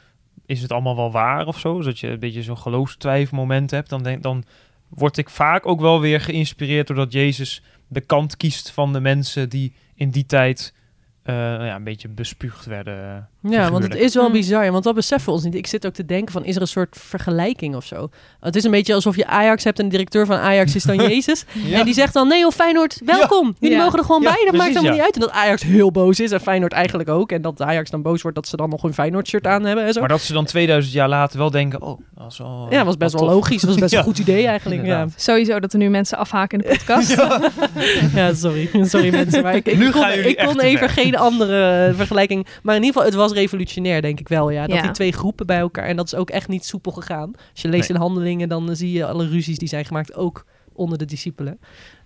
is 0.47 0.63
het 0.63 0.73
allemaal 0.73 0.97
wel 0.97 1.11
waar 1.11 1.47
of 1.47 1.59
zo? 1.59 1.81
Zodat 1.81 1.99
je 1.99 2.09
een 2.09 2.19
beetje 2.19 2.43
zo'n 2.43 2.59
geloofstwijfelmoment 2.59 3.71
hebt. 3.71 3.89
Dan, 3.89 4.03
denk, 4.03 4.23
dan 4.23 4.45
word 4.89 5.17
ik 5.17 5.31
vaak 5.31 5.67
ook 5.67 5.81
wel 5.81 6.01
weer 6.01 6.21
geïnspireerd 6.21 6.87
doordat 6.87 7.13
Jezus 7.13 7.63
de 7.89 8.01
kant 8.01 8.37
kiest 8.37 8.71
van 8.71 8.93
de 8.93 9.01
mensen 9.01 9.49
die 9.49 9.73
in 9.95 10.11
die 10.11 10.27
tijd 10.27 10.75
eh, 11.23 11.35
nou 11.35 11.65
ja, 11.65 11.75
een 11.75 11.85
beetje 11.85 12.09
bespuugd 12.09 12.65
werden. 12.65 13.29
Ja, 13.43 13.71
want 13.71 13.85
het 13.85 13.95
is 13.95 14.15
wel 14.15 14.27
Mm. 14.27 14.33
bizar. 14.33 14.73
Want 14.73 14.85
dat 14.85 14.95
beseffen 14.95 15.27
we 15.29 15.35
ons 15.35 15.45
niet. 15.45 15.55
Ik 15.55 15.67
zit 15.67 15.87
ook 15.87 15.93
te 15.93 16.05
denken 16.05 16.33
van, 16.33 16.45
is 16.45 16.55
er 16.57 16.61
een 16.61 16.67
soort 16.69 16.97
vergelijking 17.01 17.77
of 17.77 17.85
zo? 17.85 18.09
Het 18.41 18.57
is 18.57 18.65
een 18.65 18.71
beetje 18.71 18.95
alsof 18.95 19.17
je 19.17 19.27
Ajax 19.27 19.65
hebt 19.65 19.79
en 19.79 19.85
de 19.85 19.91
directeur 19.91 20.27
van 20.27 20.37
Ajax 20.37 20.75
is 20.75 20.83
dan 20.85 20.97
Jezus. 21.09 21.45
Ja. 21.53 21.79
En 21.79 21.85
die 21.85 21.95
zegt 21.95 22.13
dan, 22.15 22.29
nee 22.29 22.41
joh, 22.41 22.51
Feyenoord, 22.53 23.01
welkom. 23.05 23.57
Jullie 23.59 23.77
Ja. 23.77 23.83
mogen 23.85 23.99
er 23.99 24.05
gewoon 24.05 24.23
Ja, 24.23 24.33
bij. 24.33 24.45
Dat 24.45 24.55
maakt 24.55 24.67
helemaal 24.69 24.85
ja. 24.85 24.93
niet 24.93 25.01
uit. 25.03 25.15
En 25.15 25.21
dat 25.21 25.31
Ajax 25.31 25.63
heel 25.63 25.91
boos 25.91 26.21
is 26.21 26.31
en 26.31 26.41
Feyenoord 26.41 26.73
eigenlijk 26.73 27.09
ook. 27.09 27.33
En 27.33 27.43
dat 27.43 27.63
Ajax 27.63 27.91
dan 27.91 28.03
boos 28.03 28.23
wordt 28.23 28.37
dat 28.37 28.49
ze 28.49 28.57
dan 28.57 28.69
nog 28.69 28.83
een 28.83 28.95
Feyenoord 28.95 29.29
shirt 29.29 29.47
aan 29.47 29.65
hebben 29.65 29.85
en 29.85 29.93
zo. 29.93 30.01
Maar 30.01 30.09
dat 30.09 30.21
ze 30.21 30.33
dan 30.33 30.45
2000 30.45 30.95
jaar 30.95 31.09
later 31.09 31.39
wel 31.39 31.51
denken, 31.51 31.83
oh, 31.83 32.01
dat 32.15 32.33
is 32.33 32.39
wel... 32.39 32.67
ja, 32.71 32.77
dat 32.77 32.87
was 32.87 32.97
best 32.97 33.13
wel 33.13 33.23
tof. 33.23 33.31
logisch. 33.33 33.61
Dat 33.61 33.71
was 33.71 33.79
best 33.79 33.93
Ja. 33.93 33.99
een 33.99 34.05
goed 34.05 34.19
idee 34.19 34.47
eigenlijk. 34.47 35.09
Sowieso 35.17 35.61
dat 35.61 35.73
er 35.73 35.79
nu 35.79 35.89
mensen 35.89 36.19
afhaken 36.19 36.59
in 36.61 36.69
de 36.71 36.77
podcast. 36.79 37.17
Ja, 38.15 38.35
sorry. 38.35 38.69
Sorry 38.83 39.11
mensen. 39.11 39.43
Maar 39.43 39.55
ik, 39.57 39.67
ik 39.67 39.77
Nu 39.79 39.91
kon, 39.91 40.03
gaan 40.03 40.13
ik 40.13 40.37
kon 40.47 40.61
even 40.61 40.89
geen 40.89 41.17
andere 41.17 41.93
vergelijking. 41.97 42.47
Maar 42.63 42.75
in 42.77 42.83
ieder 42.83 42.95
geval, 43.03 43.11
het 43.13 43.19
was 43.21 43.28
revolutionair, 43.33 44.03
denk 44.03 44.21
ik 44.21 44.29
wel. 44.29 44.51
Ja. 44.51 44.67
Dat 44.67 44.77
Ja. 44.77 44.83
die 44.83 44.91
twee 44.91 45.13
groepen 45.13 45.47
bij 45.47 45.59
elkaar. 45.59 45.85
En 45.85 45.97
dat 45.97 46.07
is 46.07 46.15
ook 46.15 46.31
echt 46.31 46.49
niet 46.49 46.65
soepel 46.65 46.93
gegaan. 46.93 47.31
Als 47.53 47.63
je 47.63 47.69
leest 47.69 47.89
Nee. 47.89 47.99
in 47.99 48.05
handelingen, 48.05 48.49
dan 48.49 48.69
eh, 48.71 48.75
zie 48.77 48.93
je 48.93 49.07
alle 49.07 49.29
ruzies 49.29 49.59
die 49.59 49.69
zijn 49.69 49.85
gemaakt. 49.85 50.15
Ook 50.15 50.45
onder 50.73 50.99
de 50.99 51.05
discipelen. 51.05 51.59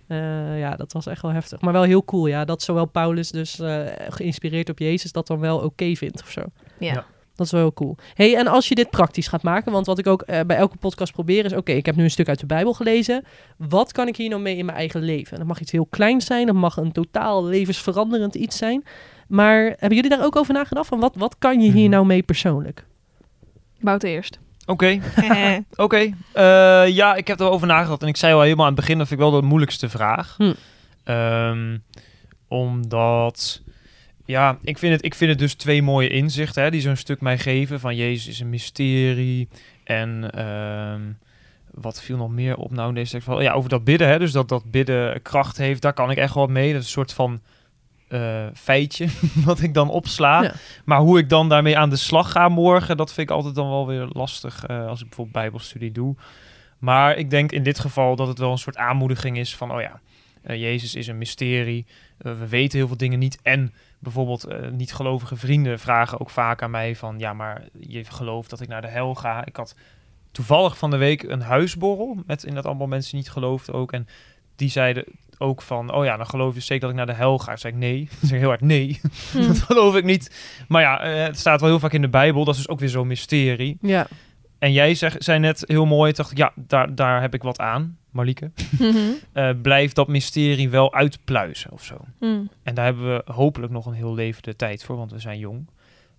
Eh, 0.07 0.59
ja, 0.59 0.75
dat 0.75 0.93
was 0.93 1.05
echt 1.07 1.21
wel 1.21 1.31
heftig. 1.31 1.61
Maar 1.61 1.73
wel 1.73 1.83
heel 1.83 2.03
cool, 2.05 2.25
ja. 2.27 2.45
Dat 2.45 2.61
zowel 2.61 2.85
Paulus 2.85 3.31
dus 3.31 3.59
eh, 3.59 3.81
geïnspireerd 4.09 4.69
op 4.69 4.79
Jezus 4.79 5.11
dat 5.11 5.27
dan 5.27 5.39
wel 5.39 5.59
oké 5.59 5.95
vindt 5.95 6.21
of 6.21 6.29
zo. 6.31 6.41
Ja. 6.79 6.93
Ja. 6.93 7.05
Dat 7.35 7.45
is 7.45 7.51
wel 7.51 7.61
heel 7.61 7.73
cool. 7.73 7.95
hey, 8.13 8.35
en 8.35 8.47
als 8.47 8.67
je 8.67 8.75
dit 8.75 8.89
praktisch 8.89 9.27
gaat 9.27 9.43
maken, 9.43 9.71
want 9.71 9.85
wat 9.85 9.99
ik 9.99 10.07
ook 10.07 10.25
bij 10.25 10.55
elke 10.57 10.77
podcast 10.77 11.13
probeer 11.13 11.45
is: 11.45 11.53
oké, 11.53 11.71
ik 11.71 11.85
heb 11.85 11.95
nu 11.95 12.03
een 12.03 12.11
stuk 12.11 12.27
uit 12.27 12.39
de 12.39 12.45
Bijbel 12.45 12.73
gelezen. 12.73 13.23
Wat 13.57 13.91
kan 13.91 14.07
ik 14.07 14.15
hier 14.15 14.29
nou 14.29 14.41
mee 14.41 14.57
in 14.57 14.65
mijn 14.65 14.77
eigen 14.77 15.01
leven? 15.01 15.37
Dat 15.37 15.47
mag 15.47 15.59
iets 15.59 15.71
heel 15.71 15.85
kleins 15.89 16.25
zijn, 16.25 16.45
dat 16.45 16.55
mag 16.55 16.77
een 16.77 16.91
totaal 16.91 17.45
levensveranderend 17.45 18.35
iets 18.35 18.57
zijn. 18.57 18.83
Maar 19.27 19.63
hebben 19.63 19.93
jullie 19.95 20.09
daar 20.09 20.23
ook 20.25 20.35
over 20.35 20.53
nagedacht? 20.53 20.87
Van 20.87 20.99
wat, 20.99 21.15
wat 21.15 21.35
kan 21.39 21.61
je 21.61 21.71
hier 21.71 21.81
Mhm. 21.81 21.89
nou 21.89 22.05
mee 22.05 22.23
persoonlijk? 22.23 22.85
Bout 23.79 24.03
eerst. 24.03 24.39
Oké, 24.65 24.99
Oké, 25.75 25.97
eh, 26.33 26.87
ja, 26.87 27.15
ik 27.15 27.27
heb 27.27 27.39
erover 27.39 27.67
nagedacht. 27.67 28.01
En 28.01 28.07
ik 28.07 28.17
zei 28.17 28.33
al 28.33 28.41
helemaal 28.41 28.65
aan 28.65 28.71
het 28.71 28.79
begin, 28.81 28.97
dat 28.97 29.07
vind 29.07 29.19
ik 29.19 29.25
wel 29.29 29.41
de 29.41 29.47
moeilijkste 29.47 29.89
vraag. 29.89 30.35
Hm. 30.37 30.53
Ehm, 31.03 31.77
omdat, 32.47 33.61
ja, 34.25 34.57
ik 34.61 34.77
vind, 34.77 34.93
het, 34.93 35.05
ik 35.05 35.15
vind 35.15 35.29
het 35.29 35.39
dus 35.39 35.53
twee 35.53 35.81
mooie 35.81 36.09
inzichten 36.09 36.63
hè, 36.63 36.71
die 36.71 36.81
zo'n 36.81 36.95
stuk 36.95 37.21
mij 37.21 37.37
geven. 37.37 37.79
Van 37.79 37.95
Jezus 37.95 38.27
is 38.27 38.39
een 38.39 38.49
mysterie. 38.49 39.47
En 39.83 40.31
ehm, 40.31 41.01
wat 41.71 42.01
viel 42.01 42.17
nog 42.17 42.29
meer 42.31 42.55
op 42.57 42.71
nou 42.71 42.89
in 42.89 42.95
deze 42.95 43.11
tekst? 43.11 43.27
Ja, 43.27 43.53
over 43.53 43.69
dat 43.69 43.83
bidden. 43.83 44.07
Hè, 44.07 44.19
dus 44.19 44.31
dat 44.31 44.49
dat 44.49 44.71
bidden 44.71 45.21
kracht 45.21 45.57
heeft, 45.57 45.81
daar 45.81 45.93
kan 45.93 46.11
ik 46.11 46.17
echt 46.17 46.33
wel 46.33 46.47
mee. 46.47 46.71
Dat 46.71 46.81
is 46.81 46.85
een 46.87 46.91
soort 46.93 47.13
van 47.13 47.41
eh, 48.07 48.45
feitje 48.53 49.07
wat 49.45 49.61
ik 49.61 49.73
dan 49.73 49.89
opsla. 49.89 50.43
Ja. 50.43 50.53
Maar 50.85 50.99
hoe 50.99 51.19
ik 51.19 51.29
dan 51.29 51.49
daarmee 51.49 51.77
aan 51.77 51.89
de 51.89 51.95
slag 51.95 52.31
ga 52.31 52.49
morgen, 52.49 52.97
dat 52.97 53.13
vind 53.13 53.29
ik 53.29 53.35
altijd 53.35 53.55
dan 53.55 53.69
wel 53.69 53.87
weer 53.87 54.07
lastig 54.09 54.65
eh, 54.65 54.87
als 54.87 54.99
ik 54.99 55.07
bijvoorbeeld 55.07 55.37
bijbelstudie 55.37 55.91
doe. 55.91 56.15
Maar 56.79 57.17
ik 57.17 57.29
denk 57.29 57.51
in 57.51 57.63
dit 57.63 57.79
geval 57.79 58.15
dat 58.15 58.27
het 58.27 58.39
wel 58.39 58.51
een 58.51 58.57
soort 58.57 58.77
aanmoediging 58.77 59.37
is 59.37 59.55
van, 59.55 59.71
oh 59.71 59.81
ja, 59.81 59.99
eh, 60.43 60.61
Jezus 60.61 60.95
is 60.95 61.07
een 61.07 61.17
mysterie. 61.17 61.85
We 62.17 62.47
weten 62.47 62.77
heel 62.77 62.87
veel 62.87 62.97
dingen 62.97 63.19
niet. 63.19 63.39
En 63.41 63.73
bijvoorbeeld 63.99 64.43
eh, 64.43 64.69
niet-gelovige 64.69 65.35
vrienden 65.35 65.79
vragen 65.79 66.19
ook 66.19 66.29
vaak 66.29 66.61
aan 66.61 66.71
mij 66.71 66.95
van, 66.95 67.19
ja, 67.19 67.33
maar 67.33 67.63
je 67.79 68.03
gelooft 68.03 68.49
dat 68.49 68.61
ik 68.61 68.67
naar 68.67 68.81
de 68.81 68.87
hel 68.87 69.15
ga. 69.15 69.45
Ik 69.45 69.55
had 69.55 69.75
toevallig 70.31 70.77
van 70.77 70.89
de 70.89 70.97
week 70.97 71.23
een 71.23 71.41
huisborrel 71.41 72.17
met 72.25 72.43
in 72.43 72.53
dat 72.53 72.65
allemaal 72.65 72.87
mensen 72.87 73.17
niet 73.17 73.29
geloofden 73.29 73.75
ook. 73.75 73.91
En 73.91 74.07
die 74.55 74.69
zeiden 74.69 75.05
ook 75.37 75.61
van, 75.61 75.93
oh 75.93 76.05
ja, 76.05 76.17
dan 76.17 76.25
geloof 76.25 76.53
je 76.53 76.59
zeker 76.59 76.81
dat 76.81 76.89
ik 76.89 76.95
naar 76.95 77.05
de 77.05 77.13
hel 77.13 77.39
ga. 77.39 77.51
Ik 77.51 77.57
zei 77.57 77.73
ik 77.73 77.79
nee. 77.79 78.01
Ik 78.21 78.27
zeg 78.27 78.39
heel 78.39 78.47
hard 78.47 78.61
nee. 78.61 78.99
Hm. 79.31 79.41
dat 79.47 79.59
geloof 79.59 79.95
ik 79.95 80.03
niet. 80.03 80.35
Maar 80.67 80.81
ja, 80.81 81.01
eh, 81.01 81.23
het 81.23 81.39
staat 81.39 81.59
wel 81.59 81.69
heel 81.69 81.79
vaak 81.79 81.93
in 81.93 82.01
de 82.01 82.09
Bijbel. 82.09 82.45
Dat 82.45 82.53
is 82.53 82.59
dus 82.61 82.69
ook 82.69 82.79
weer 82.79 82.89
zo'n 82.89 83.07
mysterie. 83.07 83.77
Ja, 83.81 84.07
En 84.59 84.71
jij 84.71 84.95
zeg, 84.95 85.15
zei 85.17 85.39
net 85.39 85.63
heel 85.67 85.85
mooi, 85.85 86.11
dacht 86.11 86.31
ik, 86.31 86.37
ja, 86.37 86.51
daar, 86.55 86.95
daar 86.95 87.21
heb 87.21 87.33
ik 87.33 87.43
wat 87.43 87.59
aan, 87.59 87.97
Marlieke. 88.11 88.51
Mhm. 88.79 88.97
Eh, 89.33 89.49
blijf 89.61 89.93
dat 89.93 90.07
mysterie 90.07 90.69
wel 90.69 90.93
uitpluizen 90.93 91.71
of 91.71 91.83
zo. 91.83 91.97
Hm. 92.19 92.41
En 92.63 92.75
daar 92.75 92.85
hebben 92.85 93.05
we 93.15 93.31
hopelijk 93.31 93.71
nog 93.71 93.85
een 93.85 93.93
heel 93.93 94.13
leven 94.13 94.43
de 94.43 94.55
tijd 94.55 94.83
voor, 94.83 94.95
want 94.97 95.11
we 95.11 95.19
zijn 95.19 95.39
jong. 95.39 95.67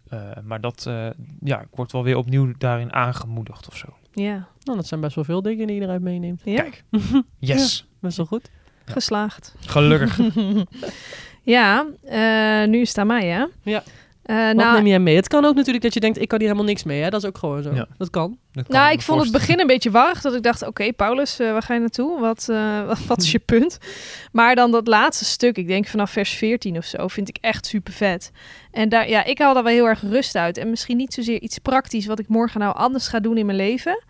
Eh, 0.08 0.20
maar 0.44 0.60
dat, 0.60 0.84
eh, 0.86 1.06
ja, 1.40 1.60
ik 1.60 1.68
word 1.70 1.92
wel 1.92 2.02
weer 2.02 2.16
opnieuw 2.16 2.52
daarin 2.58 2.92
aangemoedigd 2.92 3.68
of 3.68 3.76
zo. 3.76 3.86
Ja. 4.12 4.46
nou, 4.62 4.76
dat 4.78 4.86
zijn 4.86 5.00
best 5.00 5.14
wel 5.14 5.24
veel 5.24 5.42
dingen 5.42 5.66
die 5.66 5.76
je 5.76 5.82
eruit 5.82 6.02
meeneemt. 6.02 6.40
ja, 6.44 6.62
Kijk. 6.62 6.84
Yes. 7.38 7.86
Best 8.00 8.16
wel 8.16 8.26
goed. 8.26 8.50
Geslaagd. 8.84 9.54
Gelukkig. 9.66 10.18
ja, 11.42 11.86
eh, 12.04 12.68
nu 12.68 12.80
is 12.80 12.88
het 12.88 12.98
aan 12.98 13.06
mij, 13.06 13.26
hè? 13.26 13.44
Ja. 13.62 13.82
Eh, 14.24 14.46
Wat 14.46 14.54
nou, 14.54 14.74
neem 14.74 14.86
jij 14.86 14.98
mee? 14.98 15.16
Het 15.16 15.28
kan 15.28 15.44
ook 15.44 15.54
natuurlijk 15.54 15.84
dat 15.84 15.94
je 15.94 16.00
denkt, 16.00 16.20
ik 16.20 16.28
kan 16.28 16.38
hier 16.38 16.48
helemaal 16.48 16.68
niks 16.68 16.84
mee. 16.84 17.02
Hè? 17.02 17.10
Dat 17.10 17.22
is 17.22 17.28
ook 17.28 17.38
gewoon 17.38 17.62
zo. 17.62 17.74
Ja. 17.74 17.86
Dat 17.98 18.10
kan. 18.10 18.38
Dat 18.52 18.66
kan 18.66 18.80
nou, 18.80 18.92
ik 18.92 19.00
vond 19.00 19.22
het 19.22 19.32
begin 19.32 19.60
een 19.60 19.66
beetje 19.66 19.90
warrig. 19.90 20.20
Dat 20.20 20.34
ik 20.34 20.42
dacht, 20.42 20.66
oké, 20.66 20.92
Paulus, 20.92 21.38
eh, 21.38 21.52
waar 21.52 21.62
ga 21.62 21.74
je 21.74 21.80
naartoe? 21.80 22.20
Wat, 22.20 22.48
eh, 22.48 22.86
wat, 22.86 23.06
wat 23.06 23.22
is 23.22 23.32
je 23.32 23.38
punt? 23.38 23.78
Maar 24.32 24.54
dan 24.54 24.70
dat 24.70 24.86
laatste 24.86 25.24
stuk, 25.24 25.56
ik 25.56 25.66
denk 25.66 25.86
vanaf 25.86 26.10
vers 26.10 26.30
14 26.30 26.76
of 26.76 26.84
zo, 26.84 27.08
vind 27.08 27.28
ik 27.28 27.36
echt 27.40 27.66
super 27.66 27.92
vet. 27.92 28.30
En 28.70 28.88
daar, 28.88 29.08
ja, 29.08 29.24
ik 29.24 29.38
haal 29.38 29.54
daar 29.54 29.62
wel 29.62 29.72
heel 29.72 29.88
erg 29.88 30.00
rust 30.00 30.36
uit. 30.36 30.58
En 30.58 30.70
misschien 30.70 30.96
niet 30.96 31.14
zozeer 31.14 31.40
iets 31.40 31.58
praktisch 31.58 32.06
wat 32.06 32.18
ik 32.18 32.28
morgen 32.28 32.60
nou 32.60 32.76
anders 32.76 33.08
ga 33.08 33.20
doen 33.20 33.36
in 33.36 33.46
mijn 33.46 33.58
leven. 33.58 34.02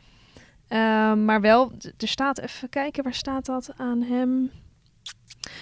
Eh, 0.68 0.78
maar 1.14 1.40
wel, 1.40 1.72
er 1.98 2.08
staat, 2.08 2.38
even 2.38 2.68
kijken, 2.68 3.04
waar 3.04 3.14
staat 3.14 3.46
dat 3.46 3.70
aan 3.76 4.02
hem? 4.02 4.50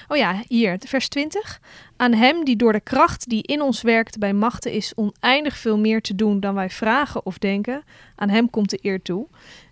Oh 0.09 0.16
ja, 0.16 0.42
hier, 0.48 0.77
vers 0.87 1.09
20. 1.09 1.61
Aan 1.96 2.12
hem 2.12 2.44
die 2.44 2.57
door 2.57 2.72
de 2.72 2.81
kracht 2.81 3.29
die 3.29 3.42
in 3.42 3.62
ons 3.62 3.83
werkt 3.83 4.18
bij 4.18 4.33
machten 4.33 4.72
is 4.72 4.92
oneindig 4.94 5.57
veel 5.57 5.79
meer 5.79 6.01
te 6.01 6.14
doen 6.14 6.40
dan 6.40 6.55
wij 6.55 6.70
vragen 6.70 7.27
of 7.27 7.38
denken. 7.38 7.83
Aan 8.16 8.29
hem 8.29 8.51
komt 8.51 8.70
de 8.70 8.79
eer 8.83 9.03
toe. 9.03 9.27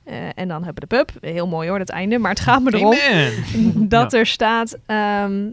Eh, 0.04 0.16
en 0.34 0.48
dan 0.48 0.64
hebben 0.64 0.88
we 0.88 0.88
de 0.88 0.96
pub. 0.96 1.22
Heel 1.22 1.46
mooi 1.46 1.68
hoor, 1.68 1.78
dat 1.78 1.88
einde. 1.88 2.18
Maar 2.18 2.30
het 2.30 2.40
gaat 2.40 2.62
me 2.62 2.74
erom 2.74 2.94
Amen. 2.94 3.88
dat 3.88 4.12
er 4.12 4.26
staat 4.26 4.78
ehm, 4.86 5.48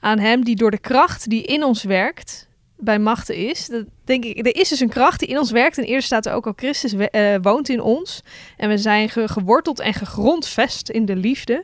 aan 0.00 0.18
hem 0.18 0.44
die 0.44 0.56
door 0.56 0.70
de 0.70 0.78
kracht 0.78 1.30
die 1.30 1.42
in 1.42 1.64
ons 1.64 1.82
werkt 1.82 2.48
bij 2.80 2.98
machten 2.98 3.36
is. 3.36 3.66
Dat 3.66 3.84
denk 4.04 4.24
ik, 4.24 4.46
er 4.46 4.56
is 4.56 4.68
dus 4.68 4.80
een 4.80 4.88
kracht 4.88 5.18
die 5.18 5.28
in 5.28 5.38
ons 5.38 5.50
werkt. 5.50 5.78
En 5.78 5.84
eerder 5.84 6.02
staat 6.02 6.26
er 6.26 6.32
ook 6.32 6.46
al 6.46 6.52
Christus 6.56 6.92
eh, 6.92 7.34
woont 7.42 7.68
in 7.68 7.80
ons. 7.80 8.22
En 8.56 8.68
we 8.68 8.78
zijn 8.78 9.08
ge- 9.08 9.28
geworteld 9.28 9.80
en 9.80 9.94
gegrondvest 9.94 10.88
in 10.88 11.04
de 11.04 11.16
liefde. 11.16 11.54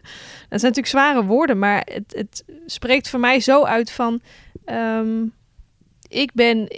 Dat 0.48 0.60
zijn 0.60 0.72
natuurlijk 0.72 0.86
zware 0.86 1.24
woorden, 1.24 1.58
maar 1.58 1.86
het, 1.92 2.14
het 2.16 2.44
spreekt 2.66 3.08
voor 3.08 3.20
mij 3.20 3.40
zo 3.40 3.64
uit 3.64 3.90
van... 3.90 4.20
ehm, 4.64 5.24
ik 6.08 6.30
ben... 6.34 6.68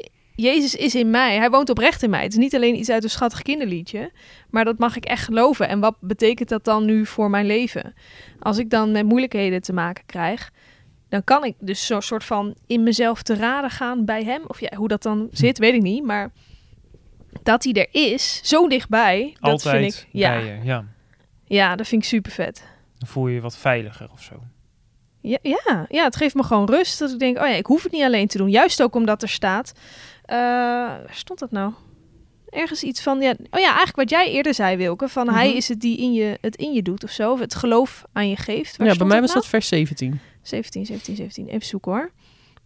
Jezus 0.40 0.74
is 0.74 0.94
in 0.94 1.10
mij. 1.10 1.36
Hij 1.36 1.50
woont 1.50 1.70
oprecht 1.70 2.02
in 2.02 2.10
mij. 2.10 2.22
Het 2.22 2.32
is 2.32 2.38
niet 2.38 2.54
alleen 2.54 2.78
iets 2.78 2.90
uit 2.90 3.02
een 3.04 3.10
schattig 3.10 3.42
kinderliedje. 3.42 4.10
Maar 4.50 4.64
dat 4.64 4.78
mag 4.78 4.96
ik 4.96 5.04
echt 5.04 5.24
geloven. 5.24 5.68
En 5.68 5.80
wat 5.80 5.94
betekent 6.00 6.48
dat 6.48 6.64
dan 6.64 6.84
nu 6.84 7.06
voor 7.06 7.30
mijn 7.30 7.46
leven? 7.46 7.94
Als 8.38 8.58
ik 8.58 8.70
dan 8.70 8.92
met 8.92 9.04
moeilijkheden 9.04 9.62
te 9.62 9.72
maken 9.72 10.04
krijg, 10.06 10.50
dan 11.08 11.24
kan 11.24 11.44
ik 11.44 11.54
dus 11.58 11.86
zo'n 11.86 12.02
soort 12.02 12.24
van 12.24 12.54
in 12.66 12.82
mezelf 12.82 13.22
te 13.22 13.34
raden 13.34 13.70
gaan 13.70 14.04
bij 14.04 14.24
hem. 14.24 14.42
Of 14.46 14.60
ja, 14.60 14.76
hoe 14.76 14.88
dat 14.88 15.02
dan 15.02 15.28
zit, 15.32 15.58
weet 15.58 15.74
ik 15.74 15.82
niet. 15.82 16.04
Maar 16.04 16.30
dat 17.42 17.64
hij 17.64 17.72
er 17.72 17.88
is, 18.12 18.40
zo 18.44 18.68
dichtbij, 18.68 19.34
dat 19.40 19.50
Altijd 19.50 19.76
vind 19.76 19.94
ik, 19.94 20.06
ja, 20.12 20.30
bij 20.30 20.44
je. 20.44 20.58
Ja. 20.64 20.84
ja, 21.44 21.76
dat 21.76 21.86
vind 21.88 22.02
ik 22.02 22.08
super 22.08 22.32
vet. 22.32 22.64
Dan 22.98 23.08
voel 23.08 23.26
je 23.28 23.34
je 23.34 23.40
wat 23.40 23.56
veiliger 23.56 24.08
of 24.12 24.22
zo. 24.22 24.34
Ja, 25.20 25.38
ja, 25.42 25.86
ja, 25.88 26.04
het 26.04 26.16
geeft 26.16 26.34
me 26.34 26.42
gewoon 26.42 26.66
rust. 26.70 26.98
Dat 26.98 27.10
ik 27.12 27.18
denk, 27.18 27.38
oh 27.38 27.46
ja, 27.48 27.54
ik 27.54 27.66
hoef 27.66 27.82
het 27.82 27.92
niet 27.92 28.02
alleen 28.02 28.26
te 28.26 28.38
doen. 28.38 28.50
Juist 28.50 28.82
ook 28.82 28.94
omdat 28.94 29.22
er 29.22 29.28
staat. 29.28 29.72
eh, 30.24 30.36
waar 30.36 31.06
stond 31.10 31.38
dat 31.38 31.50
nou? 31.50 31.72
Ergens 32.48 32.82
iets 32.82 33.02
van, 33.02 33.20
ja, 33.20 33.30
oh 33.30 33.60
ja, 33.60 33.66
eigenlijk 33.66 33.96
wat 33.96 34.10
jij 34.10 34.30
eerder 34.30 34.54
zei, 34.54 34.76
Wilke. 34.76 35.08
Van 35.08 35.28
hij 35.30 35.46
Mhm. 35.48 35.56
is 35.56 35.68
het 35.68 35.80
die 35.80 35.98
in 35.98 36.12
je, 36.12 36.38
het 36.40 36.56
in 36.56 36.72
je 36.72 36.82
doet 36.82 37.04
of 37.04 37.10
zo. 37.10 37.32
Of 37.32 37.40
het 37.40 37.54
geloof 37.54 38.04
aan 38.12 38.28
je 38.28 38.36
geeft. 38.36 38.76
Waar 38.76 38.86
ja, 38.86 38.94
bij 38.96 39.06
mij 39.06 39.20
was 39.20 39.28
nou? 39.28 39.40
dat 39.40 39.48
vers 39.50 39.68
17. 39.68 40.20
17, 40.48 40.86
17, 40.86 41.16
17. 41.16 41.48
Even 41.48 41.66
zoeken 41.66 41.92
hoor. 41.92 42.10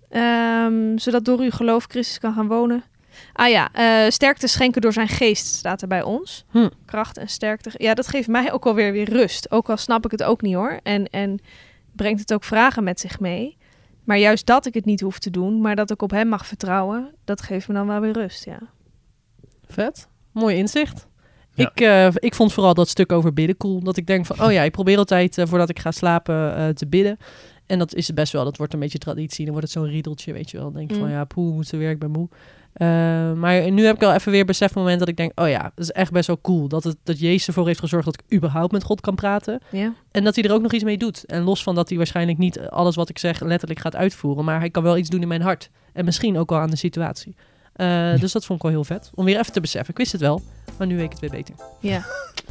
Ehm, 0.09 0.99
zodat 0.99 1.25
door 1.25 1.38
uw 1.38 1.51
geloof 1.51 1.85
Christus 1.88 2.18
kan 2.18 2.35
gaan 2.35 2.49
wonen. 2.49 2.85
Ah 3.33 3.49
ja, 3.49 3.73
eh, 3.73 4.11
sterkte 4.11 4.47
schenken 4.47 4.81
door 4.81 4.92
zijn 4.92 5.09
geest 5.09 5.47
staat 5.47 5.83
er 5.83 5.88
bij 5.88 6.03
ons. 6.03 6.45
Hm. 6.51 6.68
Kracht 6.85 7.18
en 7.18 7.29
sterkte. 7.29 7.71
Ja, 7.77 7.95
dat 7.95 8.09
geeft 8.09 8.29
mij 8.29 8.53
ook 8.53 8.66
alweer 8.66 8.92
weer 8.92 9.11
rust. 9.11 9.51
Ook 9.51 9.71
al 9.71 9.77
snap 9.77 10.05
ik 10.05 10.11
het 10.11 10.23
ook 10.23 10.42
niet 10.42 10.55
hoor. 10.55 10.81
En, 10.83 11.11
en 11.11 11.40
brengt 11.92 12.21
het 12.21 12.33
ook 12.33 12.45
vragen 12.45 12.85
met 12.85 13.01
zich 13.01 13.21
mee. 13.21 13.57
Maar 14.05 14.18
juist 14.18 14.47
dat 14.47 14.66
ik 14.66 14.75
het 14.75 14.85
niet 14.85 15.01
hoef 15.01 15.18
te 15.18 15.31
doen, 15.31 15.61
maar 15.61 15.77
dat 15.77 15.90
ik 15.90 16.03
op 16.03 16.11
hem 16.11 16.29
mag 16.29 16.47
vertrouwen, 16.47 17.14
dat 17.25 17.42
geeft 17.42 17.68
me 17.68 17.75
dan 17.75 17.87
wel 17.87 18.01
weer 18.01 18.12
rust, 18.12 18.45
ja. 18.45 18.59
Vet. 19.66 20.09
Mooi 20.33 20.57
inzicht. 20.57 21.07
Ja. 21.55 21.71
Ik, 21.71 21.81
eh, 21.81 22.09
ik 22.14 22.35
vond 22.35 22.53
vooral 22.53 22.75
dat 22.75 22.88
stuk 22.88 23.12
over 23.12 23.33
bidden 23.33 23.57
cool. 23.57 23.81
Dat 23.81 23.97
ik 23.97 24.07
denk 24.07 24.27
van, 24.27 24.42
oh 24.42 24.53
ja, 24.53 24.62
ik 24.62 24.73
probeer 24.73 24.99
altijd 24.99 25.38
eh, 25.38 25.47
voordat 25.47 25.68
ik 25.68 25.79
ga 25.79 25.90
slapen 25.90 26.57
eh, 26.57 26.68
te 26.68 26.87
bidden. 26.87 27.18
En 27.72 27.78
dat 27.78 27.94
is 27.94 28.06
het 28.06 28.16
best 28.16 28.32
wel, 28.32 28.44
dat 28.44 28.56
wordt 28.56 28.72
een 28.72 28.78
beetje 28.80 28.98
traditie. 28.98 29.44
Dan 29.44 29.54
wordt 29.54 29.72
het 29.72 29.78
zo'n 29.82 29.90
riedeltje, 29.90 30.32
weet 30.32 30.50
je 30.50 30.56
wel. 30.56 30.66
Dan 30.66 30.74
denk 30.78 30.90
ik 30.90 30.96
van, 30.96 31.06
Mm. 31.06 31.12
ja, 31.12 31.24
poeh, 31.24 31.54
moet 31.54 31.66
ze 31.66 31.76
weer, 31.76 31.90
ik 31.90 31.98
ben 31.98 32.11
moe. 32.11 32.28
Eh, 32.72 32.87
maar 33.32 33.70
nu 33.70 33.85
heb 33.85 33.94
ik 33.94 34.00
wel 34.00 34.12
even 34.14 34.32
weer 34.32 34.44
besef 34.44 34.74
moment 34.74 34.98
dat 34.98 35.08
ik 35.08 35.16
denk, 35.16 35.40
oh 35.40 35.48
ja, 35.48 35.62
dat 35.62 35.72
is 35.85 35.90
echt 35.90 36.12
best 36.12 36.26
wel 36.26 36.38
cool. 36.40 36.68
Dat, 36.68 36.85
het, 36.85 36.96
dat 37.02 37.18
Jezus 37.20 37.46
ervoor 37.46 37.66
heeft 37.66 37.78
gezorgd 37.80 38.04
dat 38.04 38.14
ik 38.26 38.37
überhaupt 38.37 38.72
met 38.72 38.82
God 38.82 39.00
kan 39.00 39.14
praten. 39.14 39.61
Ja, 39.70 39.92
En 40.11 40.24
dat 40.24 40.35
hij 40.35 40.44
er 40.44 40.52
ook 40.52 40.62
nog 40.62 40.72
iets 40.72 40.85
mee 40.85 40.98
doet. 40.98 41.24
En 41.24 41.42
los 41.42 41.62
van 41.62 41.74
dat 41.74 41.88
hij 41.88 41.98
waarschijnlijk 41.98 42.38
niet 42.38 42.61
alles 42.61 42.96
wat 42.96 43.08
ik 43.08 43.18
zeg 43.18 43.40
letterlijk 43.40 43.80
gaat 43.80 43.96
uitvoeren. 43.96 44.44
Maar 44.44 44.58
hij 44.58 44.70
kan 44.70 44.82
wel 44.82 44.96
iets 44.96 45.08
doen 45.08 45.22
in 45.22 45.28
mijn 45.28 45.42
hart. 45.42 45.70
En 45.92 46.04
misschien 46.04 46.38
ook 46.38 46.50
wel 46.50 46.58
aan 46.58 46.70
de 46.70 46.76
situatie. 46.76 47.35
Eh, 47.72 48.18
Dus 48.20 48.32
dat 48.32 48.44
vond 48.44 48.58
ik 48.58 48.64
wel 48.64 48.74
heel 48.74 48.85
vet. 48.85 49.11
Om 49.14 49.24
weer 49.24 49.38
even 49.38 49.52
te 49.52 49.61
beseffen. 49.61 49.90
Ik 49.90 49.98
wist 49.98 50.12
het 50.12 50.20
wel, 50.20 50.42
maar 50.78 50.87
nu 50.87 50.96
weet 50.96 51.04
ik 51.04 51.11
het 51.11 51.20
weer 51.20 51.30
beter. 51.30 51.54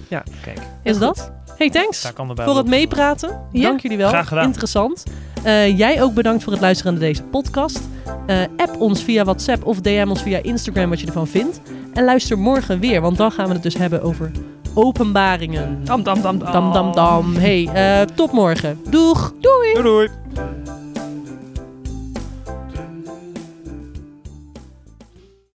ja. 0.09 0.23
Kijk, 0.43 0.59
Is 0.83 0.97
dat? 0.99 1.31
Hey, 1.61 1.69
thanks 1.69 2.01
daar 2.01 2.13
kan 2.13 2.29
erbij 2.29 2.45
voor 2.45 2.57
het 2.57 2.67
meepraten. 2.67 3.39
Ja. 3.51 3.61
Dank 3.61 3.81
jullie 3.81 3.97
wel. 3.97 4.09
Graag 4.09 4.27
gedaan. 4.27 4.45
Interessant. 4.45 5.03
Eh, 5.43 5.77
jij 5.77 6.01
ook 6.01 6.13
bedankt 6.13 6.43
voor 6.43 6.51
het 6.51 6.61
luisteren 6.61 6.93
naar 6.93 7.01
deze 7.01 7.23
podcast. 7.23 7.81
Eh, 8.25 8.37
app 8.57 8.75
ons 8.79 9.03
via 9.03 9.23
WhatsApp 9.23 9.65
of 9.65 9.81
DM 9.81 10.05
ons 10.09 10.21
via 10.21 10.39
Instagram 10.41 10.89
wat 10.89 10.99
je 10.99 11.05
ervan 11.07 11.27
vindt. 11.27 11.61
En 11.93 12.03
luister 12.03 12.39
morgen 12.39 12.79
weer, 12.79 13.01
want 13.01 13.17
dan 13.17 13.31
gaan 13.31 13.47
we 13.47 13.53
het 13.53 13.63
dus 13.63 13.77
hebben 13.77 14.01
over 14.01 14.31
openbaringen. 14.73 15.85
Dam, 15.85 16.03
dam, 16.03 16.21
dam, 16.21 16.39
dam. 16.39 16.51
Dam, 16.51 16.73
dam, 16.73 16.91
dam. 16.93 17.35
Hey, 17.35 17.69
eh, 17.73 18.05
tot 18.15 18.31
morgen. 18.31 18.79
Doeg! 18.89 19.33
Doei 19.39 19.81
doei! 19.81 20.09